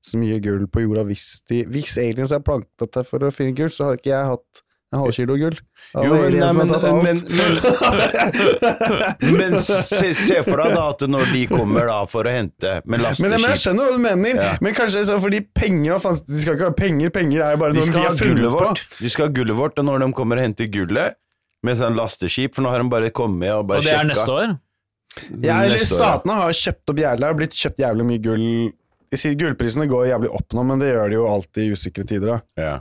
så 0.06 0.20
mye 0.20 0.38
gull 0.44 0.66
på 0.70 0.84
jorda 0.84 1.02
hvis 1.08 1.26
de 1.50 1.64
Hvis 1.72 1.96
aliens 2.02 2.32
har 2.34 2.44
plantet 2.46 2.92
deg 2.94 3.08
for 3.08 3.26
å 3.26 3.32
finne 3.34 3.56
gull, 3.58 3.72
så 3.74 3.90
har 3.90 3.98
ikke 4.00 4.12
jeg 4.12 4.30
hatt 4.32 4.62
en 4.94 5.00
halv 5.02 5.12
kilo 5.16 5.34
gull. 5.34 5.56
Jo, 5.98 6.12
men, 6.14 6.36
nei, 6.38 6.52
men, 6.54 6.68
men, 7.02 7.18
men, 7.38 7.56
men 9.38 9.56
se, 9.62 10.12
se 10.14 10.42
for 10.46 10.62
deg 10.62 10.74
da 10.76 10.84
at 10.92 11.02
når 11.10 11.30
de 11.32 11.42
kommer 11.50 11.88
da 11.90 11.98
for 12.10 12.26
å 12.26 12.32
hente 12.32 12.76
med 12.84 13.02
Men, 13.02 13.34
men 13.34 13.46
jeg 13.50 13.60
skjønner 13.64 13.88
hva 13.88 13.96
du 13.96 14.02
mener, 14.04 14.40
Ja. 14.40 14.52
men 14.62 14.76
kanskje 14.76 15.04
så 15.08 15.18
fordi 15.22 15.42
penger 15.56 15.98
De 15.98 16.40
skal 16.42 16.54
ikke 16.56 16.70
ha 16.70 16.76
penger, 16.76 17.10
penger 17.14 17.42
er 17.42 17.56
jo 17.56 17.62
bare 17.64 17.76
De 17.76 17.82
noe 17.82 17.92
de 17.96 18.04
har 18.04 18.18
funnet 18.18 18.56
på. 18.56 18.72
De 19.02 19.12
skal 19.12 19.28
ha 19.28 19.34
gullet 19.40 19.58
vårt, 19.58 19.78
og 19.82 19.88
når 19.90 20.04
de 20.06 20.10
kommer 20.20 20.40
og 20.40 20.46
henter 20.48 20.70
gullet 20.72 21.18
med 21.66 21.78
sånn 21.80 21.98
lasteskip, 21.98 22.54
for 22.54 22.62
nå 22.62 22.70
har 22.70 22.82
de 22.84 22.90
bare 22.92 23.10
kommet 23.14 23.50
og 23.56 23.66
bare 23.66 23.82
og 23.82 23.88
det 23.88 23.94
er 23.96 24.06
neste 24.06 24.30
år? 24.30 24.54
Ja, 25.42 25.62
eller. 25.64 25.80
Statene 25.82 26.34
har 26.42 26.52
kjøpt 26.54 26.92
opp 26.92 26.98
jævla, 27.00 27.30
har 27.30 27.38
blitt 27.38 27.56
kjøpt 27.56 27.80
jævlig 27.82 28.04
mye 28.10 28.22
gull. 28.22 28.44
Jeg 29.14 29.18
sier 29.22 29.34
Gullprisene 29.38 29.86
går 29.90 30.08
jævlig 30.10 30.30
opp 30.34 30.52
nå, 30.56 30.64
men 30.66 30.78
det 30.82 30.88
gjør 30.92 31.08
de 31.12 31.18
jo 31.20 31.26
alltid 31.30 31.62
i 31.68 31.72
usikre 31.76 32.04
tider. 32.08 32.26
da. 32.36 32.38
Ja. 32.62 32.76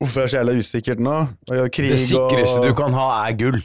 Hvorfor 0.00 0.20
er 0.20 0.26
det 0.26 0.32
så 0.34 0.40
jævla 0.40 0.56
usikkert 0.60 1.00
nå? 1.02 1.14
Krig 1.72 1.94
Det 1.94 2.00
sikreste 2.02 2.58
og 2.60 2.66
du 2.68 2.74
kan 2.78 2.92
ha, 2.96 3.06
er 3.28 3.36
gull. 3.40 3.60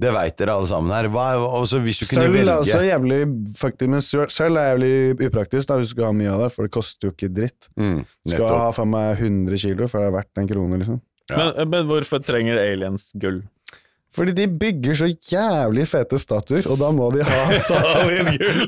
Det 0.00 0.08
veit 0.16 0.36
dere 0.40 0.54
alle 0.56 0.68
sammen 0.70 0.94
her. 0.96 1.10
Hva, 1.12 1.26
altså, 1.60 1.76
hvis 1.84 1.98
du 2.00 2.06
kunne 2.08 2.22
Sølv 2.24 2.30
er 2.32 2.38
velge 2.38 2.54
også 2.62 2.78
jævlig 2.86 3.18
faktisk, 3.60 3.90
men 3.92 4.00
sø- 4.06 4.30
Sølv 4.32 4.56
er 4.56 4.70
jævlig 4.70 5.26
upraktisk 5.28 5.68
da, 5.68 5.76
hvis 5.76 5.90
du 5.90 5.94
skal 5.98 6.06
ha 6.08 6.12
mye 6.16 6.30
av 6.32 6.40
det, 6.46 6.48
for 6.54 6.64
det 6.64 6.72
koster 6.72 7.10
jo 7.10 7.12
ikke 7.12 7.28
dritt. 7.36 7.68
mm, 7.76 7.98
Du 8.24 8.32
skal 8.32 8.48
ha 8.62 8.70
faen 8.72 8.90
meg 8.94 9.18
100 9.20 9.60
kilo 9.60 9.88
for 9.92 10.00
det 10.00 10.08
er 10.08 10.16
verdt 10.16 10.40
en 10.40 10.48
krone, 10.48 10.78
liksom. 10.80 11.00
Ja. 11.30 11.36
Men, 11.36 11.68
men 11.74 11.86
hvorfor 11.92 12.24
trenger 12.24 12.56
aliens 12.62 13.10
gull? 13.20 13.42
Fordi 14.10 14.32
de 14.34 14.46
bygger 14.58 14.96
så 14.98 15.06
jævlig 15.06 15.84
fete 15.86 16.18
statuer, 16.18 16.66
og 16.66 16.80
da 16.80 16.88
må 16.90 17.12
de 17.14 17.22
ha 17.26 17.42
solid 17.68 18.32
gull. 18.40 18.64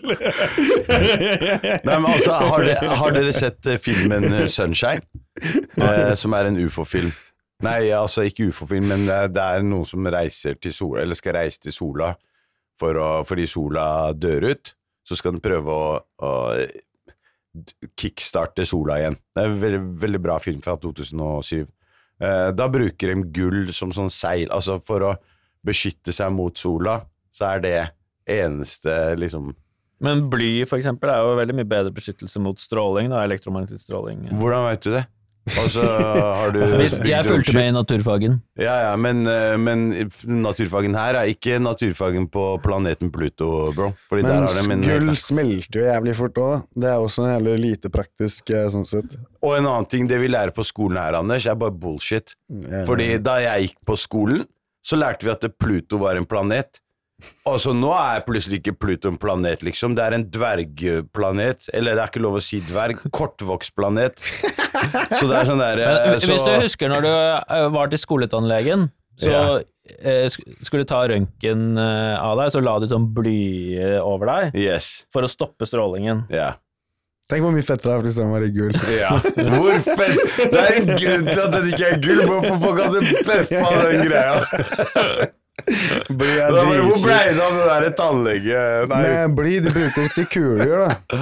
Nei, 1.83 1.97
men 1.97 2.07
altså, 2.13 2.37
har 2.39 2.67
dere, 2.69 2.93
har 3.01 3.17
dere 3.17 3.33
sett 3.35 3.67
eh, 3.67 3.81
filmen 3.83 4.29
eh, 4.31 4.47
Sunshine? 4.47 5.03
Eh, 5.43 6.13
som 6.19 6.37
er 6.39 6.51
en 6.51 6.61
ufo-film. 6.63 7.11
Nei, 7.67 7.91
altså 7.95 8.27
ikke 8.27 8.53
ufo-film, 8.53 8.87
men 8.91 9.09
det 9.09 9.17
er, 9.17 9.35
det 9.35 9.49
er 9.57 9.67
noen 9.67 9.87
som 9.89 10.07
reiser 10.15 10.59
til 10.63 10.75
sola, 10.75 11.03
eller 11.03 11.19
skal 11.19 11.37
reise 11.41 11.63
til 11.63 11.75
sola 11.75 12.13
for 12.79 12.99
å, 12.99 13.11
fordi 13.27 13.49
sola 13.51 13.85
dør 14.15 14.53
ut. 14.53 14.75
Så 15.03 15.19
skal 15.19 15.35
den 15.35 15.43
prøve 15.43 15.75
å, 15.75 15.99
å 16.23 16.33
kickstarte 17.99 18.65
sola 18.67 19.01
igjen. 19.01 19.19
Det 19.35 19.43
er 19.43 19.51
en 19.51 19.61
veldig, 19.63 19.83
veldig 20.07 20.23
bra 20.23 20.39
film 20.43 20.63
fra 20.65 20.79
2007. 20.81 21.67
Eh, 22.23 22.49
da 22.55 22.69
bruker 22.71 23.13
de 23.13 23.27
gull 23.35 23.73
som 23.75 23.93
sånn 23.95 24.11
seil, 24.13 24.47
altså 24.55 24.79
for 24.87 25.09
å 25.11 25.13
beskytte 25.67 26.15
seg 26.15 26.33
mot 26.35 26.57
sola, 26.59 27.01
så 27.33 27.55
er 27.55 27.65
det 27.65 27.77
eneste 28.31 29.15
liksom 29.19 29.53
Men 30.03 30.27
bly, 30.31 30.65
for 30.67 30.81
eksempel, 30.83 31.13
er 31.13 31.23
jo 31.23 31.39
veldig 31.39 31.55
mye 31.61 31.69
bedre 31.71 31.95
beskyttelse 31.95 32.41
mot 32.43 32.59
stråling, 32.59 33.13
da, 33.13 33.23
elektromagnetisk 33.23 33.87
stråling. 33.87 34.25
Hvordan 34.35 34.65
vet 34.71 34.87
du 34.87 34.95
det? 34.97 35.05
Og 35.43 35.71
så 35.75 35.83
har 35.83 36.53
du 36.55 36.61
Hvis 36.79 36.95
jeg 37.13 37.27
fulgte 37.27 37.55
med 37.57 37.69
i 37.73 37.75
naturfagen. 37.75 38.37
Ja, 38.59 38.77
ja, 38.85 38.93
men, 38.97 39.25
eh, 39.27 39.57
men 39.59 39.89
naturfagen 40.43 40.95
her 40.95 41.19
er 41.19 41.31
ikke 41.33 41.59
naturfagen 41.59 42.29
på 42.31 42.45
planeten 42.63 43.11
Pluto, 43.11 43.73
bro. 43.75 43.91
Fordi 44.11 44.23
Men 44.23 44.85
der 44.85 45.01
de 45.01 45.01
gull 45.03 45.17
smelter 45.19 45.81
jo 45.81 45.89
jævlig 45.89 46.15
fort 46.19 46.39
òg. 46.39 46.69
Det 46.79 46.93
er 46.93 47.03
også 47.03 47.27
en 47.27 47.35
jævlig 47.35 47.57
lite 47.65 47.91
praktisk 47.91 48.55
eh, 48.55 48.69
sånn 48.71 48.87
sett. 48.87 49.19
Og 49.43 49.57
en 49.59 49.67
annen 49.67 49.91
ting, 49.91 50.07
det 50.07 50.21
vi 50.23 50.31
lærer 50.31 50.55
på 50.55 50.67
skolen 50.67 51.01
her, 51.03 51.19
Anders, 51.19 51.47
er 51.47 51.59
bare 51.59 51.75
bullshit. 51.75 52.37
Fordi 52.87 53.17
da 53.19 53.41
jeg 53.43 53.67
gikk 53.67 53.81
på 53.87 53.99
skolen, 53.99 54.47
så 54.83 54.99
lærte 54.99 55.27
vi 55.27 55.31
at 55.35 55.45
Pluto 55.59 55.99
var 56.03 56.19
en 56.19 56.27
planet. 56.29 56.81
Og 57.47 57.61
så 57.63 57.71
nå 57.71 57.93
er 57.95 58.25
plutselig 58.27 58.59
ikke 58.59 58.73
Pluto 58.83 59.07
en 59.13 59.19
planet, 59.21 59.61
liksom. 59.63 59.95
Det 59.95 60.03
er 60.03 60.17
en 60.17 60.25
dvergplanet. 60.35 61.69
Eller 61.73 61.95
det 61.95 62.03
er 62.03 62.11
ikke 62.11 62.23
lov 62.25 62.39
å 62.41 62.43
si 62.43 62.59
dverg. 62.67 62.99
Kortvokst 63.15 63.75
planet. 63.79 64.19
Så 64.19 65.29
det 65.31 65.37
er 65.39 65.47
sånn 65.47 65.63
der 65.63 65.79
eh, 65.85 65.93
Men, 66.11 66.19
så, 66.23 66.33
hvis 66.33 66.43
du 66.43 66.51
husker 66.65 66.91
når 66.91 67.07
du 67.07 67.11
eh, 67.13 67.69
var 67.77 67.93
til 67.93 68.01
skoletannlegen, 68.03 68.89
så 69.23 69.31
Ja. 69.31 69.45
skulle 70.65 70.83
du 70.83 70.89
ta 70.91 71.03
røntgen 71.11 71.79
eh, 71.79 72.17
av 72.19 72.39
deg, 72.41 72.51
så 72.55 72.63
la 72.65 72.75
du 72.83 72.89
sånn 72.91 73.07
bly 73.15 73.39
eh, 73.79 73.99
over 74.03 74.27
deg 74.31 74.59
Yes. 74.59 75.05
for 75.15 75.23
å 75.23 75.31
stoppe 75.31 75.67
strålingen. 75.69 76.25
Ja. 76.33 76.55
Tenk 77.33 77.47
hvor 77.47 77.55
mye 77.55 77.65
fettere 77.65 77.95
det 77.95 77.99
er 77.99 78.03
hvis 78.07 78.19
den 78.21 78.33
var 78.33 78.45
i 78.45 78.51
gull. 78.53 78.75
Ja. 79.03 79.13
Hvor 79.57 79.79
fett! 79.87 80.19
Det 80.53 80.65
er 80.65 80.75
en 80.79 80.91
grunn 80.93 81.31
til 81.31 81.45
at 81.47 81.55
den 81.55 81.71
ikke 81.73 81.87
er 81.89 82.03
gull. 82.05 82.27
Hvorfor 82.29 82.59
folk 82.67 82.83
hadde 82.85 83.07
bøffa 83.29 83.71
den 83.89 84.11
greia? 84.11 85.31
Bly 85.63 86.31
er 86.43 86.51
Hvor 86.51 86.65
ble 87.05 87.19
det 87.37 87.43
av 87.45 87.57
det 87.59 87.67
der 87.69 87.93
tannlege... 87.99 88.63
Med 88.91 89.05
Men 89.05 89.35
bly 89.37 89.53
de 89.63 89.73
bruker 89.75 90.09
til 90.17 90.27
kuler, 90.33 90.73
da. 90.89 91.19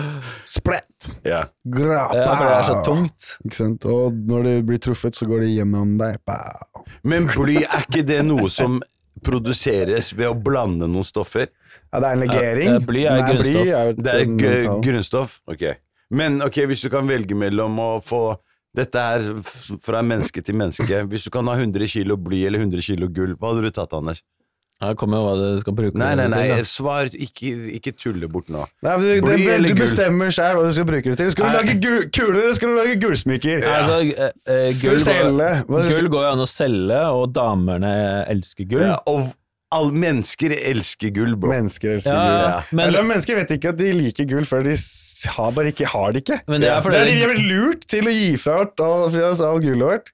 Splett! 0.48 1.10
Ja. 1.26 1.42
Grapa. 1.64 2.16
Ja, 2.16 2.30
for 2.30 2.46
det 2.46 2.54
er 2.54 2.68
så 2.68 2.78
tungt. 2.86 3.32
Ikke 3.44 3.58
sant? 3.58 3.84
Og 3.90 4.16
når 4.30 4.46
det 4.46 4.54
blir 4.70 4.80
truffet, 4.82 5.18
så 5.18 5.28
går 5.28 5.44
det 5.44 5.52
gjennom 5.52 5.96
deg. 6.00 6.16
Pow. 6.28 6.86
Men 7.04 7.28
bly, 7.34 7.60
er 7.66 7.84
ikke 7.84 8.04
det 8.06 8.22
noe 8.28 8.48
som 8.52 8.80
produseres 9.26 10.14
ved 10.16 10.30
å 10.30 10.34
blande 10.38 10.88
noen 10.88 11.06
stoffer? 11.06 11.50
Ja, 11.90 12.00
det 12.00 12.06
er 12.06 12.12
en 12.14 12.24
legering. 12.24 12.72
Ja, 12.72 12.82
bly 12.86 13.06
er 13.10 13.22
grunnstoff. 13.26 13.94
Det 13.98 14.16
er 14.16 14.74
grunnstoff? 14.86 15.38
Ok. 15.50 15.68
Men 16.10 16.40
ok, 16.42 16.64
hvis 16.70 16.82
du 16.82 16.90
kan 16.92 17.06
velge 17.08 17.36
mellom 17.38 17.78
å 17.78 17.90
få 18.04 18.24
Dette 18.76 18.94
er 19.02 19.24
fra 19.82 19.98
menneske 20.06 20.44
til 20.46 20.54
menneske. 20.54 21.00
Hvis 21.10 21.24
du 21.26 21.30
kan 21.34 21.48
ha 21.50 21.56
100 21.58 21.88
kilo 21.90 22.14
bly 22.22 22.44
eller 22.46 22.60
100 22.62 22.84
kilo 22.86 23.08
gull, 23.10 23.32
hva 23.34 23.50
hadde 23.50 23.64
du 23.66 23.70
tatt, 23.74 23.96
Anders? 23.98 24.20
Her 24.80 24.94
kommer 24.96 25.18
jo 25.18 25.24
hva 25.26 25.32
du 25.36 25.58
skal 25.60 25.74
bruke 25.76 25.98
Nei, 25.98 26.12
nei, 26.16 26.28
nei, 26.30 26.44
til. 26.54 26.68
svar. 26.70 27.10
Ikke, 27.12 27.50
ikke 27.76 27.92
tulle 27.98 28.28
bort 28.30 28.46
nå. 28.48 28.62
Nei, 28.86 28.94
men 28.94 29.02
du, 29.10 29.26
Bly 29.26 29.34
det, 29.42 29.48
eller 29.56 29.74
du 29.74 29.82
bestemmer 29.82 30.30
sjøl 30.32 30.54
hva 30.56 30.62
du 30.70 30.72
skal 30.78 30.86
bruke 30.88 31.10
det 31.10 31.18
til. 31.18 31.32
Skal 31.34 31.50
du 31.50 31.50
Nei. 31.50 31.58
lage 31.58 31.74
gu- 31.82 32.06
kuler, 32.14 32.38
eller 32.44 32.54
skal 32.60 32.70
du 32.70 32.78
lage 32.78 32.94
gullsmykker? 33.02 33.66
Altså, 33.74 33.98
eh, 34.06 34.30
eh, 34.54 34.70
gull, 34.80 35.02
går, 35.02 35.82
skal- 35.90 35.98
gull 35.98 36.08
går 36.14 36.24
jo 36.24 36.30
an 36.30 36.46
å 36.46 36.48
selge, 36.54 37.02
og 37.18 37.26
damene 37.36 37.92
elsker 38.30 38.70
gull. 38.70 38.86
Ja, 38.86 38.96
og 39.10 39.34
alle 39.72 39.92
mennesker 39.92 40.50
elsker 40.56 41.12
gull, 41.14 41.37
bro. 41.38 41.50
Mennesker 41.52 41.94
elsker 41.96 42.12
Ja, 42.12 42.24
gull. 42.26 42.50
ja. 42.50 42.62
Men, 42.72 42.88
Eller 42.88 43.02
mennesker 43.06 43.37
vet 43.38 43.50
ikke 43.54 43.68
at 43.70 43.76
de 43.78 43.92
liker 43.94 44.26
gull, 44.30 44.44
før 44.48 44.64
de 44.66 44.74
har 45.37 45.52
bare 45.52 45.70
ikke, 45.74 45.87
har 45.92 46.12
det 46.12 46.24
ikke. 46.24 46.40
men 46.48 46.61
det 46.64 46.70
er 46.72 46.80
Det 46.90 47.00
er 47.00 47.04
de 47.11 47.22
er 47.22 47.35
blitt 47.35 47.48
lurt 47.52 47.87
til 47.87 48.04
å 48.11 48.14
gi 48.14 48.37
fra 48.37 48.61
oss 48.66 49.40
all, 49.40 49.61
gullet 49.61 49.87
vårt. 49.87 50.11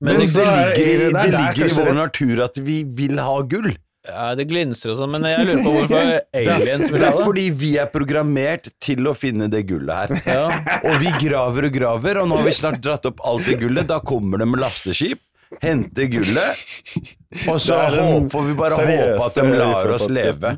men 0.00 0.16
Men 0.18 0.20
det, 0.20 0.32
det 0.34 0.46
er- 0.46 0.74
ligger, 0.76 0.84
i- 0.84 0.98
det 0.98 1.16
er 1.16 1.30
det 1.30 1.40
ligger 1.40 1.64
i 1.64 1.84
vår 1.84 1.94
natur 1.94 2.44
at 2.44 2.56
vi 2.58 2.82
vil 2.84 3.18
ha 3.18 3.42
gull. 3.42 3.72
ja, 4.08 4.34
det 4.34 4.46
glinser 4.48 4.90
og 4.92 4.96
sånn, 4.96 5.10
men 5.10 5.22
jeg 5.24 5.44
lurer 5.44 5.64
på 5.64 5.72
hvorfor 5.74 6.20
aliens 6.34 6.90
vil 6.90 7.00
ha 7.02 7.10
det 7.10 7.16
Det 7.16 7.20
er 7.20 7.24
fordi 7.24 7.50
vi 7.50 7.76
er 7.76 7.86
programmert 7.92 8.68
til 8.80 9.04
å 9.04 9.12
finne 9.16 9.50
det 9.50 9.66
gullet 9.68 9.92
her. 9.92 10.22
Ja. 10.24 10.46
Og 10.84 11.00
vi 11.02 11.10
graver 11.28 11.64
og 11.66 11.72
graver, 11.72 12.20
og 12.22 12.28
nå 12.28 12.36
har 12.38 12.44
vi 12.44 12.50
snart 12.56 12.80
dratt 12.80 13.04
opp 13.06 13.20
alt 13.24 13.44
det 13.44 13.58
gullet. 13.60 13.86
Da 13.86 13.98
kommer 14.00 14.38
det 14.38 14.46
med 14.48 14.60
lasteskip, 14.60 15.18
henter 15.62 16.10
gullet, 16.12 16.62
og 17.50 17.56
så 17.62 17.78
håper, 17.88 18.28
får 18.32 18.46
vi 18.48 18.58
bare 18.58 18.78
håpe 18.82 19.24
at 19.24 19.38
de 19.38 19.56
lar 19.62 19.94
oss 19.94 20.08
leve. 20.12 20.54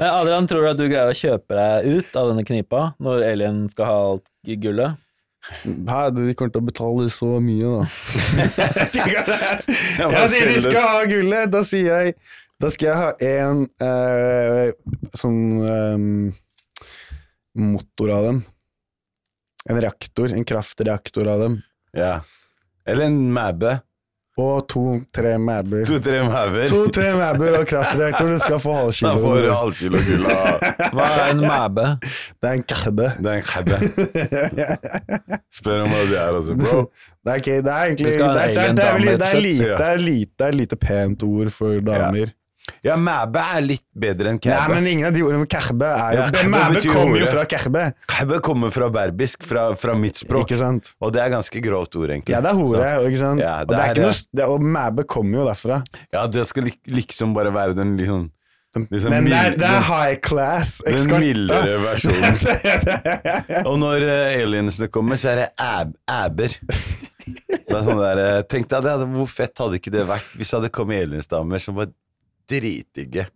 Men 0.00 0.08
Adrian, 0.16 0.48
tror 0.50 0.64
du 0.64 0.70
at 0.72 0.80
du 0.80 0.86
greier 0.88 1.12
å 1.12 1.16
kjøpe 1.16 1.56
deg 1.58 1.88
ut 1.98 2.18
av 2.18 2.32
denne 2.32 2.44
knipa 2.48 2.84
når 3.02 3.26
alien 3.28 3.64
skal 3.70 3.88
ha 3.90 3.96
alt 4.10 4.30
gullet? 4.64 4.98
Nei, 5.66 6.02
de 6.14 6.34
kommer 6.38 6.52
til 6.54 6.62
å 6.62 6.66
betale 6.68 7.08
så 7.10 7.28
mye, 7.42 7.66
da. 7.66 7.82
Ja, 9.98 10.06
Jeg 10.06 10.28
sier 10.30 10.50
de 10.52 10.60
skal 10.62 10.86
ha 10.86 11.00
gullet, 11.10 11.50
da 11.50 11.64
sier 11.66 12.04
jeg 12.06 12.14
Da 12.62 12.70
skal 12.70 12.88
jeg 12.88 13.00
ha 13.00 13.08
en 13.26 13.64
eh, 13.82 14.70
sånn 15.18 15.40
eh, 15.66 16.04
motor 17.58 18.12
av 18.14 18.28
dem. 18.28 18.38
En 19.66 19.80
reaktor, 19.82 20.30
en 20.30 20.46
kraftreaktor 20.46 21.26
av 21.34 21.42
dem. 21.42 21.58
Ja. 21.98 22.20
Eller 22.86 23.10
en 23.10 23.18
mæbe. 23.34 23.80
Og 24.38 24.64
to-tre 24.68 25.38
mæber. 25.38 25.84
To-tre 25.84 26.22
mæber. 26.24 26.68
To-tre 26.68 27.10
mæber 27.16 27.58
og 27.58 27.66
kraftreaktor, 27.66 28.26
du 28.26 28.38
skal 28.38 28.58
få 28.58 28.72
halv 28.72 28.92
Da 29.02 29.10
får 29.20 29.42
du 29.44 29.50
halvkilo 29.52 29.98
gull 30.06 30.24
av 30.32 30.62
Hva 30.96 31.08
er 31.20 31.34
en 31.34 31.42
mæbe? 31.44 31.84
Det 32.40 32.48
er 32.48 32.54
en 32.56 32.64
kæbe. 32.72 33.08
Det 33.18 33.28
er 33.28 33.36
en 33.36 33.46
kæbe. 33.50 33.76
Spør 35.58 35.82
om 35.84 35.92
hva 35.92 36.00
det 36.08 36.16
er, 36.18 36.30
altså, 36.38 36.56
bro. 36.56 36.86
Det 37.22 37.30
er, 37.30 37.34
ikke, 37.42 37.56
det 37.62 37.72
er 37.72 37.82
egentlig 37.84 38.06
det 40.38 40.46
er 40.46 40.56
lite 40.56 40.76
pent 40.76 41.22
ord 41.22 41.50
for 41.52 41.80
damer. 41.84 42.32
Ja, 42.82 42.96
mæbe 42.98 43.42
er 43.56 43.62
litt 43.64 43.84
bedre 43.94 44.30
enn 44.32 44.38
kæbe. 44.42 44.54
Nei, 44.54 44.74
men 44.76 44.86
ingen 44.90 45.06
av 45.08 45.14
de 45.14 45.22
ordene 45.22 45.42
med 45.42 45.50
kæbe 45.50 45.86
er 45.86 46.14
jo 46.16 46.20
Ja, 46.20 46.26
Det 46.34 46.42
mæbe 46.50 46.82
kommer 46.86 47.18
jo 47.22 47.26
fra 47.30 47.44
kæbe. 47.50 47.84
Kæbe 48.10 48.38
kommer 48.42 48.74
fra 48.74 48.88
berbisk, 48.94 49.46
fra, 49.46 49.64
fra 49.78 49.94
mitt 49.98 50.20
språk. 50.22 50.46
ikke 50.46 50.58
sant? 50.60 50.92
Og 51.02 51.12
det 51.14 51.22
er 51.24 51.32
ganske 51.34 51.62
grovt 51.64 51.96
ord, 51.98 52.10
egentlig. 52.10 52.34
Ja, 52.36 52.40
det 52.44 52.52
er 52.52 52.58
hore, 52.60 52.82
Så, 52.82 53.08
ikke 53.10 53.22
sant? 53.22 53.42
Ja, 53.42 53.54
og, 53.62 53.68
det 53.70 53.76
det 53.76 53.80
er 53.80 53.88
er 53.88 53.96
ikke 53.96 54.06
noe, 54.06 54.38
det. 54.42 54.46
og 54.54 54.68
mæbe 54.78 55.06
kommer 55.10 55.42
jo 55.42 55.48
derfra. 55.50 55.82
ja, 56.14 56.26
det 56.26 56.46
skal 56.50 56.68
lik, 56.70 56.78
liksom 56.86 57.34
bare 57.34 57.54
være 57.54 57.74
den 57.78 57.96
liksom 57.98 58.30
Liksom 58.72 59.10
den 59.12 59.24
det 59.28 59.36
er, 59.36 59.56
det 59.60 59.68
er 59.68 59.82
high 59.84 60.16
class 60.24 60.78
den 60.86 61.10
mildere 61.20 61.74
versjonen. 61.82 63.66
Og 63.68 63.74
når 63.82 64.06
eh, 64.06 64.38
aliensene 64.42 64.88
kommer, 64.88 65.18
så 65.20 65.34
er 65.34 65.42
det 65.42 65.48
æb, 65.60 65.90
æber. 66.08 66.56
Det 67.22 67.76
er 67.76 67.84
sånn 67.84 68.00
der, 68.00 68.22
eh, 68.22 68.38
Tenk 68.48 68.70
deg, 68.72 68.86
det 68.86 68.94
hvor 69.12 69.28
fett 69.30 69.60
hadde 69.60 69.76
ikke 69.78 69.92
det 69.92 70.06
vært 70.08 70.32
hvis 70.38 70.48
det 70.50 70.56
hadde 70.58 70.72
kommet 70.74 71.04
aliensdamer 71.04 71.60
som 71.62 71.76
var 71.76 71.92
dritdigge. 72.50 73.26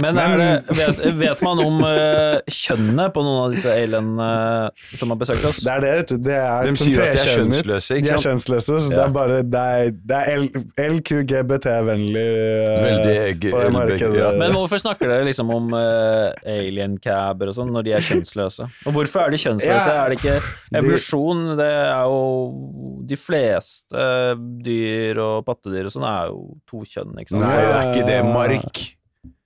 Men, 0.00 0.18
er 0.20 0.34
det, 0.40 0.76
vet, 0.78 1.00
vet 1.20 1.42
man 1.44 1.60
om 1.64 1.80
uh, 1.84 2.36
kjønnet 2.50 3.12
på 3.14 3.22
noen 3.24 3.40
av 3.46 3.54
disse 3.54 3.70
alienene 3.72 4.28
som 5.00 5.12
har 5.14 5.18
besøkt 5.20 5.44
oss? 5.48 5.60
Det 5.64 5.72
er 5.74 5.84
det, 5.84 5.92
vet 6.00 6.12
du. 6.12 6.16
Det 6.28 6.36
er 6.38 6.68
De 6.68 6.74
sier 6.80 7.02
at 7.04 7.14
de 7.16 7.22
er 7.22 7.32
kjønnsløse, 7.36 7.98
ikke 8.00 8.08
De 8.08 8.14
er 8.16 8.24
kjønnsløse, 8.24 8.78
så 8.86 8.92
det 8.94 9.00
er 9.04 9.14
bare 9.14 9.40
Det 9.46 9.64
er, 9.80 9.90
det 10.10 10.20
er 10.20 10.30
L- 10.36 10.94
LQGBT-vennlig 10.96 12.26
uh, 12.26 12.82
Veldig 12.84 13.14
egg- 13.26 13.48
på 13.50 13.62
det 13.64 13.72
markedet. 13.74 14.18
ja. 14.20 14.30
Men 14.40 14.54
hvorfor 14.56 14.80
snakker 14.82 15.10
dere 15.10 15.26
liksom 15.28 15.50
om 15.54 15.70
uh, 15.74 16.30
alien-caber 16.48 17.50
og 17.52 17.56
sånn 17.56 17.72
når 17.74 17.86
de 17.88 17.94
er 17.98 18.06
kjønnsløse? 18.06 18.68
Og 18.86 18.96
hvorfor 18.96 19.24
er 19.26 19.34
de 19.34 19.40
kjønnsløse? 19.42 19.90
Ja, 19.90 20.04
Er 20.04 20.12
det 20.14 20.20
ikke 20.20 20.36
evolusjon? 20.80 21.44
Det 21.60 21.68
er 21.70 22.04
jo 22.10 22.20
De 23.10 23.16
fleste 23.18 24.04
dyr 24.64 25.18
og 25.22 25.44
pattedyr 25.48 25.88
og 25.88 25.94
sånn 25.94 26.06
er 26.08 26.30
jo 26.30 26.42
to 26.70 26.82
kjønn, 26.86 27.14
ikke 27.20 27.34
sant? 27.34 27.42
Nei, 27.44 27.56
det 27.58 27.70
er 27.74 27.90
ikke 27.90 28.06
det. 28.08 28.18
Mark. 28.56 28.80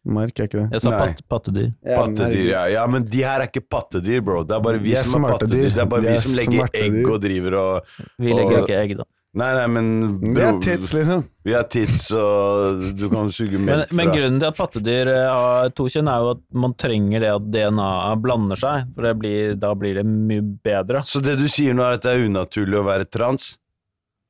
Mark 0.05 0.38
er 0.40 0.45
ikke 0.51 0.59
det. 0.61 0.67
Jeg 0.77 0.81
sa 0.85 0.90
Nei. 0.90 0.99
pat 1.07 1.23
pattedyr. 1.33 1.71
Pattedyr, 1.85 2.49
ja. 2.51 2.64
ja. 2.69 2.87
Men 2.87 3.05
de 3.09 3.23
her 3.25 3.40
er 3.40 3.49
ikke 3.49 3.62
pattedyr, 3.73 4.21
bro. 4.25 4.43
Det 4.45 4.53
er 4.57 4.61
bare 4.61 4.79
vi 4.83 4.90
De 4.93 4.97
er 5.01 5.03
som 5.09 5.25
er 5.25 5.29
smarte 5.31 5.47
pattedyr. 5.47 5.62
dyr. 5.64 5.75
Det 5.75 5.81
er 5.81 5.90
bare 5.95 6.05
De 6.05 6.09
vi 6.09 6.14
er 6.14 6.25
som 6.27 6.35
legger 6.38 6.59
smarte 6.61 6.83
egg 6.85 6.93
dyr. 6.99 7.11
og 7.14 7.21
driver 7.25 7.55
og 7.55 7.99
Vi 8.19 8.33
legger 8.35 8.59
Og- 8.59 8.69
ikke 8.69 8.81
egg, 8.83 8.97
da. 8.99 9.05
Nei, 9.37 9.49
nei, 9.57 9.67
men 9.67 9.87
Det 10.21 10.35
bro, 10.37 10.43
er 10.47 10.59
tits, 10.62 10.93
liksom. 10.95 11.25
Vi 11.43 11.53
har 11.57 11.64
tits, 11.64 12.05
og 12.14 12.85
du 12.95 13.09
kan 13.11 13.33
suge 13.35 13.59
Men, 13.59 13.64
melk 13.81 13.93
men 13.93 14.07
fra 14.07 14.14
grunnen 14.14 14.38
til 14.38 14.47
at 14.47 14.57
pattedyr 14.61 15.09
eh, 15.11 15.27
har 15.27 15.71
to 15.75 15.85
kjønn, 15.90 16.07
er 16.12 16.21
jo 16.23 16.29
at 16.37 16.43
man 16.53 16.75
trenger 16.79 17.21
det 17.25 17.33
at 17.33 17.49
DNA-et 17.51 18.23
blander 18.23 18.55
seg, 18.61 18.85
for 18.95 19.03
det 19.09 19.14
blir, 19.19 19.57
da 19.59 19.73
blir 19.75 19.95
det 19.99 20.05
mye 20.07 20.40
bedre. 20.62 21.01
Så 21.03 21.21
det 21.21 21.35
du 21.40 21.49
sier 21.49 21.75
nå, 21.75 21.83
er 21.83 21.95
at 21.99 22.03
det 22.07 22.12
er 22.14 22.29
unaturlig 22.29 22.79
å 22.79 22.85
være 22.87 23.11
trans? 23.11 23.57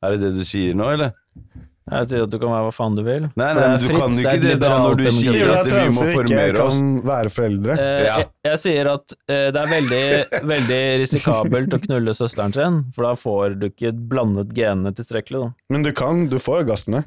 Er 0.02 0.12
det 0.16 0.20
det 0.24 0.32
du 0.38 0.44
sier 0.44 0.72
nå, 0.74 0.88
eller? 0.94 1.12
Jeg 1.84 2.06
sier 2.08 2.22
at 2.24 2.30
du 2.32 2.38
kan 2.40 2.48
være 2.48 2.64
hva 2.64 2.72
faen 2.72 2.94
du 2.96 3.02
vil. 3.04 3.24
Nei, 3.36 3.48
nei, 3.52 3.64
men 3.68 3.74
du 3.76 3.82
fritt, 3.84 3.98
kan 4.00 4.14
jo 4.16 4.22
ikke 4.24 4.38
det 4.40 4.54
da 4.62 4.70
når 4.80 4.94
du 4.96 5.02
sier 5.12 5.34
Sier 5.34 5.50
at 5.52 5.58
at 5.58 5.68
vi 5.68 5.82
må 5.92 6.06
formere 6.14 6.62
oss? 6.64 6.78
kan 6.78 6.92
være 7.10 7.32
foreldre? 7.34 7.74
Eh, 7.76 8.04
Ja. 8.06 8.14
jeg, 8.22 8.28
jeg 8.48 8.60
sier 8.62 8.88
at 8.94 9.12
eh, 9.28 9.48
det 9.52 9.60
er 9.60 9.68
veldig, 9.74 10.04
veldig 10.54 10.80
risikabelt 11.02 11.76
å 11.76 11.80
knulle 11.84 12.14
søsteren 12.16 12.56
sin, 12.56 12.78
for 12.96 13.04
da 13.10 13.12
får 13.20 13.58
du 13.60 13.66
ikke 13.68 13.92
blandet 13.92 14.54
genene 14.56 14.94
tilstrekkelig. 14.96 15.42
Da. 15.44 15.52
Men 15.76 15.84
du 15.84 15.92
kan, 15.92 16.24
du 16.32 16.38
får 16.40 16.62
orgasme. 16.64 17.04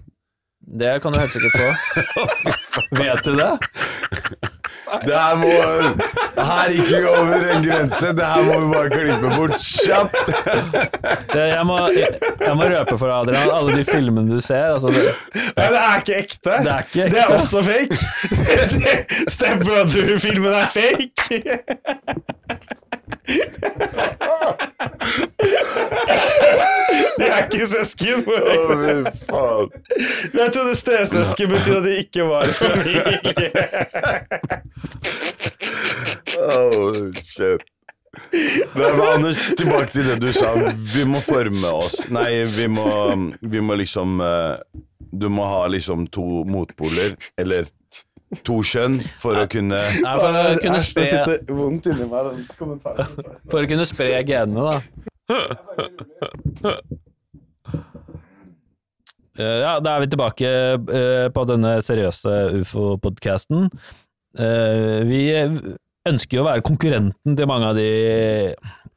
Det 0.61 0.93
kan 1.01 1.13
du 1.15 1.19
helt 1.21 1.33
sikkert 1.33 1.57
få. 1.57 2.27
Vet 3.01 3.23
du 3.25 3.33
det? 3.33 3.51
Det 5.03 5.13
her 5.17 5.35
må 5.39 5.49
Her 6.37 6.69
gikk 6.71 6.89
vi 6.93 7.01
over 7.09 7.45
en 7.55 7.63
grense. 7.65 8.11
Det 8.17 8.25
her 8.25 8.43
må 8.47 8.59
vi 8.63 8.67
bare 8.73 8.89
klippe 8.93 9.31
bort 9.35 9.55
kjapt. 9.59 10.31
det 11.33 11.45
jeg, 11.51 11.65
må, 11.67 11.77
jeg 11.91 12.53
må 12.59 12.69
røpe 12.71 12.97
for 13.01 13.11
Adrian, 13.17 13.49
alle 13.57 13.75
de 13.79 13.85
filmene 13.87 14.31
du 14.37 14.41
ser 14.43 14.73
altså 14.77 14.91
det, 14.93 15.03
Nei, 15.57 15.67
det 15.73 15.81
er 15.81 16.01
ikke 16.03 16.17
ekte! 16.23 16.57
Det 16.63 16.71
er 16.71 16.85
ikke 16.87 17.09
Det 17.13 17.19
er 17.23 17.33
også 17.35 17.63
fake! 17.67 17.99
Det- 18.77 19.31
Step 19.33 19.65
Brother-filmen 19.65 20.53
er 20.53 20.67
fake! 20.71 21.41
De 27.17 27.25
er 27.27 27.45
ikke 27.45 27.67
søsken. 27.71 28.25
Å, 28.27 28.33
fy 28.81 28.95
faen. 29.27 29.71
Jeg 30.37 30.53
trodde 30.55 30.75
stesøsken 30.79 31.53
betyr 31.53 31.79
at 31.79 31.87
de 31.87 31.95
ikke 32.03 32.27
var 32.29 32.53
familie. 32.57 33.47
Oh, 36.37 37.09
shit. 37.25 37.65
Nei, 38.33 38.91
men 38.97 39.01
Anders, 39.05 39.37
tilbake 39.57 39.91
til 39.93 40.07
det 40.09 40.17
du 40.21 40.29
sa. 40.35 40.53
Vi 40.93 41.03
må 41.09 41.21
forme 41.25 41.69
oss. 41.83 42.01
Nei, 42.13 42.43
vi 42.49 42.67
må, 42.71 42.87
vi 43.41 43.61
må 43.61 43.77
liksom 43.77 44.21
eh, 44.23 44.55
Du 45.11 45.27
må 45.33 45.45
ha 45.47 45.67
liksom 45.71 46.07
to 46.13 46.43
motpoler, 46.49 47.15
eller 47.39 47.69
to 48.43 48.57
kjønn, 48.67 48.97
for 49.21 49.39
å 49.39 49.45
kunne 49.51 49.77
Nei, 50.03 50.13
for 50.19 50.35
å 50.35 50.55
kunne 50.59 50.79
Æsj, 50.81 50.93
det 50.97 51.05
sitter 51.11 51.53
vondt 51.55 51.85
inni 51.91 52.07
meg, 52.11 52.31
den 52.33 52.47
kommentaren. 52.59 53.07
for 53.49 53.63
å 53.63 53.69
kunne 53.71 53.85
spre 53.87 54.09
genene, 54.27 54.61
da. 54.67 54.77
Eh, 59.37 59.59
Ja, 59.61 59.75
da 59.83 59.91
er 59.95 60.01
vi 60.01 60.07
tilbake 60.09 60.47
eh, 60.49 61.27
på 61.29 61.43
denne 61.45 61.75
seriøse 61.85 62.31
ufo-podkasten. 62.57 63.67
Vi 65.09 65.19
ønsker 66.11 66.39
jo 66.39 66.45
å 66.45 66.49
være 66.49 66.65
konkurrenten 66.65 67.37
til 67.37 67.49
mange 67.49 67.71
av 67.71 67.79
de 67.79 67.87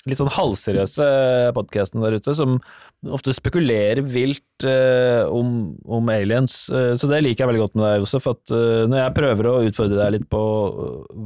litt 0.08 0.20
sånn 0.20 0.32
halvseriøse 0.32 1.06
podkastene 1.56 2.06
der 2.06 2.16
ute, 2.20 2.32
som 2.36 2.56
ofte 3.12 3.32
spekulerer 3.36 4.00
vilt 4.04 4.64
uh, 4.64 5.28
om, 5.32 5.72
om 5.88 6.08
aliens. 6.12 6.62
Uh, 6.72 6.92
så 7.00 7.08
det 7.10 7.20
liker 7.24 7.44
jeg 7.44 7.50
veldig 7.50 7.62
godt 7.62 7.76
med 7.78 7.84
deg, 7.86 8.02
Josef. 8.02 8.28
At 8.32 8.52
uh, 8.52 8.86
når 8.88 9.00
jeg 9.02 9.16
prøver 9.16 9.48
å 9.48 9.54
utfordre 9.68 10.00
deg 10.00 10.14
litt 10.16 10.26
på 10.32 10.42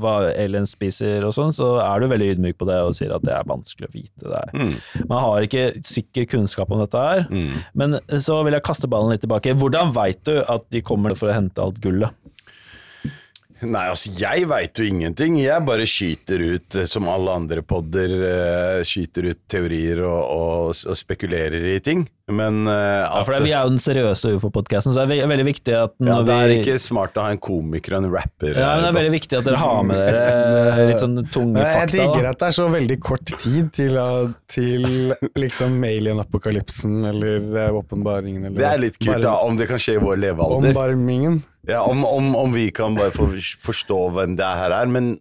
hva 0.02 0.16
aliens 0.32 0.74
spiser 0.74 1.26
og 1.26 1.34
sånn, 1.36 1.54
så 1.54 1.74
er 1.82 2.02
du 2.02 2.10
veldig 2.10 2.32
ydmyk 2.34 2.58
på 2.60 2.68
det 2.70 2.80
og 2.82 2.94
sier 2.98 3.14
at 3.14 3.26
det 3.26 3.34
er 3.36 3.48
vanskelig 3.50 3.90
å 3.90 3.94
vite. 3.94 4.24
Det 4.24 4.42
er. 4.42 4.54
Mm, 4.58 4.74
Man 5.10 5.24
har 5.26 5.48
ikke 5.48 5.66
sikker 5.86 6.28
kunnskap 6.34 6.74
om 6.74 6.82
dette 6.82 7.06
her. 7.08 7.26
mm. 7.30 7.62
Men 7.78 7.98
så 8.22 8.40
vil 8.46 8.58
jeg 8.58 8.66
kaste 8.66 8.90
ballen 8.90 9.14
litt 9.14 9.22
tilbake. 9.24 9.54
Hvordan 9.58 9.94
veit 9.94 10.22
du 10.26 10.38
at 10.42 10.66
de 10.74 10.82
kommer 10.84 11.14
for 11.18 11.30
å 11.30 11.36
hente 11.36 11.62
alt 11.62 11.78
gullet? 11.82 12.14
Nei, 13.64 13.84
altså, 13.88 14.10
jeg 14.18 14.48
veit 14.50 14.78
jo 14.78 14.86
ingenting. 14.88 15.38
Jeg 15.40 15.64
bare 15.64 15.86
skyter 15.88 16.42
ut, 16.54 16.76
eh, 16.76 16.88
som 16.90 17.08
alle 17.08 17.36
andre 17.38 17.62
podder, 17.64 18.14
uh, 18.20 18.80
skyter 18.86 19.30
ut 19.32 19.40
teorier 19.50 20.02
og, 20.04 20.20
og, 20.20 20.82
og 20.90 20.98
spekulerer 20.98 21.70
i 21.72 21.78
ting. 21.84 22.04
Men 22.32 22.66
eh, 22.66 22.72
Ja, 23.04 23.20
for 23.20 23.34
det, 23.36 23.42
Vi 23.44 23.52
er 23.52 23.66
jo 23.66 23.72
den 23.74 23.82
seriøse 23.84 24.30
ufo-podkasten, 24.38 24.94
så 24.94 25.02
det 25.02 25.18
er 25.18 25.26
ve 25.26 25.28
veldig 25.34 25.44
viktig 25.44 25.74
at 25.76 25.92
ja, 26.00 26.16
det 26.24 26.36
er 26.36 26.48
vi 26.48 26.56
ikke 26.62 26.76
smart 26.80 27.18
å 27.20 27.26
ha 27.26 27.34
en 27.34 27.40
komiker 27.42 27.98
og 27.98 28.06
en 28.06 28.14
rapper. 28.14 28.56
ja, 28.56 28.70
men 28.78 28.86
Det 28.86 28.90
er 28.92 28.96
veldig 28.96 29.12
viktig 29.12 29.38
at 29.40 29.48
dere 29.50 29.60
har 29.60 29.82
med 29.84 30.00
dere 30.00 30.86
litt 30.88 31.02
sånn 31.02 31.18
tunge 31.34 31.60
fakta. 31.60 31.82
Jeg 31.82 31.92
digger 31.98 32.30
at 32.30 32.40
det 32.40 32.48
er 32.48 32.56
så 32.56 32.68
veldig 32.72 32.98
kort 33.04 33.34
tid 33.44 33.72
til, 33.76 34.00
til 34.56 34.88
liksom 35.36 35.76
alien-apokalypsen 35.84 37.10
eller 37.12 37.48
eh, 37.66 37.80
åpenbaringen. 37.82 38.48
eller 38.48 38.62
Det 38.62 38.70
er 38.70 38.84
litt 38.86 39.00
kult, 39.02 39.20
da, 39.24 39.36
om 39.44 39.60
det 39.60 39.68
kan 39.68 39.82
skje 39.82 39.98
i 39.98 40.04
vår 40.04 40.22
levealder. 40.24 40.72
Ombarmingen. 40.72 41.42
Ja, 41.68 41.84
om, 41.88 42.04
om, 42.08 42.32
om 42.36 42.52
vi 42.56 42.70
kan 42.76 42.96
bare 42.96 43.12
for, 43.12 43.36
forstå 43.64 44.00
hvem 44.16 44.40
det 44.40 44.48
her 44.64 44.72
er. 44.80 44.88
Men 44.88 45.18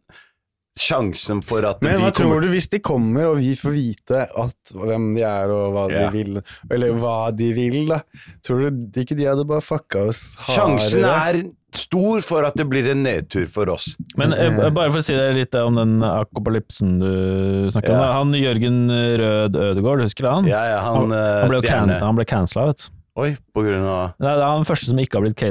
sjansen 0.80 1.42
for 1.46 1.66
at 1.70 1.84
Men 1.86 2.00
vi 2.00 2.04
hva 2.08 2.12
tror 2.12 2.26
kommer 2.32 2.42
du 2.42 2.48
hvis 2.54 2.70
de 2.72 2.80
kommer 2.82 3.28
og 3.30 3.36
vi 3.38 3.52
får 3.60 3.76
vite 3.76 4.24
at, 4.26 4.72
hvem 4.74 5.12
de 5.18 5.22
er 5.28 5.52
og 5.54 5.74
hva 5.76 5.84
Ja. 5.92 6.08
de 6.10 6.18
vil, 6.18 6.40
eller 6.72 6.96
hva 6.98 7.18
de 7.36 7.50
vil, 7.54 7.84
da? 7.92 8.00
Tror 8.46 8.64
du 8.72 9.02
ikke 9.04 9.18
de 9.20 9.28
hadde 9.30 9.46
bare 9.46 9.62
fucka 9.62 10.08
oss 10.10 10.24
Sjansen 10.50 11.06
er 11.06 11.44
stor 11.74 12.22
for 12.22 12.46
at 12.46 12.54
det 12.58 12.68
blir 12.70 12.86
en 12.92 13.02
nedtur 13.02 13.48
for 13.50 13.66
oss. 13.74 13.96
Men 14.18 14.34
eh, 14.38 14.54
bare 14.70 14.92
for 14.94 15.02
å 15.02 15.06
si 15.06 15.16
deg 15.18 15.34
litt 15.40 15.56
om 15.58 15.74
den 15.80 15.96
akopalypsen 16.06 17.00
du 17.02 17.70
snakker 17.74 17.96
om. 17.96 17.98
Ja. 17.98 18.04
da. 18.04 18.12
Han 18.20 18.34
Jørgen 18.38 18.78
Rød 19.24 19.58
Ødegård, 19.58 20.04
husker 20.06 20.28
du 20.28 20.30
han? 20.30 20.50
Ja, 20.52 20.62
ja, 20.70 20.82
han, 20.86 21.10
han, 21.10 21.16
eh, 21.18 21.40
han 21.42 21.50
ble, 21.50 21.62
jo 21.62 21.70
can, 21.70 21.90
han 22.02 22.20
ble 22.20 22.26
cancela, 22.30 22.68
vet 22.70 22.86
du. 22.86 22.92
Oi, 23.14 23.36
på 23.54 23.62
grunn 23.62 23.84
av 23.86 24.16
Det 24.18 24.26
er 24.26 24.40
det 24.40 24.42
er 24.42 24.52
han 24.56 24.66
første 24.66 24.90
som 24.90 24.98
ikke 24.98 25.20
har 25.20 25.26
blitt 25.28 25.42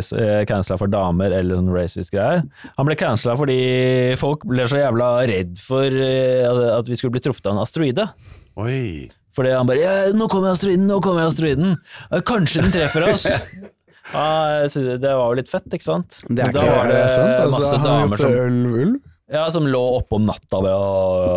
cancella 0.50 0.78
for 0.80 0.90
damer 0.90 1.30
eller 1.36 1.60
sånn 1.60 1.70
racist 1.70 2.10
greier. 2.10 2.42
Han 2.74 2.88
ble 2.88 2.96
cancella 2.98 3.36
fordi 3.38 3.58
folk 4.18 4.42
ble 4.50 4.66
så 4.66 4.80
jævla 4.80 5.10
redd 5.30 5.60
for 5.62 5.86
eh, 5.86 6.42
at 6.72 6.90
vi 6.90 6.98
skulle 6.98 7.14
bli 7.14 7.22
truffet 7.22 7.46
av 7.46 7.54
en 7.54 7.62
asteroide. 7.62 8.08
Oi. 8.58 9.06
Fordi 9.32 9.54
han 9.54 9.68
bare 9.70 9.78
ja, 9.78 9.92
'Nå 10.12 10.26
kommer 10.28 10.52
asteroiden, 10.56 10.88
nå 10.90 10.98
kommer 11.00 11.28
asteroiden'. 11.30 11.76
Eh, 12.10 12.20
Kanskje 12.26 12.66
den 12.66 12.74
treffer 12.74 13.06
oss. 13.12 13.28
Ja, 14.12 14.66
det 14.68 15.00
var 15.00 15.30
jo 15.30 15.36
litt 15.38 15.48
fett, 15.48 15.64
ikke 15.72 15.86
sant? 15.86 16.18
Det 16.28 16.42
er 16.44 16.52
da 16.52 16.60
ikke 16.60 16.72
var 16.74 16.90
det 16.90 17.04
sant? 17.14 17.30
Altså, 17.46 17.60
masse 17.62 17.70
han 17.70 17.80
har 17.80 17.86
damer 17.86 18.10
gjort 18.10 18.20
som, 18.20 18.34
øl-ulv. 18.42 18.96
Ja, 19.32 19.44
som 19.50 19.64
lå 19.66 19.80
oppe 19.98 20.18
om 20.18 20.26
natta 20.28 20.60
ved 20.64 20.74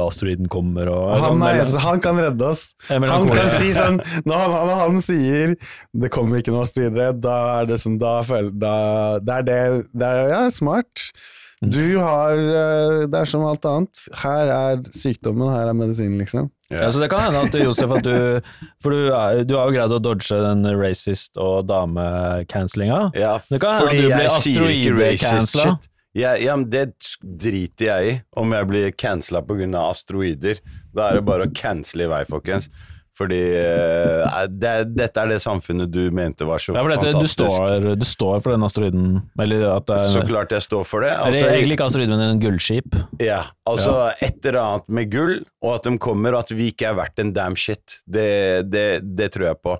asteroiden 0.05 0.49
kommer. 0.51 0.89
Og, 0.91 1.13
Han, 1.21 1.41
er, 1.47 1.61
han 1.85 2.01
kan 2.03 2.19
redde 2.19 2.49
oss. 2.51 2.73
eller 2.89 3.07
Han 3.13 3.29
kan 3.31 3.49
si 3.55 3.71
sånn 3.75 4.01
Når 4.27 4.35
han, 4.41 4.55
når 4.69 4.75
han 4.81 4.99
sier 5.05 5.55
'det 5.95 6.11
kommer 6.11 6.41
ikke 6.41 6.51
noe 6.53 6.65
asteroide', 6.67 7.21
da 7.23 7.37
er 7.61 7.65
det 7.71 7.79
sånn 7.79 7.97
Da 8.01 8.19
da, 8.51 8.75
Det 9.19 9.39
er 9.39 9.43
det 9.47 9.87
det 9.93 10.05
er, 10.11 10.29
Ja, 10.29 10.43
smart. 10.49 11.09
Mm. 11.63 11.71
Du 11.71 11.97
har 12.03 12.35
eh, 12.35 13.07
Det 13.07 13.15
er 13.21 13.25
som 13.25 13.45
alt 13.47 13.63
annet. 13.65 14.01
Her 14.21 14.51
er 14.51 14.81
sykdommen, 14.91 15.47
her 15.49 15.69
er 15.71 15.73
medisinen, 15.73 16.19
liksom. 16.19 16.51
Ja, 16.69 16.89
så 16.91 16.99
det 16.99 17.09
kan 17.11 17.21
hende 17.21 17.43
at 17.45 17.53
Josef, 17.53 17.91
at 17.95 18.03
du 18.03 18.41
For 18.81 18.91
du, 18.91 19.13
er- 19.13 19.43
du 19.45 19.55
har 19.55 19.69
jo 19.69 19.75
greid 19.77 19.91
å 19.95 20.01
dodge 20.01 20.35
den 20.41 20.65
racist- 20.75 21.37
og 21.37 21.67
damecancelinga. 21.69 23.11
Ja, 23.15 23.37
fordi 23.39 23.65
at 23.65 23.79
du 23.81 23.87
blir 23.89 24.09
jeg 24.19 24.31
sier 24.41 24.71
ikke 24.73 24.95
racist 24.99 25.55
shit. 25.61 25.89
Ja, 26.15 26.37
ja, 26.39 26.55
men 26.55 26.69
det 26.71 26.93
driter 27.21 27.89
jeg 27.89 28.09
i, 28.11 28.17
om 28.39 28.53
jeg 28.55 28.67
blir 28.71 28.91
cancela 28.95 29.41
pga. 29.43 29.67
asteroider. 29.89 30.61
Da 30.95 31.09
er 31.09 31.19
det 31.19 31.25
bare 31.27 31.49
å 31.49 31.55
cancele 31.55 32.07
i 32.07 32.11
vei, 32.11 32.21
folkens. 32.29 32.69
Fordi 33.15 33.37
eh, 33.55 34.39
det, 34.51 34.71
dette 34.91 35.21
er 35.21 35.29
det 35.31 35.37
samfunnet 35.39 35.87
du 35.87 36.09
mente 36.11 36.43
var 36.47 36.59
så 36.59 36.73
Ja, 36.75 36.81
for 36.83 36.91
dette, 36.91 37.13
du, 37.13 37.15
fantastisk. 37.15 37.53
står, 37.55 37.85
du 37.95 38.03
står 38.07 38.41
for 38.43 38.51
den 38.51 38.65
asteroiden, 38.67 39.05
eller 39.39 39.63
at 39.71 39.85
det 39.87 39.99
er 40.01 40.09
Så 40.11 40.23
klart 40.27 40.51
jeg 40.51 40.65
står 40.65 40.83
for 40.83 41.05
det. 41.05 41.13
Eller 41.13 41.31
Altså, 41.31 41.45
egentlig 41.47 41.77
ikke 41.77 41.87
asteroiden, 41.87 42.15
men 42.19 42.33
en 42.33 42.41
gullskip. 42.43 42.97
Ja, 43.23 43.39
altså 43.71 43.93
et 44.19 44.39
eller 44.51 44.59
annet 44.65 44.91
med 44.99 45.13
gull, 45.13 45.37
og 45.63 45.77
at 45.77 45.87
de 45.87 45.95
kommer, 46.03 46.35
og 46.35 46.43
at 46.43 46.51
vi 46.59 46.67
ikke 46.73 46.89
er 46.91 46.97
verdt 46.99 47.23
en 47.23 47.31
damn 47.37 47.55
shit. 47.59 48.01
Det, 48.03 48.27
det, 48.67 48.87
det 49.15 49.29
tror 49.35 49.47
jeg 49.53 49.61
på. 49.63 49.77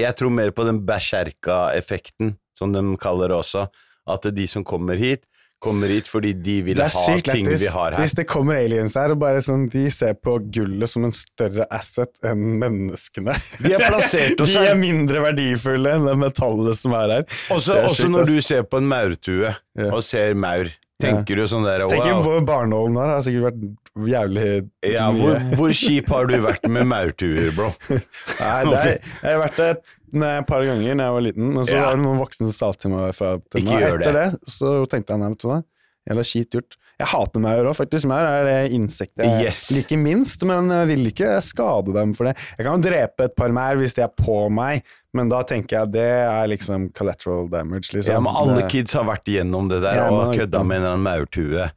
Jeg 0.00 0.16
tror 0.20 0.32
mer 0.40 0.54
på 0.56 0.64
den 0.68 0.80
berserka-effekten, 0.88 2.38
som 2.56 2.72
de 2.72 2.84
kaller 3.00 3.28
det 3.32 3.36
også. 3.36 3.66
At 4.08 4.24
de 4.32 4.48
som 4.48 4.64
kommer 4.64 4.96
hit, 4.96 5.28
kommer 5.62 5.90
hit 5.90 6.08
fordi 6.10 6.32
de 6.38 6.56
vil 6.66 6.80
ha 6.82 6.88
ting 6.88 7.46
lættis 7.48 7.64
vi 7.64 7.70
har 7.72 7.92
her. 7.96 7.98
hvis 8.02 8.14
det 8.18 8.26
kommer 8.30 8.58
aliens 8.60 8.94
her, 8.98 9.14
og 9.14 9.20
bare 9.22 9.42
sånn, 9.44 9.66
de 9.72 9.86
ser 9.94 10.14
på 10.14 10.36
gullet 10.54 10.90
som 10.90 11.06
en 11.08 11.14
større 11.16 11.66
asset 11.74 12.12
enn 12.26 12.44
menneskene. 12.62 13.34
Vi 13.62 13.74
er 13.74 13.82
plassert 13.86 14.40
oss 14.44 14.54
De 14.54 14.66
er 14.70 14.78
mindre 14.78 15.22
verdifulle 15.24 15.96
enn 15.98 16.06
det 16.08 16.16
metallet 16.20 16.78
som 16.78 16.94
er 16.98 17.16
her. 17.18 17.24
Også, 17.54 17.74
er 17.74 17.88
også 17.88 18.04
sykt, 18.04 18.14
når 18.14 18.30
du 18.30 18.38
ser 18.50 18.68
på 18.68 18.82
en 18.82 18.90
maurtue, 18.90 19.54
Ja. 19.78 19.90
og 19.94 20.02
ser 20.02 20.34
maur, 20.34 20.70
tenker 20.98 21.38
du 21.38 21.44
sånn 21.46 21.66
der 21.66 21.84
wow. 21.86 22.22
på 22.24 22.40
barnålen 22.46 22.96
her, 22.98 23.12
har 23.14 23.20
sikkert 23.22 23.52
vært 23.52 24.08
jævlig 24.08 24.46
Ja, 24.86 25.10
mye. 25.14 25.20
hvor, 25.20 25.44
hvor 25.60 25.74
kjip 25.74 26.10
har 26.14 26.26
du 26.30 26.34
vært 26.42 26.66
med 26.70 26.88
maurtuer, 26.90 27.52
bro? 27.54 27.70
Nei, 27.90 28.58
er, 28.74 28.98
jeg 28.98 29.28
har 29.28 29.40
vært 29.44 29.60
der 29.62 29.78
nei, 30.12 30.38
et 30.40 30.46
par 30.46 30.62
ganger 30.64 30.96
da 30.96 31.04
jeg 31.08 31.16
var 31.18 31.24
liten, 31.26 31.54
men 31.54 31.64
så 31.64 31.72
Ja. 31.76 31.84
var 31.86 31.96
det 31.96 32.04
noen 32.04 32.18
voksne 32.18 32.50
som 32.50 32.52
sa 32.52 32.72
til 32.72 32.90
meg 32.90 33.14
fra 33.14 33.38
til 33.50 33.64
meg. 33.64 33.82
Etter 33.82 34.12
det. 34.12 34.40
så 34.46 34.86
tenkte 34.88 35.14
jeg 35.14 35.18
nei, 35.20 35.28
vet 35.34 35.38
du 35.44 35.48
hva, 35.48 35.62
jævla 36.08 36.24
kjipt 36.32 36.50
gjort. 36.58 36.76
Jeg 36.98 37.06
hater 37.12 37.38
maur 37.38 37.64
òg, 37.70 37.76
faktisk. 37.78 38.06
Maur 38.10 38.26
er 38.26 38.44
det 38.44 38.72
insektet 38.74 39.22
jeg 39.22 39.44
Yes. 39.46 39.70
liker 39.70 39.98
minst, 40.02 40.42
men 40.44 40.68
jeg 40.68 40.86
vil 40.88 41.06
ikke 41.12 41.40
skade 41.40 41.92
dem 41.94 42.12
for 42.12 42.24
det. 42.26 42.36
Jeg 42.58 42.66
kan 42.66 42.82
jo 42.82 42.90
drepe 42.90 43.20
et 43.28 43.36
par 43.36 43.48
maur 43.54 43.76
hvis 43.76 43.94
de 43.94 44.02
er 44.02 44.08
på 44.08 44.50
meg, 44.50 44.82
men 45.14 45.28
da 45.28 45.42
tenker 45.42 45.78
jeg 45.78 45.92
det 45.92 46.08
er 46.26 46.48
liksom 46.48 46.92
collateral 46.92 47.46
damage, 47.48 47.92
liksom. 47.94 48.10
Ja, 48.14 48.18
men 48.20 48.34
alle 48.34 48.66
kids 48.68 48.94
har 48.94 49.04
vært 49.04 49.30
igjennom 49.30 49.68
det 49.70 49.80
der 49.82 49.94
Ja, 49.94 50.08
og 50.10 50.34
kødda 50.34 50.64
med 50.66 50.76
en 50.78 50.82
eller 50.82 50.96
annen 50.96 51.06
maurtue. 51.06 51.70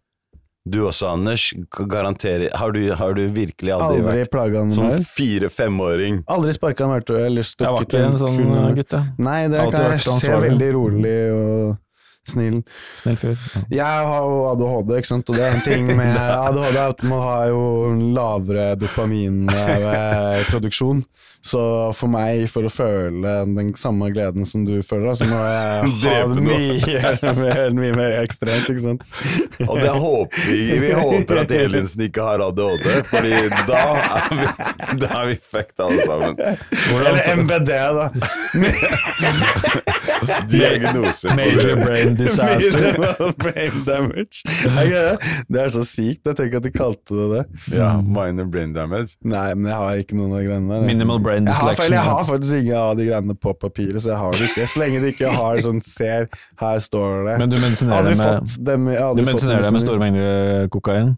Du 0.70 0.84
også, 0.86 1.08
Anders. 1.10 1.48
Garanterer 1.90 2.52
Har 2.54 2.72
du, 2.72 2.82
har 2.94 3.14
du 3.18 3.22
virkelig 3.34 3.72
aldri, 3.74 3.98
Aldri 3.98 4.20
vært 4.22 4.32
plaga 4.34 4.62
en 4.62 4.74
som 4.74 4.92
fire-femåring? 5.16 6.22
Aldri 6.30 6.54
sparka 6.54 6.86
en 6.86 6.94
verktøy 6.94 7.18
eller 7.24 7.42
Jeg 7.42 7.74
var 7.74 7.88
ikke 7.88 8.04
en 8.06 8.20
sånn 8.22 8.38
gutt, 8.78 8.94
jeg. 8.94 9.14
Nei, 9.18 9.40
det 9.50 9.64
kan 9.74 9.96
jeg 9.96 10.20
se 10.22 10.36
veldig 10.46 10.70
rolig 10.78 11.16
og 11.34 11.80
snill. 12.30 12.62
Snill 13.00 13.18
fyr. 13.18 13.38
Ja. 13.56 13.62
Jeg 13.82 13.96
har 14.12 14.22
jo 14.28 14.36
ADHD, 14.52 14.90
ikke 15.02 15.12
sant, 15.14 15.30
og 15.30 15.34
det 15.40 15.44
er 15.48 15.52
en 15.58 15.66
ting 15.66 15.84
med 16.00 16.16
ADHD 16.18 16.78
at 16.84 17.00
man 17.10 17.22
har 17.26 17.44
jo 17.54 17.64
lavere 18.16 18.68
dopaminproduksjon. 18.82 21.00
Så 21.42 21.58
for 21.98 22.06
meg, 22.14 22.44
for 22.54 22.62
å 22.68 22.70
føle 22.70 23.32
den 23.50 23.72
samme 23.74 24.12
gleden 24.14 24.46
som 24.46 24.62
du 24.62 24.78
føler, 24.86 25.16
så 25.18 25.26
må 25.26 25.40
jeg 25.42 25.90
ha 26.06 26.30
det 26.30 26.38
mye, 26.46 27.02
mer- 27.42 27.74
mye 27.74 27.96
mer 27.98 28.14
ekstremt, 28.20 28.70
ikke 28.70 28.84
sant. 28.84 29.02
Og 29.66 29.80
det 29.82 29.90
håper 29.90 30.38
vi. 30.52 30.60
Vi 30.84 30.92
håper 30.94 31.42
at 31.42 31.50
Elinsen 31.58 32.04
ikke 32.06 32.22
har 32.28 32.44
ADHD, 32.46 32.86
Fordi 33.10 33.34
da 33.72 33.82
er 33.98 34.30
vi, 34.38 34.46
da 35.02 35.10
er 35.24 35.26
vi 35.32 35.40
fucked 35.42 35.82
alle 35.82 36.06
sammen. 36.06 36.38
Eller 36.94 37.18
MBD, 37.42 37.74
da. 37.98 38.06
Diagnose. 40.52 41.28
Major 41.36 41.76
brain 41.86 42.16
disaster. 42.22 42.98
Brain 43.42 43.84
damage. 43.86 44.44
Det? 44.46 45.62
Er 45.62 45.72
så 45.74 45.84
sykt. 45.88 46.26
Jeg 46.28 46.38
tenker 46.38 46.62
at 46.62 46.68
de 46.68 46.72
kalte 46.74 47.18
det 47.18 47.28
det. 47.32 47.44
Ja, 47.78 47.94
minor 48.02 48.50
brain 48.52 48.74
damage. 48.76 49.18
Nei, 49.24 49.54
men 49.56 49.72
jeg 49.72 49.80
har 49.80 50.04
ikke 50.04 50.20
noen 50.20 50.36
av 50.38 50.46
greiene 50.46 50.76
der. 50.76 50.86
Minimal 50.88 51.24
brain 51.24 51.50
dyslection. 51.50 51.96
jeg 51.96 52.06
har 52.12 52.24
faktisk 52.28 52.62
ingen 52.62 52.78
av 52.82 52.94
de 53.00 53.10
greiene 53.10 53.38
på 53.48 53.56
papiret, 53.62 54.02
så 54.04 54.14
jeg 54.14 54.22
har 54.22 54.38
det 54.38 54.52
ikke. 54.52 54.70
Så 54.72 54.84
lenge 54.84 55.02
de 55.04 55.12
ikke 55.16 55.34
har 55.40 55.64
sånn 55.66 55.82
ser, 55.86 56.30
her 56.62 56.80
står 56.84 57.28
det. 57.30 57.36
Men 57.42 57.52
du 57.52 57.60
medisinerer 57.62 58.12
det 58.12 58.16
med, 58.22 58.40
fått 58.40 58.64
dem, 58.70 58.88
du 58.92 59.26
medisinerer 59.28 59.68
det 59.68 59.76
med 59.76 59.86
store 59.86 60.02
mengder 60.02 60.72
kokain? 60.74 61.14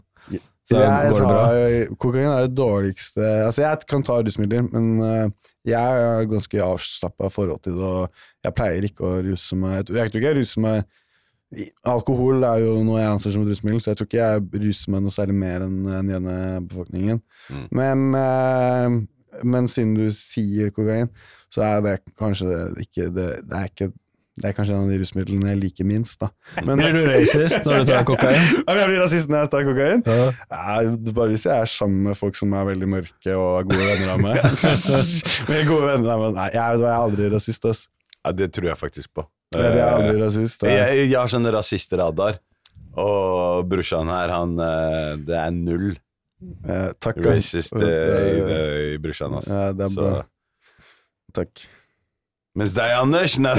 Så 0.64 0.80
jeg 0.80 1.10
går 1.12 1.18
det 1.20 1.28
bra? 1.28 1.96
kokain 2.00 2.30
er 2.32 2.46
det 2.46 2.54
dårligste 2.56 3.24
Altså, 3.44 3.66
jeg 3.66 3.82
kan 3.90 4.06
ta 4.08 4.22
rusmidler, 4.24 4.64
men 4.72 4.86
eh, 5.04 5.26
jeg 5.68 5.80
har 5.80 6.26
ganske 6.28 6.60
avslappa 6.64 7.30
forhold 7.32 7.64
til 7.64 7.78
det, 7.80 7.88
og 7.88 8.44
jeg 8.44 8.56
pleier 8.58 8.88
ikke 8.88 9.08
å 9.08 9.22
ruse 9.24 9.56
meg 9.56 9.78
Jeg 9.88 10.12
tror 10.12 10.20
ikke 10.20 10.28
jeg 10.28 10.40
ruser 10.42 10.64
meg 10.66 10.84
Alkohol 11.86 12.44
er 12.48 12.64
jo 12.64 12.78
noe 12.82 12.98
jeg 12.98 13.12
anser 13.14 13.34
som 13.36 13.44
et 13.44 13.52
rusmiddel, 13.52 13.82
så 13.82 13.92
jeg 13.92 14.00
tror 14.00 14.08
ikke 14.10 14.24
jeg 14.24 14.64
ruser 14.64 14.94
meg 14.94 15.04
noe 15.06 15.14
særlig 15.14 15.36
mer 15.38 15.66
enn 15.68 15.76
den 15.86 16.10
ene 16.18 16.38
befolkningen. 16.66 17.20
Mm. 17.54 17.68
Men, 17.78 18.06
eh, 18.18 19.44
men 19.46 19.70
siden 19.70 19.92
du 20.00 20.08
sier 20.18 20.74
kokain, 20.74 21.12
så 21.54 21.62
er 21.68 21.84
det 21.86 21.94
kanskje 22.18 22.48
ikke 22.82 23.12
det, 23.14 23.28
det 23.46 23.60
er 23.60 23.70
ikke 23.70 23.92
det 24.34 24.48
er 24.50 24.54
kanskje 24.58 24.74
en 24.74 24.88
av 24.88 24.90
de 24.90 24.96
rusmidlene 24.98 25.52
jeg 25.52 25.60
liker 25.62 25.86
minst, 25.86 26.18
da. 26.24 26.30
Men, 26.66 26.80
Blir 26.82 26.96
du 26.96 27.04
racist 27.12 27.68
når 27.68 27.84
du 27.84 27.92
tar 27.92 28.06
kokain? 28.12 28.40
Ja, 28.64 28.76
jeg 28.80 28.88
blir 28.90 29.02
rasist 29.04 29.30
når 29.30 29.44
jeg 29.44 29.52
tar 29.54 29.66
kokain? 29.68 30.02
Ja. 30.10 30.24
Ja, 30.50 30.78
er 30.82 31.14
bare 31.14 31.30
hvis 31.36 31.46
jeg 31.46 31.54
er 31.54 31.70
sammen 31.70 32.08
med 32.10 32.18
folk 32.18 32.40
som 32.40 32.56
er 32.58 32.66
veldig 32.72 32.90
mørke 32.96 33.36
og 33.38 33.60
er 33.60 33.68
gode 33.70 33.86
venner 33.92 34.14
av 34.16 34.24
meg. 34.24 34.40
Men 35.52 35.68
gode 35.70 35.92
venner 35.92 36.16
av 36.16 36.24
meg. 36.24 36.34
Nei, 36.40 36.48
jeg, 36.56 36.80
jeg 36.82 36.90
er 36.90 36.98
aldri 37.04 37.30
rasist, 37.36 37.68
ass. 37.70 37.84
Ja, 38.24 38.32
det 38.42 38.50
tror 38.56 38.72
jeg 38.72 38.80
faktisk 38.82 39.14
på. 39.20 39.28
Jeg 39.54 39.78
er 39.78 39.86
aldri 39.92 40.18
rasist. 40.24 40.66
Jeg, 40.66 40.80
Jeg, 40.82 40.98
jeg, 41.04 41.12
jeg 41.12 41.20
har 41.22 41.30
sånn 41.30 41.50
rasistradar, 41.54 42.40
og 42.98 43.68
brorsan 43.70 44.10
her, 44.14 44.30
han 44.34 44.52
eh, 44.62 45.14
Det 45.30 45.34
er 45.38 45.54
null 45.54 45.92
eh, 45.94 46.90
takk. 47.02 47.22
racist 47.26 47.74
eh, 47.78 47.86
i, 47.86 48.42
Eh, 48.50 48.82
i 48.96 48.98
brorsan, 49.02 49.34
altså. 49.38 49.54
Ja, 49.62 49.72
det 49.78 49.86
er 49.88 49.94
Så- 49.94 50.10
bra. 50.10 50.24
Takk. 51.38 51.64
Mens 52.54 52.70
deg, 52.78 52.92
Anders 53.02 53.34
Nei, 53.42 53.54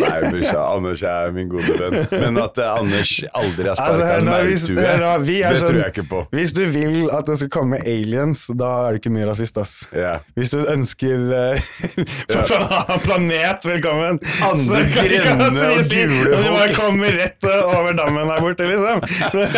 Nei 0.00 0.16
brorsan. 0.24 0.56
Anders 0.58 1.02
er 1.06 1.30
min 1.30 1.46
gode 1.46 1.76
venn. 1.78 2.08
Men 2.10 2.40
at 2.42 2.58
eh, 2.58 2.70
Anders 2.74 3.12
aldri 3.38 3.68
har 3.68 3.76
sparka 3.78 3.92
altså, 3.92 4.08
en 4.16 4.26
maurtue, 4.26 4.74
det 4.74 5.60
sånn- 5.60 5.68
tror 5.68 5.78
jeg 5.78 5.92
ikke 5.94 6.04
på. 6.10 6.22
Hvis 6.34 6.54
du 6.56 6.64
vil 6.74 6.96
at 7.14 7.30
det 7.30 7.36
skal 7.38 7.52
komme 7.54 7.78
aliens, 7.86 8.42
da 8.58 8.70
er 8.88 8.96
du 8.96 8.98
ikke 8.98 9.12
mye 9.14 9.28
rasist, 9.28 9.60
ass. 9.62 9.76
Yeah. 9.94 10.26
Hvis 10.34 10.50
du 10.50 10.58
ønsker 10.64 11.22
uh, 11.30 11.54
for 12.34 12.66
annen 12.66 13.04
planet 13.04 13.68
velkommen 13.70 14.18
Andre 14.18 14.58
så 14.58 14.80
kan 14.90 15.06
ikke 15.06 15.22
grønne 15.28 15.48
så 15.54 15.70
mye 15.70 15.84
si, 15.86 16.02
Du 16.10 16.34
bare 16.34 16.74
kommer 16.74 17.14
rett 17.20 17.46
over 17.52 17.94
dammen 17.94 18.26
her 18.26 18.42
borte, 18.42 18.66
liksom. 18.66 18.98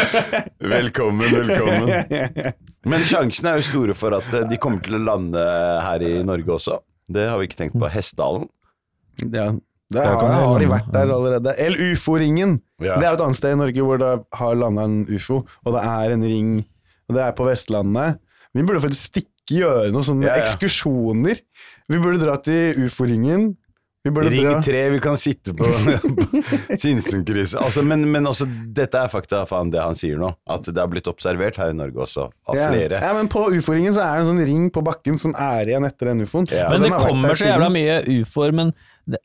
Velkommen, 0.77 1.25
velkommen. 1.41 2.53
Men 2.91 3.05
sjansene 3.07 3.53
er 3.53 3.61
jo 3.61 3.67
store 3.69 3.95
for 3.95 4.17
at 4.17 4.33
eh, 4.35 4.49
de 4.51 4.59
kommer 4.61 4.83
til 4.83 4.99
å 4.99 5.05
lande 5.07 5.43
her 5.87 6.03
i 6.03 6.17
Norge 6.27 6.57
også. 6.59 6.82
Det 7.11 7.29
har 7.29 7.39
vi 7.41 7.49
ikke 7.49 7.59
tenkt 7.59 7.79
på. 7.79 7.89
Hessdalen. 7.91 8.49
Ja, 9.21 9.53
det 9.53 9.63
Der 9.93 10.07
har, 10.09 10.21
det, 10.23 10.29
de 10.29 10.43
har 10.47 10.59
de 10.63 10.69
vært 10.71 10.93
der 10.93 11.11
allerede. 11.13 11.55
Eller 11.61 11.93
ufo-ringen. 11.93 12.61
Ja. 12.81 12.97
Det 12.97 13.05
er 13.05 13.11
jo 13.11 13.19
et 13.19 13.25
annet 13.27 13.37
sted 13.41 13.53
i 13.53 13.59
Norge 13.61 13.85
hvor 13.87 13.99
det 14.01 14.13
har 14.39 14.55
landa 14.57 14.85
en 14.89 15.03
ufo, 15.13 15.43
og 15.65 15.75
det 15.77 15.83
er 15.85 16.15
en 16.15 16.25
ring, 16.25 16.53
og 17.09 17.17
det 17.19 17.23
er 17.27 17.35
på 17.37 17.45
Vestlandet. 17.49 18.19
Vi 18.55 18.63
burde 18.65 18.81
faktisk 18.85 19.11
stikke 19.13 19.29
gjøre 19.63 19.91
noen 19.93 20.07
sånne 20.07 20.27
Ja, 20.31 20.37
ja. 20.39 20.47
ekskursjoner. 20.47 21.43
Vi 21.93 21.99
burde 22.01 22.23
dra 22.23 22.39
til 22.41 22.87
ufo-ringen. 22.87 23.53
Vi 24.05 24.11
burde 24.11 24.31
Ring 24.31 24.63
tre, 24.63 24.89
vi 24.91 25.01
kan 25.01 25.17
sitte 25.17 25.53
på 25.55 25.67
Sinsenkrysset. 26.83 27.61
Altså, 27.63 27.85
men, 27.87 28.03
men 28.11 28.27
også, 28.27 28.49
dette 28.75 28.99
er 28.99 29.11
fakta 29.13 29.45
faen 29.47 29.71
det 29.71 29.79
han 29.79 29.95
sier 29.99 30.19
nå. 30.19 30.33
At 30.51 30.67
det 30.67 30.81
har 30.81 30.91
blitt 30.91 31.07
observert 31.11 31.61
her 31.63 31.71
i 31.71 31.77
Norge 31.79 32.03
også, 32.09 32.27
av 32.51 32.59
ja. 32.59 32.67
flere. 32.73 32.99
Ja, 32.99 33.13
men 33.15 33.31
på 33.31 33.45
ufo-ringen 33.55 33.95
så 33.95 34.03
er 34.03 34.19
det 34.19 34.25
en 34.25 34.33
sånn 34.33 34.49
ring 34.49 34.65
på 34.75 34.83
bakken 34.83 35.21
som 35.23 35.37
er 35.39 35.71
igjen 35.71 35.87
etter 35.87 36.11
den 36.11 36.27
ufoen. 36.27 36.51
Ja. 36.51 36.67
Men 36.73 36.89
det 36.89 36.91
kommer 36.99 37.39
så 37.39 37.53
jævla 37.53 37.71
mye 37.71 38.01
ufoer, 38.19 38.57
men 38.59 38.75
det, 39.07 39.23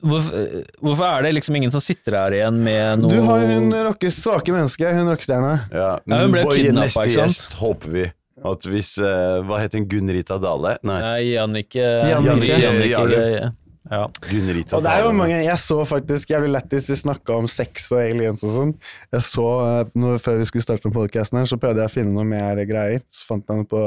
hvorfor, 0.00 0.48
hvorfor 0.80 1.08
er 1.10 1.28
det 1.28 1.36
liksom 1.42 1.60
ingen 1.60 1.76
som 1.76 1.84
sitter 1.84 2.16
her 2.16 2.40
igjen 2.40 2.64
med 2.64 3.04
noe 3.04 3.12
Du 3.12 3.28
har 3.28 3.44
hun 3.52 3.76
rocke, 3.90 4.08
svake 4.08 4.56
menneske, 4.56 4.88
hun 4.96 5.12
rockestjerna. 5.12 5.54
Ja, 5.68 5.94
Ja, 6.00 6.24
hun 6.24 6.32
ble 6.32 6.48
kidnappa, 6.48 6.88
neste 6.88 7.08
ikke 7.10 7.20
sant? 7.20 7.36
gjest 7.36 7.60
håper 7.60 7.96
vi 8.00 8.10
at 8.42 8.64
hvis 8.66 8.96
uh, 8.98 9.38
Hva 9.46 9.60
heter 9.62 9.78
hun? 9.78 9.84
Gunn-Rita 9.90 10.40
Dale? 10.42 10.78
Nei, 10.88 11.34
Jannicke 11.36 11.84
Jannicke. 12.08 13.52
Ja. 13.90 14.04
Gunn-Rita 14.28 14.76
Og 14.78 14.84
det 14.84 14.90
er 14.92 15.02
jo 15.02 15.10
mange, 15.16 15.38
Jeg 15.42 15.58
så 15.58 15.80
faktisk 15.88 16.30
jævlig 16.30 16.52
lættis 16.54 16.86
vi 16.90 16.96
snakka 17.00 17.34
om 17.34 17.48
sex 17.50 17.88
og 17.90 17.98
aliens 17.98 18.44
og 18.46 18.52
sånn. 18.54 18.72
Jeg 19.10 19.24
så, 19.26 19.46
eh, 19.66 19.90
når, 19.98 20.20
Før 20.22 20.38
vi 20.38 20.46
skulle 20.46 20.62
starte 20.62 20.92
podkasten 20.94 21.40
her, 21.40 21.48
så 21.50 21.58
prøvde 21.58 21.82
jeg 21.82 21.90
å 21.90 21.94
finne 21.94 22.14
noe 22.14 22.26
mer 22.28 22.60
greier. 22.68 23.02
Så 23.10 23.26
fant 23.26 23.42
jeg 23.42 23.58
noe 23.58 23.68
på 23.68 23.82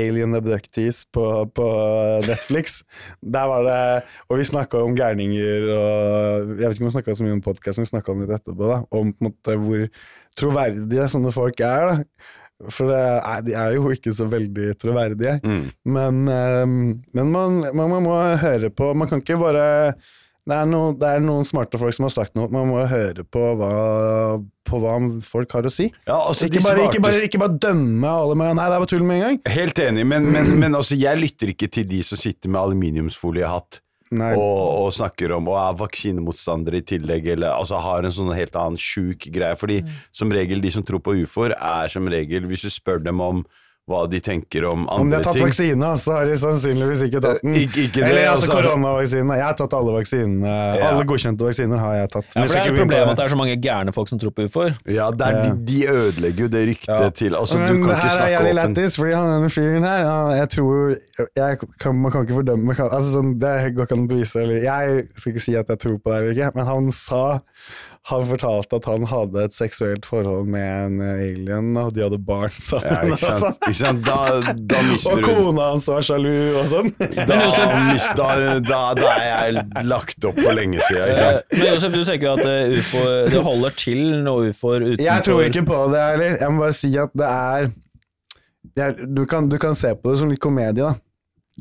Alien 0.00 0.38
Abductees 0.38 1.04
på, 1.12 1.26
på 1.52 1.66
Netflix. 2.24 2.82
Der 3.36 3.50
var 3.50 3.68
det 3.68 3.80
Og 4.30 4.40
vi 4.40 4.48
snakka 4.48 4.80
om 4.84 4.96
gærninger 4.96 5.68
og 5.74 6.54
Jeg 6.54 6.64
vet 6.64 6.78
ikke 6.78 6.86
om 6.86 6.92
vi 6.92 6.96
snakka 6.96 7.18
så 7.18 7.26
mye 7.28 7.36
om 7.36 7.44
podkasten, 7.44 7.84
vi 7.84 7.92
snakka 7.92 8.14
om 8.14 8.24
litt 8.24 8.32
etterpå, 8.38 8.70
da. 8.70 8.80
Om 8.88 9.12
på 9.12 9.20
en 9.20 9.28
måte 9.28 9.58
hvor 9.60 9.84
troverdige 10.34 11.10
sånne 11.12 11.34
folk 11.34 11.60
er. 11.62 11.92
da 11.92 12.32
For 12.72 12.90
det 12.90 13.00
er, 13.00 13.46
de 13.46 13.56
er 13.60 13.76
jo 13.76 13.92
ikke 13.94 14.12
så 14.16 14.28
veldig 14.30 14.72
troverdige. 14.80 15.38
Mm. 15.44 15.64
Men, 15.96 16.20
eh, 16.32 16.66
men 16.66 17.32
man, 17.32 17.62
man, 17.70 17.96
man 17.96 18.04
må 18.04 18.18
høre 18.40 18.70
på 18.74 18.92
Man 18.96 19.10
kan 19.10 19.24
ikke 19.24 19.40
bare 19.40 19.64
det 20.44 20.52
er, 20.52 20.66
noe, 20.68 20.90
det 21.00 21.08
er 21.08 21.22
noen 21.24 21.46
smarte 21.48 21.78
folk 21.80 21.94
som 21.96 22.04
har 22.04 22.12
sagt 22.12 22.34
noe. 22.36 22.50
Man 22.52 22.68
må 22.68 22.82
høre 22.84 23.22
på 23.24 23.44
hva, 23.56 23.70
på 24.68 24.80
hva 24.82 24.96
folk 25.24 25.54
har 25.56 25.64
å 25.64 25.72
si. 25.72 25.86
Ja, 26.04 26.18
altså, 26.18 26.50
Ikke 26.50 26.60
bare, 26.66 26.82
ikke, 26.90 27.00
bare, 27.00 27.22
ikke 27.24 27.40
bare 27.40 27.56
dømme 27.64 28.10
alle 28.10 28.36
med 28.36 28.58
Nei, 28.58 28.66
det 28.68 28.76
er 28.76 28.82
bare 28.84 28.90
tull 28.92 29.06
med 29.08 29.16
en 29.16 29.24
gang. 29.24 29.38
Helt 29.54 29.80
enig, 29.80 30.04
men, 30.10 30.28
men, 30.34 30.52
men 30.60 30.76
altså, 30.76 30.98
jeg 31.00 31.16
lytter 31.22 31.54
ikke 31.54 31.70
til 31.72 31.88
de 31.88 32.02
som 32.04 32.20
sitter 32.20 32.52
med 32.52 32.60
aluminiumsfoliehatt. 32.60 33.80
Og, 34.22 34.86
og 34.86 34.92
snakker 34.94 35.34
om 35.36 35.50
og 35.50 35.58
er 35.60 35.80
vaksinemotstandere 35.80 36.80
i 36.80 36.86
tillegg, 36.94 37.26
eller 37.34 37.54
altså, 37.56 37.80
har 37.82 38.04
en 38.04 38.14
sånn 38.14 38.32
helt 38.36 38.56
annen 38.60 38.80
sjuk 38.80 39.28
greie. 39.34 39.58
Fordi 39.58 39.80
som 40.14 40.32
regel, 40.34 40.62
de 40.64 40.72
som 40.74 40.86
tror 40.86 41.02
på 41.04 41.16
ufoer, 41.24 41.56
er 41.58 41.92
som 41.92 42.08
regel, 42.10 42.48
hvis 42.50 42.66
du 42.66 42.72
spør 42.72 43.02
dem 43.04 43.22
om 43.24 43.44
hva 43.84 44.06
de 44.08 44.16
tenker 44.24 44.64
om 44.64 44.86
Om 44.88 45.10
de 45.10 45.16
har 45.18 45.24
tatt 45.26 45.34
ting 45.36 45.44
vaksine, 45.44 45.88
så 46.00 46.12
har 46.16 46.24
de 46.24 46.36
sannsynligvis 46.40 47.02
ikke 47.04 47.20
tatt 47.20 47.42
den. 47.42 47.52
Eh, 47.54 47.66
ikke- 47.66 47.82
ikke 47.84 48.00
det, 48.00 48.06
Eller 48.08 48.30
altså 48.30 48.48
koronavaksinen. 48.48 49.32
Jeg 49.36 49.44
har 49.44 49.52
tatt 49.58 49.74
alle 49.76 49.92
vaksinene. 49.92 50.54
Ja. 50.78 50.88
Alle 50.88 51.04
godkjente 51.04 51.44
vaksiner 51.44 51.78
har 51.78 51.94
jeg 51.98 52.10
tatt. 52.14 52.24
Ja, 52.34 52.46
for 52.46 52.54
det 52.54 52.62
er 52.64 52.72
et 52.72 52.78
problem 52.80 53.08
at 53.12 53.16
det 53.20 53.24
er 53.26 53.28
så 53.28 53.36
mange 53.36 53.56
gærne 53.60 53.92
folk 53.92 54.08
som 54.08 54.18
tror 54.18 54.30
på 54.32 54.46
ufoer. 54.48 54.72
Ja, 54.88 55.08
er, 55.10 55.14
de, 55.52 55.64
de 55.68 55.86
ødelegger 55.92 56.38
jo 56.38 56.48
det 56.48 56.64
ryktet 56.68 56.88
Ja. 57.04 57.10
til 57.10 57.34
altså, 57.34 57.60
Du 57.60 57.66
kan 57.66 57.76
ikke 57.84 58.08
her 58.08 58.24
er 58.24 58.30
jeg 58.30 58.42
litt 58.42 58.56
åpent. 58.64 58.74
lættis, 58.76 58.96
fordi 58.96 59.12
han 59.12 59.26
denne 59.34 59.50
fyren 59.52 59.84
her 59.84 60.34
Jeg 60.40 60.48
tror 60.48 60.96
jeg 61.36 61.58
kan, 61.78 61.94
Man 62.00 62.10
kan 62.10 62.24
ikke 62.26 62.40
fordømme 62.40 62.74
kan, 62.76 62.88
altså 62.88 63.20
sånn, 63.20 63.38
Det 63.38 63.74
går 63.76 63.82
ikke 63.84 63.92
an 63.98 64.08
å 64.08 64.08
bevise 64.08 64.36
eller, 64.40 64.62
Jeg 64.64 65.08
skal 65.16 65.32
ikke 65.32 65.40
si 65.44 65.54
at 65.56 65.68
jeg 65.68 65.78
tror 65.78 65.98
på 66.00 66.08
det 66.08 66.16
eller 66.22 66.32
ikke, 66.32 66.54
men 66.56 66.64
han 66.66 66.90
sa 66.92 67.40
Han 68.10 68.26
fortalte 68.28 68.76
at 68.76 68.84
han 68.84 69.06
hadde 69.08 69.44
et 69.46 69.54
seksuelt 69.56 70.04
forhold 70.04 70.44
med 70.52 70.60
en 70.68 70.98
alien, 71.06 71.70
og 71.80 71.94
de 71.96 72.02
hadde 72.04 72.18
barn 72.20 72.50
Ja, 72.52 72.60
sammen. 72.60 73.12
ikke 73.14 73.14
og, 73.14 73.22
sant? 73.22 73.38
sånn. 73.40 73.54
Ikke 73.70 73.78
sant? 73.78 74.02
Da, 74.04 74.16
da 74.74 74.82
mister 74.90 75.14
og 75.16 75.22
kona 75.24 75.68
hans 75.70 75.86
var 75.88 76.04
sjalu 76.04 76.34
og 76.60 76.66
sånn. 76.68 76.90
da, 77.00 77.38
mis- 77.86 78.10
da, 78.18 78.26
da, 78.60 78.80
da 78.98 79.14
er 79.14 79.30
jeg 79.54 79.86
lagt 79.88 80.28
opp 80.28 80.36
for 80.44 80.52
lenge 80.58 80.84
siden. 80.84 81.14
Ikke 81.14 81.22
sant? 81.22 81.48
Men 81.56 81.64
Josef, 81.70 81.96
du 81.96 82.04
tenker 82.10 82.34
at 82.34 82.44
eh, 82.50 82.76
ufo 82.82 83.06
det 83.32 83.40
holder 83.48 83.78
til 83.86 84.04
noe 84.26 84.50
ufoer 84.52 84.84
utenfor 84.84 85.06
Jeg 85.08 85.26
tror 85.30 85.42
ikke 85.48 85.64
på 85.72 85.80
det 85.96 86.04
heller. 86.10 86.36
Jeg 86.44 86.52
må 86.58 86.66
bare 86.66 86.76
si 86.82 86.92
at 87.06 87.16
det 87.16 87.30
er 87.32 87.72
jeg, 88.74 89.08
du, 89.16 89.24
kan, 89.30 89.48
du 89.48 89.56
kan 89.62 89.76
se 89.78 89.94
på 89.96 90.12
det 90.12 90.18
som 90.20 90.28
litt 90.32 90.40
komedie, 90.42 90.82
da. 90.84 90.92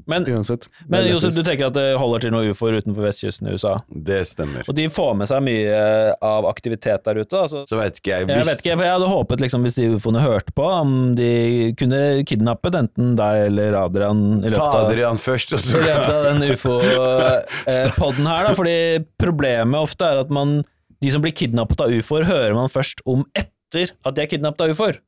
Men, 0.10 0.26
Uansett. 0.26 0.66
men 0.90 1.06
Josef, 1.06 1.36
du 1.38 1.44
tenker 1.46 1.68
at 1.70 1.76
det 1.78 1.84
holder 2.02 2.24
til 2.24 2.32
noe 2.34 2.50
ufoer 2.50 2.80
utenfor 2.82 3.06
vestkysten 3.06 3.46
i 3.48 3.54
USA? 3.54 3.76
Det 3.94 4.24
stemmer. 4.26 4.66
Og 4.66 4.74
de 4.76 4.88
får 4.90 5.12
med 5.20 5.30
seg 5.30 5.44
mye 5.46 5.68
eh, 5.70 6.10
av 6.26 6.48
aktivitet 6.50 7.06
der 7.06 7.20
ute? 7.22 7.44
Altså. 7.44 7.62
Så 7.70 7.78
vet 7.78 8.00
ikke 8.02 8.12
jeg 8.16 8.28
Jeg 8.34 8.48
vet 8.50 8.64
ikke, 8.64 8.78
for 8.80 8.88
jeg 8.88 8.96
hadde 8.98 9.12
håpet 9.12 9.44
liksom, 9.46 9.68
hvis 9.68 9.78
de 9.78 9.86
ufoene 9.94 10.24
hørte 10.24 10.56
på, 10.58 10.66
om 10.66 10.96
de 11.20 11.30
kunne 11.78 12.02
kidnappet 12.30 12.80
enten 12.82 13.14
deg 13.20 13.46
eller 13.52 13.78
Adrian 13.84 14.24
i 14.42 14.50
Ta 14.50 14.56
løpet 14.56 14.66
av, 14.66 14.90
Adrian 14.90 15.22
først, 15.22 15.54
og 15.54 15.62
i 15.62 15.68
så 15.70 15.84
løpet 15.86 16.12
av 16.18 16.28
den 16.32 16.44
ufo-podden 16.50 18.30
her. 18.34 18.50
Da, 18.50 18.58
fordi 18.58 18.78
problemet 19.22 19.78
ofte 19.86 20.10
er 20.10 20.24
at 20.26 20.34
man, 20.34 20.62
de 21.06 21.14
som 21.14 21.24
blir 21.24 21.36
kidnappet 21.38 21.86
av 21.86 21.94
ufoer, 21.94 22.26
hører 22.28 22.58
man 22.58 22.72
først 22.74 23.06
om 23.06 23.28
etter 23.38 23.94
at 24.06 24.18
de 24.18 24.26
er 24.26 24.30
kidnappet 24.34 24.66
av 24.66 24.74
ufoer. 24.74 25.00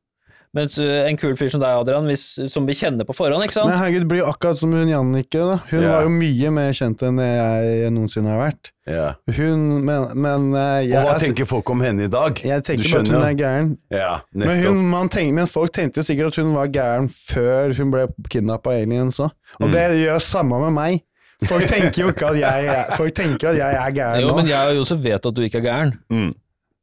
Mens 0.56 0.78
uh, 0.80 1.04
en 1.04 1.18
kul 1.20 1.34
fyr 1.36 1.50
som 1.52 1.60
deg, 1.60 1.68
Adrian, 1.82 2.06
hvis, 2.08 2.22
som 2.52 2.64
vi 2.68 2.72
kjenner 2.78 3.04
på 3.04 3.12
forhånd, 3.18 3.44
ikke 3.44 3.58
sant? 3.58 3.68
Men 3.68 3.76
herregud, 3.76 4.06
blir 4.08 4.22
jo 4.22 4.28
akkurat 4.30 4.56
som 4.56 4.72
hun 4.72 4.88
Jannicke. 4.88 5.36
da. 5.42 5.58
Hun 5.68 5.82
yeah. 5.82 5.92
var 5.92 6.06
jo 6.06 6.12
mye 6.16 6.52
mer 6.56 6.72
kjent 6.78 7.02
enn 7.04 7.20
jeg 7.20 7.90
noensinne 7.92 8.32
har 8.32 8.40
vært. 8.46 8.70
ja. 8.88 9.08
Hun, 9.36 9.66
men, 9.84 10.06
men 10.16 10.46
eh, 10.56 10.86
jeg, 10.88 10.96
Og 10.96 11.04
hva 11.10 11.16
jeg- 11.18 11.26
tenker 11.28 11.50
folk 11.50 11.70
om 11.74 11.82
henne 11.84 12.06
i 12.06 12.12
dag? 12.16 12.40
Jeg 12.40 12.64
tenker 12.64 12.88
bare 12.94 13.04
at 13.04 13.12
hun 13.12 13.26
er 13.28 13.36
gæren. 13.42 13.68
Ja, 13.92 14.12
Men, 14.32 14.54
hun, 14.64 14.80
man 14.94 15.08
tenker, 15.12 15.34
men 15.42 15.46
folk 15.50 15.74
tenkte 15.76 16.00
jo 16.00 16.06
sikkert 16.08 16.32
at 16.32 16.40
hun 16.42 16.54
var 16.56 16.72
gæren 16.72 17.10
før 17.12 17.76
hun 17.76 17.92
ble 17.92 18.06
kidnappa 18.32 18.72
av 18.72 18.80
aliens 18.86 19.20
òg. 19.20 19.30
Og 19.60 19.68
Mm. 19.68 19.72
det 19.76 19.84
gjør 20.06 20.24
samme 20.24 20.62
med 20.64 20.72
meg. 20.80 21.02
Folk 21.44 21.66
tenker 21.68 22.00
jo 22.00 22.08
ikke 22.14 22.30
at 22.32 22.38
jeg, 22.40 22.84
folk 22.96 23.12
tenker 23.12 23.50
at 23.50 23.58
jeg 23.60 23.74
er 23.76 23.90
gæren 23.92 24.22
Jo, 24.24 24.34
men 24.38 24.46
jeg 24.48 24.70
og 24.70 24.78
Josef 24.78 25.02
vet 25.04 25.26
at 25.28 25.34
du 25.36 25.42
ikke 25.44 25.58
er 25.60 25.66
gæren. 25.68 25.90
Mm. 26.08 26.30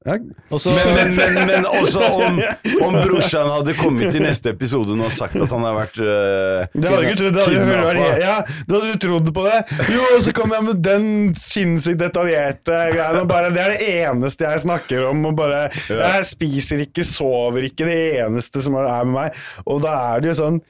Ja, 0.03 0.17
Og 0.51 0.59
Men, 0.65 0.89
men, 0.95 1.13
men, 1.15 1.37
men 1.47 1.65
også 1.65 2.01
om, 2.03 2.39
om 2.83 2.97
brorsan 2.97 3.47
hadde 3.53 3.75
kommet 3.77 4.15
i 4.17 4.21
neste 4.23 4.51
episode 4.51 4.97
og 4.97 5.13
sagt 5.15 5.37
at 5.39 5.53
han 5.55 5.63
har 5.63 5.77
vært 5.77 5.99
uh, 6.01 6.65
Det 6.73 6.91
hadde 6.91 6.99
du 6.99 7.07
ikke 7.07 7.19
trodd. 7.21 7.37
Det 7.37 7.45
hadde, 7.45 7.93
du 7.95 8.21
ja, 8.21 8.35
da 8.67 8.81
hadde 8.81 8.91
du 8.91 9.01
trodd 9.05 9.31
på 9.37 9.45
det. 9.47 9.57
Jo, 9.93 10.03
og 10.17 10.25
så 10.25 10.35
kommer 10.35 10.59
jeg 10.59 10.67
med 10.67 10.83
den 10.83 11.07
sinnssykt 11.39 12.01
detaljerte 12.03 12.81
greia. 12.97 13.23
Bare, 13.29 13.53
det 13.55 13.63
er 13.63 13.75
det 13.77 13.89
eneste 14.03 14.47
jeg 14.49 14.65
snakker 14.65 15.07
om. 15.07 15.23
Og 15.31 15.37
bare, 15.39 15.65
Jeg 15.87 16.27
spiser 16.27 16.83
ikke, 16.83 17.07
sover 17.07 17.69
ikke. 17.69 17.87
Det 17.87 17.99
eneste 18.25 18.63
som 18.65 18.75
er 18.81 18.89
med 19.07 19.15
meg. 19.15 19.43
Og 19.63 19.83
da 19.85 19.95
er 20.13 20.23
det 20.23 20.33
jo 20.33 20.39
sånn 20.43 20.63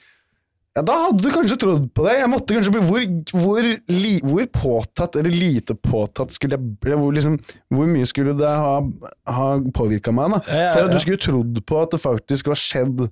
ja, 0.76 0.82
Da 0.82 0.94
hadde 1.06 1.22
du 1.24 1.30
kanskje 1.34 1.58
trodd 1.62 1.84
på 1.96 2.06
det. 2.08 2.14
Jeg 2.20 2.30
måtte 2.32 2.56
kanskje 2.58 2.72
bli 2.74 2.82
Hvor, 2.88 3.04
hvor, 3.44 3.68
li, 3.94 4.14
hvor 4.26 4.46
påtatt 4.56 5.18
eller 5.20 5.34
lite 5.36 5.76
påtatt 5.78 6.34
skulle 6.34 6.58
jeg 6.58 6.98
hvor, 6.98 7.12
liksom, 7.14 7.38
hvor 7.74 7.90
mye 7.92 8.08
skulle 8.10 8.34
det 8.40 8.50
ha, 8.50 8.80
ha 9.30 9.50
påvirka 9.76 10.14
meg? 10.16 10.34
da? 10.38 10.42
Ja, 10.48 10.64
ja, 10.64 10.72
For 10.74 10.86
ja. 10.88 10.94
du 10.94 10.98
skulle 11.04 11.22
trodd 11.22 11.62
på 11.70 11.82
at 11.84 11.94
det 11.94 12.02
faktisk 12.04 12.50
var 12.50 12.60
skjedd, 12.60 13.06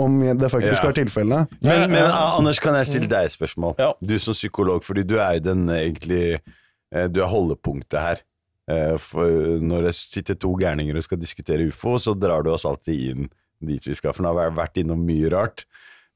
om 0.00 0.16
det 0.40 0.50
faktisk 0.50 0.82
Ja. 0.82 0.88
var 0.88 0.96
tilfellet. 0.98 1.52
Men, 1.62 1.84
men 1.92 2.02
ah, 2.10 2.34
Anders, 2.40 2.58
kan 2.58 2.74
jeg 2.80 2.88
stille 2.90 3.06
deg 3.10 3.28
et 3.28 3.36
spørsmål? 3.36 3.76
Ja. 3.78 3.92
Du 4.02 4.16
som 4.18 4.34
psykolog, 4.34 4.82
fordi 4.82 5.04
du 5.06 5.14
er 5.22 5.36
jo 5.38 5.44
den 5.52 5.68
eh, 5.70 5.84
egentlig 5.86 6.24
eh, 6.90 7.06
Du 7.06 7.20
er 7.22 7.30
holdepunktet 7.30 8.00
her. 8.02 8.24
Eh, 8.66 8.96
For 8.98 9.60
når 9.62 9.86
det 9.86 9.94
sitter 9.94 10.34
to 10.34 10.50
gærninger 10.58 10.96
og 10.98 11.06
skal 11.06 11.20
diskutere 11.22 11.68
ufo, 11.70 11.94
så 12.02 12.16
drar 12.18 12.42
du 12.42 12.50
oss 12.50 12.66
alltid 12.66 13.10
inn 13.14 13.30
dit 13.64 13.86
vi 13.86 13.94
skal, 13.96 14.12
for 14.12 14.26
nå 14.26 14.32
har 14.34 14.50
vi 14.50 14.58
vært 14.58 14.80
innom 14.82 15.00
mye 15.06 15.30
rart. 15.32 15.62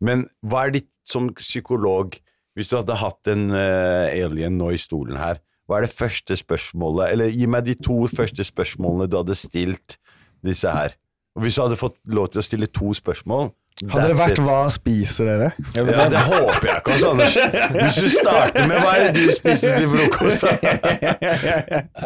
Men 0.05 0.27
hva 0.47 0.67
er 0.67 0.79
ditt 0.79 0.91
som 1.09 1.31
psykolog, 1.37 2.17
hvis 2.59 2.71
du 2.71 2.79
hadde 2.79 2.99
hatt 2.99 3.31
en 3.31 3.49
uh, 3.55 4.09
alien 4.11 4.59
nå 4.59 4.73
i 4.75 4.81
stolen 4.81 5.19
her, 5.19 5.41
hva 5.69 5.79
er 5.79 5.87
det 5.87 5.95
første 5.95 6.37
spørsmålet, 6.39 7.13
eller 7.13 7.33
gi 7.35 7.47
meg 7.51 7.67
de 7.67 7.77
to 7.77 8.01
første 8.11 8.45
spørsmålene 8.47 9.09
du 9.11 9.19
hadde 9.21 9.37
stilt 9.37 9.99
disse 10.47 10.71
her. 10.73 10.95
Hvis 11.39 11.59
du 11.59 11.65
hadde 11.67 11.79
fått 11.81 11.99
lov 12.09 12.31
til 12.33 12.41
å 12.41 12.47
stille 12.47 12.71
to 12.73 12.95
spørsmål 12.97 13.53
Hadde 13.79 14.09
det 14.11 14.17
vært 14.19 14.33
it. 14.35 14.39
'hva 14.43 14.57
spiser 14.75 15.29
dere'? 15.29 15.49
Ja, 15.77 15.83
det, 15.87 15.93
Ja, 15.95 16.07
det 16.11 16.19
håper 16.27 16.65
jeg 16.67 16.77
ikke, 16.81 16.93
altså, 16.97 17.11
Anders. 17.13 17.37
Hvis 17.77 17.99
du 18.03 18.09
starter 18.11 18.67
med 18.67 18.81
hva 18.83 18.95
er 18.99 19.13
det 19.13 19.23
du 19.23 19.31
spiser 19.37 19.77
til 19.79 19.89
frokost? 19.93 20.45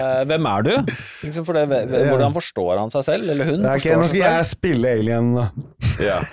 Eh, 0.02 0.24
hvem 0.28 0.46
er 0.46 0.62
du? 0.66 0.70
Liksom 1.22 1.44
For 1.46 1.56
det, 1.56 1.64
hvordan 1.88 2.34
forstår 2.36 2.78
han 2.80 2.90
seg 2.92 3.04
selv, 3.06 3.30
eller 3.32 3.44
hun? 3.48 3.64
Okay, 3.72 3.94
nå 3.96 4.04
skal 4.10 4.20
jeg 4.26 4.46
spille 4.50 4.88
alien, 4.98 5.32
da. 5.38 5.48
Ja. 6.02 6.18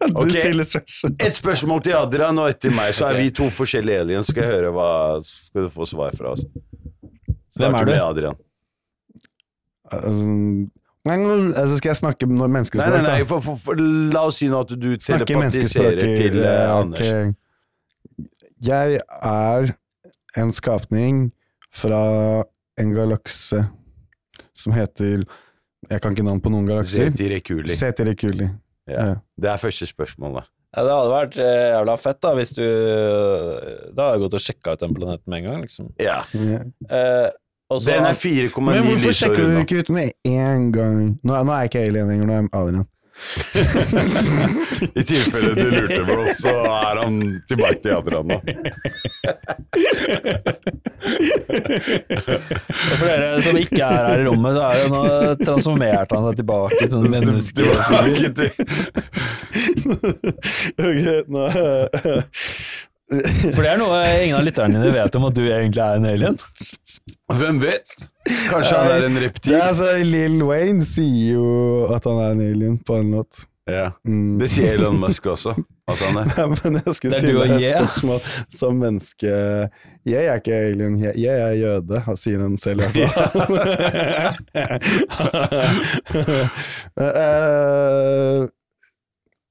Du 0.00 0.16
Ok. 0.24 0.30
stiller 0.32 0.64
spørsmål. 0.64 1.16
Et 1.26 1.34
spørsmål 1.36 1.80
til 1.84 1.92
Adrian 1.98 2.38
og 2.40 2.48
et 2.48 2.58
til 2.60 2.72
meg, 2.72 2.94
så 2.96 3.10
er 3.12 3.18
vi 3.20 3.28
to 3.36 3.50
forskjellige 3.52 4.00
aliens. 4.00 4.26
Skal 4.32 4.42
jeg 4.46 4.52
høre 4.54 4.70
hva 4.72 4.88
Skal 5.22 5.66
du 5.66 5.68
få 5.74 5.84
svar 5.86 6.16
fra 6.16 6.32
oss? 6.32 6.40
Hvem 7.58 7.74
er 7.76 7.84
du? 7.84 7.90
med 7.92 8.00
Adrian. 8.00 8.34
Altså, 9.92 10.24
altså 11.08 11.76
skal 11.78 11.90
jeg 11.90 11.96
snakke 11.96 12.26
når 12.28 12.50
Nei, 12.52 12.62
da? 12.74 12.86
nei, 12.90 13.00
nei, 13.00 13.02
nei, 13.08 13.26
for, 13.28 13.40
for, 13.40 13.56
for, 13.56 13.80
la 14.12 14.26
oss 14.28 14.40
si 14.42 14.48
nå 14.52 14.60
at 14.60 14.74
du 14.74 14.90
telepatiserer 14.96 15.40
menneskespråk 15.40 16.00
til 16.20 16.40
uh, 16.44 16.76
Anders. 16.76 17.00
ok. 17.00 18.26
Jeg 18.60 19.00
er 19.00 19.72
en 20.36 20.52
skapning 20.52 21.30
fra 21.72 22.44
en 22.80 22.92
galakse 22.92 23.64
som 24.56 24.74
heter 24.76 25.24
Jeg 25.88 26.00
kan 26.02 26.12
ikke 26.12 26.26
navn 26.26 26.42
på 26.44 26.52
noen 26.52 26.68
galakser. 26.68 27.08
Zeti 27.08 28.04
Rekuli. 28.04 28.50
Ja. 28.90 29.06
Ja. 29.06 29.14
Det 29.40 29.48
er 29.48 29.60
første 29.62 29.88
spørsmål, 29.88 30.40
da. 30.40 30.42
Ja, 30.70 30.84
det 30.86 30.92
hadde 30.94 31.10
vært 31.14 31.36
eh, 31.42 31.68
jævla 31.72 31.94
fett 31.98 32.18
da 32.22 32.30
hvis 32.38 32.52
du 32.54 32.62
Da 32.62 34.04
hadde 34.04 34.12
jeg 34.12 34.22
gått 34.22 34.36
og 34.38 34.42
sjekka 34.44 34.74
ut 34.76 34.82
den 34.84 34.92
planeten 34.94 35.32
med 35.32 35.40
en 35.40 35.48
gang, 35.48 35.64
liksom. 35.64 35.88
Ja. 35.98 36.20
Ja. 36.36 36.60
Eh, 36.86 37.30
og 37.70 37.82
Den 37.86 38.04
er 38.04 38.16
4,9 38.18 38.60
Men 38.60 38.86
hvorfor 38.88 39.12
sjekker 39.14 39.44
du 39.46 39.58
ikke 39.62 39.78
ut 39.78 39.90
med 39.94 40.10
en 40.26 40.72
gang? 40.74 41.18
Nå, 41.22 41.42
nå 41.44 41.52
er 41.52 41.60
jeg 41.64 41.70
ikke 41.70 41.84
alien 41.86 42.08
lenger, 42.10 42.26
nå 42.26 42.32
er 42.32 42.42
jeg 42.42 42.50
Adrian. 42.62 42.88
I 44.96 45.02
tilfelle 45.04 45.50
du 45.54 45.66
lurte, 45.70 45.98
bro, 46.08 46.24
så 46.34 46.54
er 46.64 47.00
han 47.02 47.18
tilbake 47.48 47.82
til 47.84 47.92
Adrian 47.94 48.26
nå. 48.32 48.38
For 52.96 53.04
dere 53.04 53.42
som 53.44 53.60
ikke 53.60 53.84
er 53.84 54.08
her 54.08 54.24
i 54.24 54.26
rommet, 54.26 54.56
så 54.56 54.62
er 54.64 54.74
det 54.80 54.88
nå 54.94 55.02
transformert 55.44 56.16
han 56.16 56.26
seg 56.30 56.36
tilbake 56.40 56.80
til 56.80 56.90
sånn 56.96 57.10
menneske. 57.12 57.60
Tilbake 57.60 58.28
til 58.40 58.50
ok, 60.88 61.04
nå 61.30 61.42
For 63.10 63.58
det 63.64 63.70
er 63.72 63.78
noe 63.80 64.00
ingen 64.22 64.36
av 64.38 64.44
lytterne 64.46 64.78
dine 64.78 64.94
vet 64.94 65.16
om 65.18 65.24
at 65.26 65.34
du 65.34 65.42
egentlig 65.42 65.82
er 65.82 65.98
en 65.98 66.06
alien. 66.06 66.36
Hvem 67.40 67.60
vet? 67.62 67.94
Kanskje 68.50 68.76
han 68.76 68.90
er 68.94 69.06
en 69.08 69.18
reptil? 69.24 69.54
Ja, 69.56 69.68
altså, 69.72 69.92
Lill 70.06 70.38
Wayne 70.46 70.86
sier 70.86 71.38
jo 71.40 71.46
at 71.90 72.06
han 72.06 72.20
er 72.22 72.36
en 72.36 72.44
alien 72.44 72.76
på 72.86 73.00
en 73.00 73.16
låt. 73.16 73.46
Ja. 73.70 73.92
Mm. 74.06 74.38
Det 74.40 74.48
sier 74.50 74.74
Elon 74.74 74.98
Musk 75.00 75.26
også, 75.30 75.54
at 75.90 76.00
han 76.02 76.20
er. 76.22 76.30
Nei, 76.38 76.46
men 76.50 76.78
jeg 76.80 76.94
skulle 76.96 77.20
stille 77.20 77.44
deg 77.44 77.56
et 77.56 77.66
yeah. 77.66 77.82
spørsmål 77.82 78.20
som 78.56 78.78
menneske. 78.82 79.34
Jeg 80.08 80.30
er 80.30 80.40
ikke 80.40 80.60
alien, 80.70 80.96
jeg, 81.02 81.18
jeg 81.20 81.42
er 81.44 81.58
jøde, 81.58 82.04
sier 82.18 82.40
han 82.42 82.56
selv 82.60 82.86
i 82.86 83.04
hvert 83.04 83.26
fall. 83.34 83.58
Eh, 87.00 88.40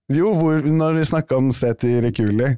jo, 0.10 0.32
hvor, 0.34 0.57
når 0.66 0.97
vi 0.97 1.03
snakka 1.05 1.38
om 1.38 1.51
Seti 1.53 1.91
Rekuli, 2.01 2.49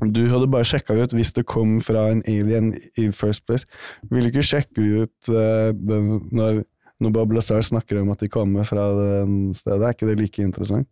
Du 0.00 0.22
hadde 0.30 0.48
bare 0.50 0.66
sjekka 0.66 0.96
ut 0.96 1.12
hvis 1.14 1.34
det 1.36 1.44
kom 1.50 1.76
fra 1.84 2.08
en 2.10 2.22
alien 2.30 2.72
i 2.98 3.10
first 3.14 3.44
place. 3.46 3.68
Vil 4.10 4.24
du 4.24 4.32
ikke 4.32 4.46
sjekke 4.46 4.86
ut 5.04 5.30
uh, 5.30 5.70
den, 5.76 6.14
når, 6.32 6.62
når 7.02 7.14
Bob 7.18 7.34
Lazar 7.36 7.60
snakker 7.66 8.00
om 8.00 8.10
at 8.14 8.24
de 8.24 8.30
kommer 8.32 8.66
fra 8.68 8.88
det 8.96 9.58
stedet? 9.60 9.84
Er 9.84 9.94
ikke 9.94 10.08
det 10.08 10.18
like 10.20 10.42
interessant? 10.42 10.88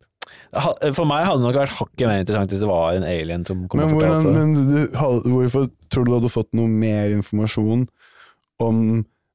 For 0.95 1.09
meg 1.09 1.25
hadde 1.27 1.41
det 1.41 1.47
nok 1.49 1.59
vært 1.63 1.79
hakket 1.79 2.07
mer 2.07 2.21
interessant 2.23 2.53
hvis 2.53 2.63
det 2.63 2.69
var 2.71 2.99
en 2.99 3.07
alien 3.09 3.47
som 3.49 3.65
kom 3.71 3.81
Men, 3.81 3.95
og 3.95 4.03
fortalte 4.03 4.29
det. 4.29 4.35
men 4.37 4.53
du, 4.69 5.33
hvorfor 5.33 5.71
tror 5.91 6.07
du 6.07 6.11
du 6.11 6.17
hadde 6.19 6.33
fått 6.37 6.51
noe 6.59 6.71
mer 6.71 7.15
informasjon 7.17 7.87
om 8.63 8.85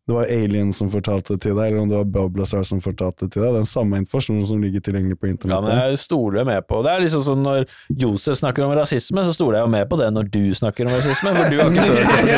det 0.06 0.14
var 0.14 0.24
alien 0.30 0.74
som 0.74 0.90
fortalte 0.94 1.34
det 1.34 1.42
til 1.48 1.56
deg, 1.58 1.72
eller 1.72 1.82
om 1.82 1.90
det 1.90 1.98
var 1.98 2.10
Bob 2.14 2.36
Lazar 2.38 2.62
som 2.68 2.78
fortalte 2.84 3.26
det 3.26 3.34
til 3.34 3.42
deg? 3.42 3.56
Den 3.58 3.66
samme 3.66 3.98
informasjonen 4.04 4.46
som 4.46 4.62
ligger 4.62 4.84
tilgjengelig 4.86 5.18
på 5.18 5.32
Ja, 5.50 5.58
men 5.66 5.74
jeg 5.74 5.98
stoler 5.98 6.46
med 6.46 6.62
på 6.70 6.84
Det 6.86 6.92
er 6.92 7.02
liksom 7.02 7.24
sånn 7.26 7.42
når 7.46 7.66
Josef 7.90 8.38
snakker 8.38 8.68
om 8.68 8.76
rasisme, 8.78 9.24
så 9.26 9.34
stoler 9.34 9.58
jeg 9.60 9.66
jo 9.66 9.72
med 9.74 9.90
på 9.90 9.98
det 9.98 10.12
når 10.14 10.30
du 10.30 10.44
snakker 10.58 10.86
om 10.86 10.94
rasisme, 10.94 11.34
for 11.34 11.44
du 11.50 11.58
har 11.58 11.68
ikke 11.74 11.88
følt 11.90 12.06
det 12.06 12.36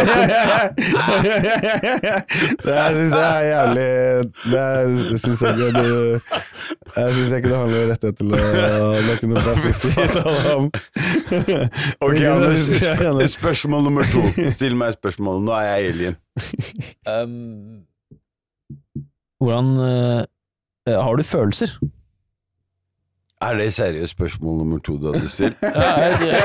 det 2.67 2.77
syns 2.95 3.15
jeg 3.17 3.27
er 3.27 3.45
jævlig 3.51 3.91
Det 4.53 5.19
syns 5.25 5.41
jeg 5.43 5.53
du 5.75 5.91
Jeg 6.95 7.15
syns 7.17 7.33
ikke 7.37 7.49
det 7.51 7.57
handler 7.57 7.81
noen 7.81 7.91
rettighet 7.91 8.17
til 8.19 8.31
å 8.31 8.37
Det 8.37 8.61
er 8.63 8.77
noe 8.81 9.41
tale 10.13 10.53
om. 10.53 10.69
Ok, 12.05 12.15
Anders, 12.21 12.69
jeg 12.71 12.93
er 12.93 13.21
sp 13.27 13.35
spørsmål 13.37 13.85
nummer 13.89 14.07
to. 14.13 14.23
Still 14.55 14.77
meg 14.79 14.95
spørsmål. 14.97 15.43
Nå 15.45 15.53
er 15.57 15.67
jeg 15.67 15.91
alien. 15.91 16.17
Um, 17.07 17.83
hvordan 19.41 19.73
uh, 19.81 20.23
Har 20.87 21.19
du 21.19 21.23
følelser? 21.27 21.77
Er 23.37 23.53
det 23.53 23.67
seriøst 23.75 24.15
spørsmål 24.15 24.55
nummer 24.63 24.79
to 24.81 24.95
du 24.97 25.11
hadde 25.13 25.27
stilt? 25.29 25.59
Ja, 25.67 25.91
jeg, 26.01 26.13
jeg, 26.25 26.37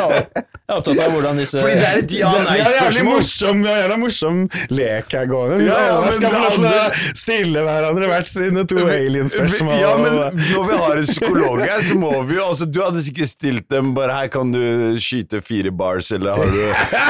jeg 0.69 0.77
er 0.77 0.79
opptatt 0.79 0.99
av 1.05 1.11
hvordan 1.13 1.39
disse 1.41 1.61
Fordi 1.61 1.75
det 1.77 1.87
er 1.89 1.99
et 2.03 2.13
ja-nei-spørsmål. 2.17 3.07
morsom, 3.09 3.63
det 3.65 3.71
er 3.73 3.79
jævla 3.83 3.97
morsom 4.01 4.37
lek 4.73 5.15
her 5.17 5.27
gående. 5.29 5.57
Ja, 5.67 5.79
ja, 5.85 5.95
alle 5.97 6.07
men 6.07 6.17
skal 6.17 6.37
få 6.37 6.61
det 6.63 6.73
å 6.73 7.17
stille 7.23 7.65
hverandre 7.67 8.09
hvert 8.13 8.29
sine 8.31 8.65
to 8.71 8.79
alien-spørsmål. 8.85 9.75
Ja, 9.81 9.91
men 10.01 10.17
når 10.21 10.69
vi 10.69 10.79
har 10.83 11.01
en 11.03 11.09
psykolog 11.11 11.63
her, 11.65 11.83
så 11.89 11.97
må 12.01 12.13
vi 12.29 12.37
jo 12.39 12.45
altså, 12.47 12.69
Du 12.73 12.79
hadde 12.85 13.03
ikke 13.13 13.27
stilt 13.29 13.67
dem 13.73 13.91
bare 13.97 14.13
'her 14.17 14.29
kan 14.37 14.53
du 14.53 14.61
skyte 15.03 15.43
fire 15.45 15.73
bars', 15.73 16.13
eller 16.13 16.37
har 16.37 16.45
du 16.45 16.61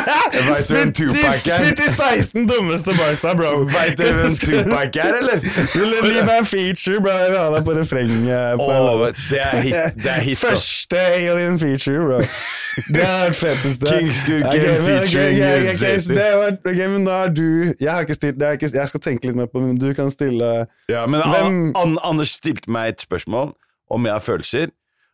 Spytt 0.62 1.00
i- 1.02 1.10
er? 1.52 1.68
I 1.72 1.88
16 1.90 2.46
dummeste 2.48 2.94
barsa, 2.98 3.34
bro. 3.38 3.64
Veit 3.70 3.98
du 3.98 4.06
en 4.06 4.34
two-pack 4.38 4.96
er, 4.96 5.18
eller? 5.22 5.38
Gi 5.42 6.22
meg 6.22 6.38
en 6.38 6.46
feature, 6.46 7.00
bro? 7.02 7.10
Jeg 7.22 7.30
vil 7.34 7.38
ha 7.42 7.50
deg 7.58 7.64
på 7.68 7.76
refrenget. 7.78 8.58
Åh, 8.58 9.06
det 9.30 9.40
er 9.42 9.71
hit. 9.72 9.96
Det 10.04 10.10
er 10.12 10.20
hit, 10.20 10.38
da. 10.42 10.48
Første 10.48 10.98
alien 10.98 11.58
feature, 11.58 12.04
bro. 12.06 12.18
Det 12.94 13.02
er 13.04 13.26
det 13.32 13.36
feteste. 13.36 13.86
Kingsgood 13.86 14.42
game 14.42 14.62
men- 14.62 14.78
ok, 14.78 14.86
featuring 14.86 15.36
ok, 15.36 15.42
okay, 15.42 15.60
okay, 15.62 15.74
Zeti. 15.74 16.04
så 16.06 16.14
det 16.14 16.28
var- 16.40 16.70
Ok, 16.72 16.78
men 16.94 17.04
da 17.04 17.16
er 17.24 17.28
du 17.28 17.74
Jeg 17.80 17.90
har 17.92 18.00
ikke 18.06 18.14
stilt 18.14 18.38
det 18.38 18.52
ikke, 18.60 18.70
Jeg 18.74 18.88
skal 18.88 19.00
tenke 19.00 19.26
litt 19.26 19.36
mer 19.36 19.46
på 19.46 19.58
det, 19.60 19.68
men 19.68 19.76
du 19.78 19.94
kan 19.94 20.10
stille 20.10 20.66
Ja, 20.88 21.06
men 21.06 21.20
Hvem- 21.20 21.72
An 21.76 21.98
Anders 22.02 22.30
stilte 22.38 22.70
meg 22.70 22.88
et 22.94 23.00
spørsmål 23.08 23.52
om 23.90 24.04
jeg 24.06 24.12
har 24.12 24.20
følelser, 24.20 24.70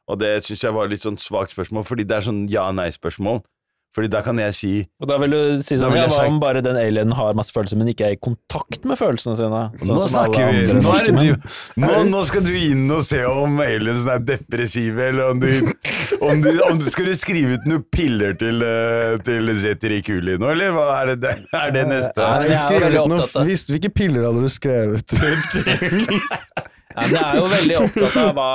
og 0.08 0.20
det 0.20 0.44
syns 0.44 0.62
jeg 0.62 0.72
var 0.74 0.86
litt 0.88 1.02
sånn 1.02 1.18
svakt 1.18 1.50
spørsmål, 1.56 1.84
fordi 1.84 2.04
det 2.06 2.12
er 2.16 2.20
sånn 2.30 2.48
ja-nei-spørsmål. 2.48 3.42
Fordi 3.98 4.10
da 4.12 4.20
kan 4.22 4.38
jeg 4.38 4.54
si 4.54 4.72
Og 5.02 5.08
da 5.10 5.16
vil 5.18 5.32
du 5.34 5.62
si 5.66 5.74
sånn 5.80 5.96
Ja, 5.96 6.04
hva 6.06 6.26
om 6.30 6.36
bare 6.38 6.60
den 6.62 6.76
alienen 6.78 7.14
har 7.18 7.34
masse 7.38 7.50
følelser, 7.54 7.80
men 7.80 7.90
ikke 7.90 8.06
er 8.06 8.14
i 8.14 8.20
kontakt 8.22 8.84
med 8.86 8.98
følelsene 9.00 9.34
sine? 9.40 9.62
Sånn 9.82 9.90
Nå 9.98 10.04
snakker 10.12 10.52
vi 10.54 10.76
nå, 10.78 10.92
er 10.94 11.08
du, 11.08 11.50
nå, 11.82 11.90
nå 12.12 12.22
skal 12.28 12.44
du 12.46 12.52
inn 12.54 12.84
og 12.94 13.02
se 13.08 13.24
om 13.26 13.58
aliens 13.64 14.06
er 14.06 14.22
depressive, 14.28 15.08
eller 15.10 15.32
om 15.34 15.42
du, 15.42 15.50
om 16.22 16.44
du, 16.44 16.50
om 16.68 16.78
du 16.78 16.86
Skal 16.92 17.10
du 17.10 17.16
skrive 17.18 17.58
ut 17.58 17.66
noen 17.68 17.82
piller 17.90 18.38
til, 18.38 18.62
uh, 18.62 19.18
til 19.26 19.50
Zetri 19.58 19.98
Kuli 20.06 20.38
nå, 20.38 20.52
eller 20.54 20.72
hva 20.76 20.86
er 21.02 21.14
det, 21.18 21.34
er 21.58 21.74
det 21.74 21.86
neste? 21.90 22.22
Nei, 22.22 22.46
Nei, 22.46 22.54
jeg 22.54 22.78
er 22.78 22.88
ut 22.88 22.98
noe- 23.02 23.18
opptatt 23.18 23.42
av- 23.42 23.52
Hvilke 23.74 23.90
piller 23.98 24.28
hadde 24.30 24.46
du 24.46 24.52
skrevet 24.52 25.18
ut? 25.18 26.68
Ja, 26.98 27.06
men 27.06 27.14
jeg 27.14 27.28
er 27.28 27.38
jo 27.38 27.50
veldig 27.52 27.76
opptatt 27.84 28.16
av 28.20 28.32
hva, 28.36 28.48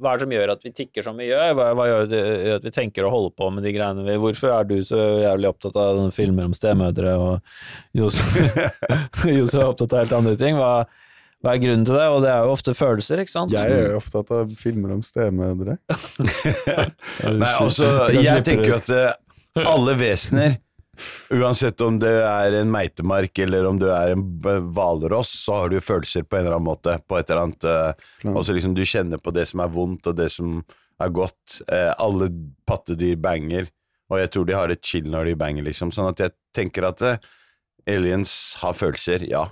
hva 0.00 0.10
er 0.10 0.18
det 0.18 0.24
som 0.24 0.34
gjør 0.34 0.52
at 0.54 0.66
vi 0.66 0.72
tikker 0.80 1.06
som 1.06 1.20
vi 1.20 1.28
gjør. 1.28 1.54
Hva, 1.58 1.68
hva 1.78 1.86
gjør 1.90 2.10
det 2.10 2.24
at 2.56 2.66
vi 2.66 2.74
tenker 2.74 3.06
og 3.06 3.14
holder 3.14 3.34
på 3.38 3.50
med 3.54 3.66
de 3.66 3.74
greiene 3.76 4.06
vi 4.06 4.18
Hvorfor 4.24 4.52
er 4.56 4.68
du 4.68 4.76
så 4.86 5.00
jævlig 5.22 5.50
opptatt 5.50 5.78
av 5.80 6.02
filmer 6.16 6.50
om 6.50 6.56
stemødre, 6.56 7.14
og 7.20 7.96
Josef 7.96 8.36
er 8.42 9.66
opptatt 9.70 9.94
av 9.94 10.04
helt 10.04 10.16
andre 10.18 10.36
ting? 10.40 10.58
Hva, 10.58 10.84
hva 11.44 11.54
er 11.54 11.62
grunnen 11.62 11.86
til 11.86 11.98
det? 12.00 12.06
Og 12.08 12.22
det 12.24 12.30
er 12.32 12.44
jo 12.46 12.54
ofte 12.54 12.76
følelser, 12.76 13.20
ikke 13.22 13.34
sant? 13.34 13.54
Jeg 13.54 13.78
er 13.78 13.90
jo 13.92 14.02
opptatt 14.02 14.30
av 14.34 14.52
filmer 14.58 14.94
om 14.96 15.02
stemødre. 15.04 15.78
Nei, 17.44 17.50
altså, 17.52 17.90
jeg 18.16 18.46
tenker 18.46 18.70
jo 18.72 18.78
at 18.78 18.94
eh, 18.94 19.66
alle 19.68 19.96
vesener 20.00 20.56
Uansett 21.34 21.80
om 21.84 21.98
det 22.02 22.12
er 22.24 22.56
en 22.60 22.70
meitemark 22.72 23.38
eller 23.44 23.66
om 23.68 23.78
du 23.80 23.86
er 23.90 24.14
en 24.14 24.24
hvalross, 24.74 25.32
så 25.44 25.60
har 25.62 25.72
du 25.72 25.78
følelser 25.82 26.26
på 26.26 26.38
en 26.38 26.44
eller 26.44 26.58
annen 26.58 26.68
måte. 26.68 26.96
På 27.08 27.18
et 27.18 27.30
eller 27.30 27.48
annet 27.48 27.68
uh, 27.68 28.54
liksom 28.54 28.76
Du 28.76 28.84
kjenner 28.86 29.22
på 29.22 29.34
det 29.34 29.46
som 29.50 29.64
er 29.64 29.72
vondt, 29.74 30.06
og 30.10 30.18
det 30.20 30.30
som 30.34 30.60
er 31.02 31.14
godt. 31.14 31.58
Uh, 31.66 31.92
alle 31.98 32.30
pattedyr 32.68 33.18
banger, 33.20 33.68
og 34.12 34.20
jeg 34.20 34.32
tror 34.34 34.48
de 34.48 34.56
har 34.58 34.70
det 34.70 34.82
chill 34.84 35.10
når 35.10 35.32
de 35.32 35.36
banger, 35.40 35.66
liksom. 35.66 35.92
Sånn 35.94 36.10
at 36.12 36.22
jeg 36.22 36.36
tenker 36.56 36.86
at 36.88 37.04
uh, 37.04 37.16
aliens 37.90 38.54
har 38.62 38.76
følelser, 38.78 39.26
ja. 39.30 39.46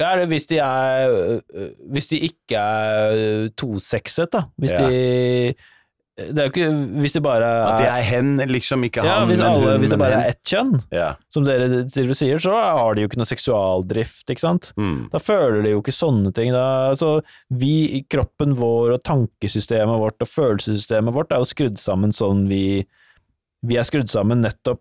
Ja, 0.00 0.14
det 0.16 0.30
hvis 0.30 0.46
de 0.48 0.56
er 0.64 1.42
Hvis 1.92 2.06
de 2.08 2.22
ikke 2.24 2.56
er 2.56 3.50
tosexet, 3.52 4.30
da. 4.32 4.46
Hvis 4.56 4.72
Ja. 4.72 4.88
de 4.88 5.54
Det 6.28 6.38
er 6.42 6.48
jo 6.48 6.52
ikke 6.52 7.00
Hvis 7.02 7.14
det 7.16 7.22
bare 7.24 7.46
er 7.48 7.62
At 7.70 7.78
det 7.80 7.86
er 7.88 8.02
hen, 8.10 8.30
liksom. 8.50 8.84
Ikke 8.86 9.04
ja, 9.04 9.18
han, 9.20 9.28
hvis, 9.30 9.40
men 9.40 9.48
alle, 9.50 9.70
hun, 9.72 9.80
hvis 9.84 9.90
det 9.94 9.98
bare 10.02 10.18
er 10.20 10.28
ett 10.34 10.42
kjønn, 10.44 10.72
Ja. 10.92 11.08
som 11.32 11.44
dere 11.48 11.80
sier, 12.14 12.38
så 12.42 12.52
har 12.54 12.94
de 12.94 13.02
jo 13.04 13.08
ikke 13.10 13.20
noe 13.20 13.30
seksualdrift, 13.30 14.24
ikke 14.30 14.40
sant? 14.44 14.72
Mm. 14.76 15.08
Da 15.12 15.18
føler 15.22 15.62
de 15.64 15.70
jo 15.74 15.80
ikke 15.82 15.94
sånne 15.96 16.32
ting. 16.36 16.52
Da, 16.52 16.64
altså, 16.92 17.20
vi 17.50 17.72
i 17.98 18.02
kroppen 18.10 18.54
vår 18.58 18.94
og 18.98 19.02
tankesystemet 19.08 20.00
vårt 20.02 20.20
og 20.24 20.28
følelsessystemet 20.28 21.14
vårt 21.16 21.32
er 21.32 21.42
jo 21.42 21.50
skrudd 21.50 21.78
sammen 21.80 22.12
sånn 22.16 22.46
vi 22.50 22.86
Vi 23.66 23.76
er 23.76 23.84
skrudd 23.84 24.08
sammen 24.08 24.40
nettopp 24.40 24.80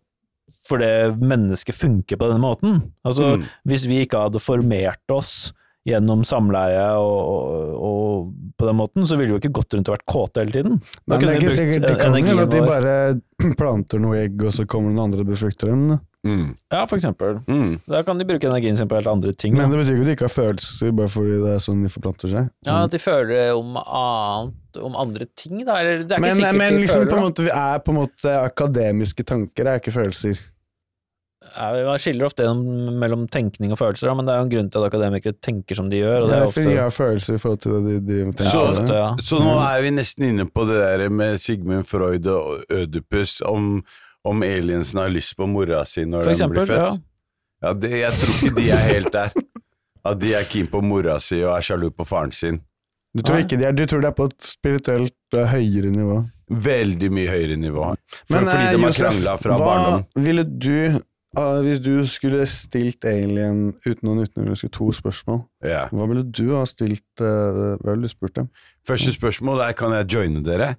fordi 0.70 0.88
mennesket 1.24 1.76
funker 1.76 2.18
på 2.20 2.28
denne 2.30 2.42
måten. 2.44 2.82
Altså, 3.06 3.38
Mm. 3.38 3.44
hvis 3.68 3.86
vi 3.88 4.06
ikke 4.06 4.20
hadde 4.26 4.40
formert 4.40 5.12
oss 5.12 5.52
gjennom 5.88 6.26
samleie 6.28 6.84
og, 7.00 7.20
og, 7.20 7.72
og 7.80 8.52
på 8.60 8.68
den 8.68 8.78
måten, 8.78 9.08
så 9.08 9.16
ville 9.16 9.32
vi 9.32 9.38
jo 9.38 9.42
ikke 9.44 9.56
gått 9.62 9.78
rundt 9.78 9.90
og 9.90 9.96
vært 9.96 10.08
kåte 10.12 10.44
hele 10.44 10.54
tiden. 10.54 10.78
Da 11.08 11.16
Nei, 11.16 11.18
men 11.18 11.24
det 11.24 11.32
er 11.32 11.40
ikke 11.40 11.56
sikkert 11.56 11.88
det 11.88 11.96
kan 12.02 12.18
hende 12.18 12.44
at 12.44 12.54
de 12.54 12.62
bare 12.68 12.94
planter 13.62 14.04
noe 14.04 14.20
egg, 14.26 14.44
og 14.44 14.54
så 14.56 14.68
kommer 14.70 14.92
noen 14.92 15.08
andre 15.08 15.24
og 15.24 15.32
befrukter 15.32 15.72
dem. 15.72 16.00
Mm. 16.28 16.50
Ja, 16.68 16.82
for 16.84 17.00
eksempel. 17.00 17.38
Mm. 17.48 17.78
Da 17.88 18.02
kan 18.04 18.20
de 18.20 18.26
bruke 18.28 18.50
energien 18.50 18.76
sin 18.76 18.90
på 18.92 18.98
helt 19.00 19.08
andre 19.08 19.32
ting. 19.32 19.56
Men 19.56 19.72
det 19.72 19.80
betyr 19.86 19.96
ikke 19.96 20.04
at 20.04 20.10
de 20.10 20.16
ikke 20.18 20.28
har 20.28 20.34
følelser, 20.36 20.92
bare 21.00 21.12
fordi 21.14 21.38
det 21.46 21.54
er 21.56 21.62
sånn 21.64 21.86
de 21.86 21.92
forplanter 21.94 22.34
seg. 22.34 22.50
Ja, 22.68 22.82
at 22.84 22.92
de 22.96 23.00
føler 23.00 23.54
om 23.56 23.80
annet, 23.80 24.82
om 24.84 24.98
andre 25.00 25.30
ting, 25.40 25.64
da. 25.64 25.80
Eller 25.80 26.04
det 26.04 26.12
er 26.12 26.20
ikke 26.20 26.26
Men, 26.28 26.36
sikkert 26.42 26.60
men 26.60 26.76
de 26.76 26.84
liksom 26.84 27.06
føler 27.06 27.14
det. 27.16 27.24
måte, 27.30 27.48
vi 27.48 27.54
er 27.56 27.84
på 27.86 27.96
en 27.96 28.00
måte 28.02 28.36
akademiske 28.44 29.28
tanker, 29.32 29.64
det 29.64 29.72
er 29.78 29.84
ikke 29.86 29.96
følelser. 29.96 30.44
Ja, 31.40 31.70
Man 31.88 32.00
skiller 32.04 32.28
ofte 32.28 32.46
mellom 32.54 33.24
tenkning 33.32 33.72
og 33.72 33.80
følelser, 33.80 34.12
men 34.18 34.28
det 34.28 34.34
er 34.34 34.42
jo 34.42 34.46
en 34.46 34.52
grunn 34.52 34.70
til 34.74 34.82
at 34.84 34.90
akademikere 34.90 35.38
tenker 35.42 35.78
som 35.80 35.88
de 35.90 36.02
gjør. 36.02 36.26
Og 36.26 36.30
det 36.30 36.36
er 36.38 36.46
ofte... 36.46 36.54
fordi 36.60 36.68
ofte, 36.68 36.76
de 36.76 36.82
har 36.84 36.94
følelser 36.94 37.38
i 37.38 37.42
forhold 37.42 37.62
til 37.64 37.72
det 37.72 37.94
de 37.96 38.00
driver 38.12 38.26
med. 38.30 38.44
Så- 38.52 38.66
ofte, 38.68 38.98
ja. 39.00 39.08
Så 39.30 39.40
nå 39.44 39.56
er 39.64 39.82
vi 39.86 39.94
nesten 39.96 40.28
inne 40.30 40.46
på 40.52 40.66
det 40.70 40.82
der 40.84 41.10
med 41.10 41.40
Sigmund 41.42 41.88
Freud 41.88 42.28
og 42.34 42.66
Ødipus, 42.70 43.40
om, 43.48 43.70
om 44.28 44.44
aliensen 44.44 45.00
har 45.02 45.10
lyst 45.16 45.38
på 45.40 45.48
mora 45.50 45.86
si 45.88 46.04
når 46.06 46.28
For 46.28 46.34
den 46.34 46.38
eksempel, 46.38 46.66
blir 46.66 46.76
ja. 46.76 46.90
født. 46.90 47.06
Ja, 47.64 47.74
det, 47.76 47.92
jeg 48.04 48.18
tror 48.20 48.36
ikke 48.38 48.56
de 48.60 48.70
er 48.76 48.84
helt 48.94 49.14
der. 49.16 49.34
At 50.10 50.20
de 50.22 50.34
er 50.38 50.46
keen 50.48 50.68
på 50.72 50.80
mora 50.84 51.18
si 51.24 51.40
og 51.44 51.56
er 51.58 51.66
sjalu 51.66 51.90
på 51.92 52.06
faren 52.08 52.32
sin. 52.36 52.62
Du 53.16 53.24
tror 53.26 53.42
ikke 53.42 53.58
de 53.58 53.66
er, 53.66 53.74
du 53.74 53.88
tror 53.90 54.04
det 54.04 54.12
er 54.12 54.16
på 54.20 54.28
et 54.30 54.36
spirituelt 54.46 55.16
eh, 55.36 55.48
høyere 55.50 55.90
nivå. 55.92 56.20
Veldig 56.50 57.10
mye 57.14 57.30
høyere 57.32 57.56
nivå. 57.58 57.88
For, 58.28 58.36
Men, 58.38 58.48
fordi 58.52 58.66
eh, 58.68 58.74
de 58.76 58.84
har 58.84 58.98
krangla 59.00 59.34
fra 59.42 59.58
hva 59.58 59.66
barndom. 59.66 60.04
ville 60.28 60.44
du 60.46 61.00
eh, 61.38 61.62
Hvis 61.66 61.82
du 61.84 61.94
skulle 62.08 62.46
stilt 62.50 63.06
alien 63.06 63.74
uten 63.86 64.04
noen 64.08 64.26
utenriksske 64.26 64.72
to 64.74 64.92
spørsmål, 64.96 65.44
yeah. 65.66 65.90
hva 65.94 66.08
ville 66.10 66.26
du 66.26 66.56
ha 66.56 66.66
stilt 66.70 67.06
uh, 67.22 67.76
Hva 67.80 67.94
ville 67.94 68.08
du 68.08 68.12
spurt 68.12 68.36
dem? 68.40 68.50
Første 68.88 69.14
spørsmål 69.16 69.68
er 69.68 69.76
kan 69.78 69.94
jeg 69.98 70.10
joine 70.16 70.44
dere. 70.46 70.76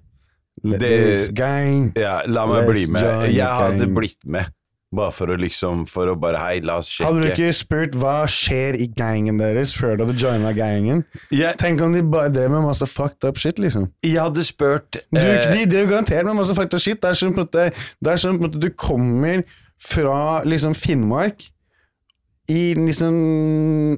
Det- 0.61 0.79
this 0.81 1.29
gang 1.33 1.93
Ja, 1.97 2.21
la 2.27 2.45
meg 2.45 2.67
Let's 2.67 2.71
bli 2.71 2.87
med. 2.91 3.33
Jeg 3.33 3.47
hadde 3.47 3.87
blitt 3.87 4.25
med. 4.25 4.51
Bare 4.91 5.13
for 5.15 5.31
å 5.31 5.37
liksom 5.39 5.85
For 5.87 6.11
å 6.11 6.17
bare 6.19 6.39
Hei, 6.41 6.59
la 6.59 6.77
oss 6.81 6.89
sjekke. 6.91 7.07
Hadde 7.07 7.23
du 7.23 7.29
ikke 7.31 7.53
spurt 7.55 7.95
hva 7.95 8.15
skjer 8.27 8.75
i 8.75 8.89
gangen 8.91 9.39
deres 9.39 9.71
før 9.77 9.95
du 9.95 10.03
hadde 10.03 10.17
joina 10.19 10.51
gangen? 10.57 11.05
Yeah. 11.31 11.55
Tenk 11.59 11.81
om 11.81 11.95
de 11.95 12.03
bare 12.03 12.31
drev 12.33 12.51
med 12.51 12.65
masse 12.67 12.85
fucked 12.91 13.23
up 13.27 13.39
shit, 13.39 13.59
liksom. 13.61 13.87
jeg 14.03 14.19
hadde 14.19 14.43
spurt 14.43 14.99
Du, 14.99 15.19
eh, 15.19 15.47
de 15.53 15.63
drev 15.71 15.87
garantert 15.93 16.27
med 16.27 16.35
masse 16.41 16.55
fucked 16.57 16.75
up 16.75 16.83
shit. 16.83 16.99
Det 16.99 17.07
er 17.07 17.71
på 18.03 18.33
en 18.33 18.41
måte 18.43 18.59
du 18.59 18.69
kommer 18.75 19.45
fra 19.81 20.43
liksom 20.45 20.75
Finnmark 20.77 21.47
i 22.51 22.71
liksom 22.77 23.17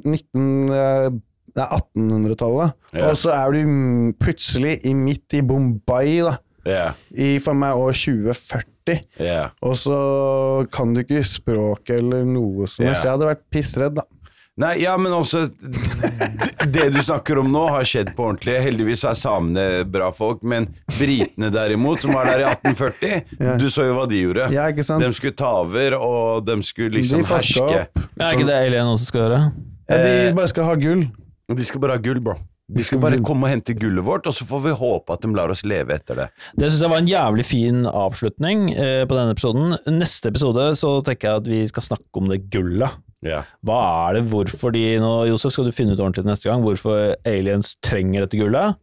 19... 0.04 0.74
eh, 0.74 1.12
1800-tallet, 1.54 2.72
yeah. 2.96 3.12
og 3.12 3.18
så 3.22 3.30
er 3.36 3.52
du 3.54 4.14
plutselig 4.18 4.80
i 4.90 4.96
midt 4.98 5.36
i 5.38 5.44
Bombay, 5.46 6.16
da. 6.26 6.40
Yeah. 6.66 6.96
I 7.14 7.36
for 7.44 7.54
meg 7.54 7.78
år 7.78 7.94
2040 7.94 8.74
Yeah. 9.20 9.54
Og 9.64 9.78
så 9.80 9.98
kan 10.74 10.94
du 10.94 11.00
ikke 11.04 11.22
språket 11.24 12.02
eller 12.02 12.26
noe 12.28 12.68
som 12.68 12.84
helst. 12.84 13.06
Jeg 13.06 13.14
hadde 13.14 13.30
vært 13.30 13.46
pissredd, 13.54 13.96
da. 13.96 14.04
Nei, 14.62 14.76
ja, 14.84 14.92
men 15.02 15.10
også 15.18 15.48
Det 16.70 16.84
du 16.94 17.00
snakker 17.02 17.40
om 17.42 17.48
nå, 17.52 17.64
har 17.74 17.84
skjedd 17.90 18.12
på 18.14 18.28
ordentlig. 18.28 18.54
Heldigvis 18.62 19.02
er 19.10 19.16
samene 19.18 19.64
bra 19.90 20.12
folk, 20.14 20.44
men 20.46 20.68
britene 20.94 21.50
derimot, 21.54 22.04
som 22.06 22.14
var 22.14 22.30
der 22.30 22.44
i 22.44 22.46
1840, 22.52 23.24
Ja. 23.42 23.56
du 23.58 23.66
så 23.74 23.88
jo 23.90 23.96
hva 23.98 24.06
de 24.12 24.22
gjorde. 24.22 24.52
Ja, 24.54 24.68
ikke 24.70 24.86
sant? 24.86 25.02
De 25.02 25.10
skulle 25.18 25.34
ta 25.40 25.50
over, 25.64 25.98
og 25.98 26.46
de 26.46 26.60
skulle 26.62 27.00
liksom 27.00 27.24
De 27.24 27.30
herske. 27.34 27.66
opp. 27.66 28.04
Men 28.14 28.28
er 28.28 28.38
ikke 28.38 28.50
det 28.52 28.60
Alien 28.68 28.94
også 28.94 29.10
skal 29.10 29.22
gjøre? 29.26 29.42
Ja, 29.90 29.98
de 29.98 30.12
Eh, 30.30 30.34
bare 30.38 30.48
skal 30.54 30.64
ha 30.70 30.76
gull. 30.76 31.08
De 31.54 31.64
skal 31.66 31.82
bare 31.82 31.98
ha 31.98 32.02
gull, 32.06 32.20
bro. 32.24 32.38
De 32.72 32.84
skal 32.86 33.02
bare 33.04 33.20
komme 33.26 33.48
og 33.48 33.52
hente 33.52 33.76
gullet 33.76 34.06
vårt, 34.08 34.28
og 34.30 34.36
så 34.36 34.46
får 34.48 34.62
vi 34.64 34.76
håpe 34.80 35.16
at 35.16 35.26
de 35.26 35.32
lar 35.36 35.52
oss 35.52 35.66
leve 35.68 35.98
etter 35.98 36.22
det. 36.22 36.28
Det 36.56 36.70
syns 36.70 36.84
jeg 36.86 36.94
var 36.94 37.02
en 37.04 37.10
jævlig 37.12 37.46
fin 37.46 37.82
avslutning 37.90 38.70
eh, 38.72 39.02
på 39.04 39.18
denne 39.18 39.36
episoden. 39.36 39.76
Neste 39.92 40.32
episode 40.32 40.70
så 40.80 40.94
tenker 41.04 41.30
jeg 41.30 41.44
at 41.44 41.50
vi 41.52 41.60
skal 41.70 41.88
snakke 41.90 42.22
om 42.22 42.32
det 42.32 42.46
gullet. 42.54 43.02
Ja. 43.24 43.44
Hva 43.68 43.82
er 44.08 44.18
det, 44.18 44.24
hvorfor 44.32 44.74
de 44.76 44.86
nå, 45.04 45.12
Josef, 45.30 45.56
skal 45.56 45.68
du 45.68 45.76
finne 45.76 45.96
ut 45.96 46.02
ordentlig 46.02 46.26
neste 46.28 46.50
gang 46.50 46.64
hvorfor 46.64 47.14
aliens 47.28 47.76
trenger 47.84 48.26
dette 48.26 48.40
gullet? 48.40 48.80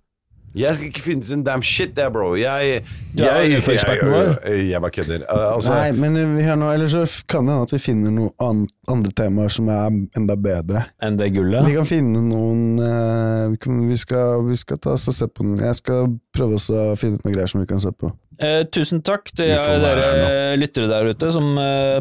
Jeg 0.55 0.75
skal 0.75 0.87
ikke 0.89 1.03
finne 1.05 1.23
ut 1.23 1.31
en 1.31 1.43
damn 1.47 1.63
shit 1.63 1.93
der, 1.95 2.09
bro. 2.11 2.33
Jeg 2.35 2.81
Du 3.15 3.23
er 3.23 3.45
jo 3.45 3.51
jeg- 3.51 3.59
UFO-eksperten 3.61 4.09
jeg- 4.11 4.39
Jeg, 4.51 4.71
jeg 4.71 4.81
bare 4.81 4.91
kødder. 4.91 5.25
Altså, 5.31 5.75
Nei, 5.75 5.93
men 5.93 6.41
hør 6.43 6.57
nå, 6.59 6.71
ellers 6.75 6.91
så 6.97 7.25
kan 7.29 7.47
det 7.47 7.53
hende 7.55 7.63
at 7.69 7.73
vi 7.73 7.79
finner 7.79 8.11
noen 8.11 8.33
an 8.41 8.67
andre 8.89 9.13
temaer 9.13 9.49
som 9.51 9.69
er 9.69 9.91
enda 10.17 10.35
bedre. 10.37 10.87
Enn 11.03 11.17
det 11.17 11.33
gullet? 11.35 11.65
Vi 11.67 11.75
kan 11.75 11.85
finne 11.87 12.19
noen 12.21 12.81
uh, 12.81 13.49
vi, 13.51 13.57
kan, 13.63 13.89
vi, 13.89 13.97
skal, 13.97 14.43
vi 14.49 14.57
skal 14.57 14.77
ta 14.79 14.91
oss 14.97 15.07
og 15.09 15.15
se 15.15 15.27
på 15.29 15.43
den. 15.47 15.57
Jeg 15.59 15.75
skal 15.77 16.19
prøve 16.35 16.59
å 16.59 16.97
finne 16.99 17.15
ut 17.21 17.25
noen 17.25 17.35
greier 17.35 17.49
som 17.49 17.61
vi 17.61 17.67
kan 17.71 17.79
se 17.81 17.93
på. 17.93 18.11
Eh, 18.41 18.65
tusen 18.73 19.03
takk 19.05 19.31
til 19.37 19.53
dere 19.55 20.57
lyttere 20.57 20.89
der 20.89 21.11
ute 21.13 21.31
som 21.31 21.59
eh, 21.61 22.01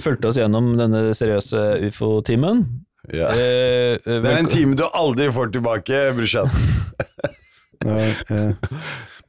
fulgte 0.00 0.26
oss 0.32 0.38
gjennom 0.40 0.74
denne 0.78 1.10
seriøse 1.14 1.84
ufo-timen. 1.86 2.64
ja. 3.12 3.28
Eh, 3.28 3.94
eh, 3.94 4.20
Det 4.22 4.24
er 4.32 4.38
en 4.38 4.46
time 4.50 4.74
du 4.74 4.82
aldri 4.92 5.28
får 5.30 5.52
tilbake, 5.52 6.14
brorsan. 6.16 6.50
Ja, 7.84 7.96
eh, 8.30 8.52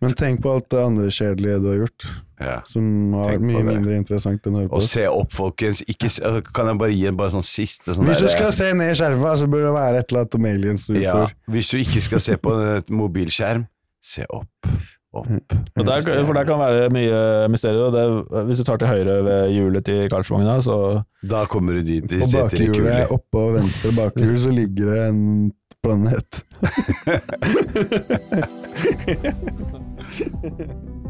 men 0.02 0.14
tenk 0.14 0.42
på 0.44 0.52
alt 0.54 0.70
det 0.70 0.80
andre 0.84 1.08
kjedelige 1.10 1.60
du 1.64 1.68
har 1.72 1.78
gjort, 1.82 2.06
Ja. 2.40 2.62
som 2.70 3.14
har 3.14 3.32
Tenk 3.32 3.42
vært 3.42 3.48
mye 3.50 3.64
mindre 3.66 3.96
interessant 3.98 4.46
enn 4.46 4.54
å 4.54 4.60
høre 4.62 4.70
på. 4.70 4.76
Og 4.78 4.84
se 4.84 5.08
opp, 5.10 5.32
folkens. 5.34 5.82
Ikke, 5.90 6.12
øh, 6.22 6.42
kan 6.54 6.68
jeg 6.68 6.78
bare 6.78 6.92
gi 6.94 7.08
en 7.08 7.18
bare 7.18 7.32
sånn 7.34 7.44
siste 7.46 7.96
sånn 7.96 8.06
Hvis 8.06 8.20
du 8.22 8.28
der- 8.28 8.36
skal 8.38 8.52
se 8.52 8.74
ned 8.74 8.92
i 8.92 8.96
skjerfa, 9.00 9.34
så 9.42 9.48
bør 9.50 9.66
det 9.66 9.74
være 9.74 9.98
et 10.00 10.12
eller 10.12 10.22
annet 10.22 10.36
om 10.36 10.46
aliens 10.46 10.86
du 10.88 10.94
ja, 11.02 11.14
får. 11.14 11.34
Hvis 11.50 11.72
du 11.72 11.78
ikke 11.82 12.02
skal 12.02 12.20
se 12.20 12.38
på 12.38 12.54
et 12.78 12.88
mobilskjerm, 12.90 13.68
se 14.02 14.26
opp. 14.30 14.48
Opp. 15.18 15.26
og 15.80 15.86
der, 15.88 16.02
for 16.28 16.34
der 16.34 16.44
kan 16.46 16.60
være 16.60 16.90
mye 16.94 17.48
mysterier. 17.50 17.88
Og 17.88 17.94
det, 17.96 18.46
hvis 18.46 18.58
du 18.60 18.64
tar 18.68 18.78
til 18.78 18.88
høyre 18.88 19.24
ved 19.26 19.50
hjulet 19.56 19.86
til 19.88 20.10
Karlsvogna, 20.10 20.60
så 20.62 21.04
Da 21.26 21.46
kommer 21.46 21.74
du 21.74 21.82
dit 21.82 22.06
de 22.06 22.20
På 22.20 22.28
bakhjulet, 22.28 23.10
oppå 23.10 23.54
venstre 23.56 23.92
bakhjul, 23.98 24.38
så 24.38 24.52
ligger 24.54 24.86
det 24.94 25.10
en 25.10 25.52
planet. 25.88 26.44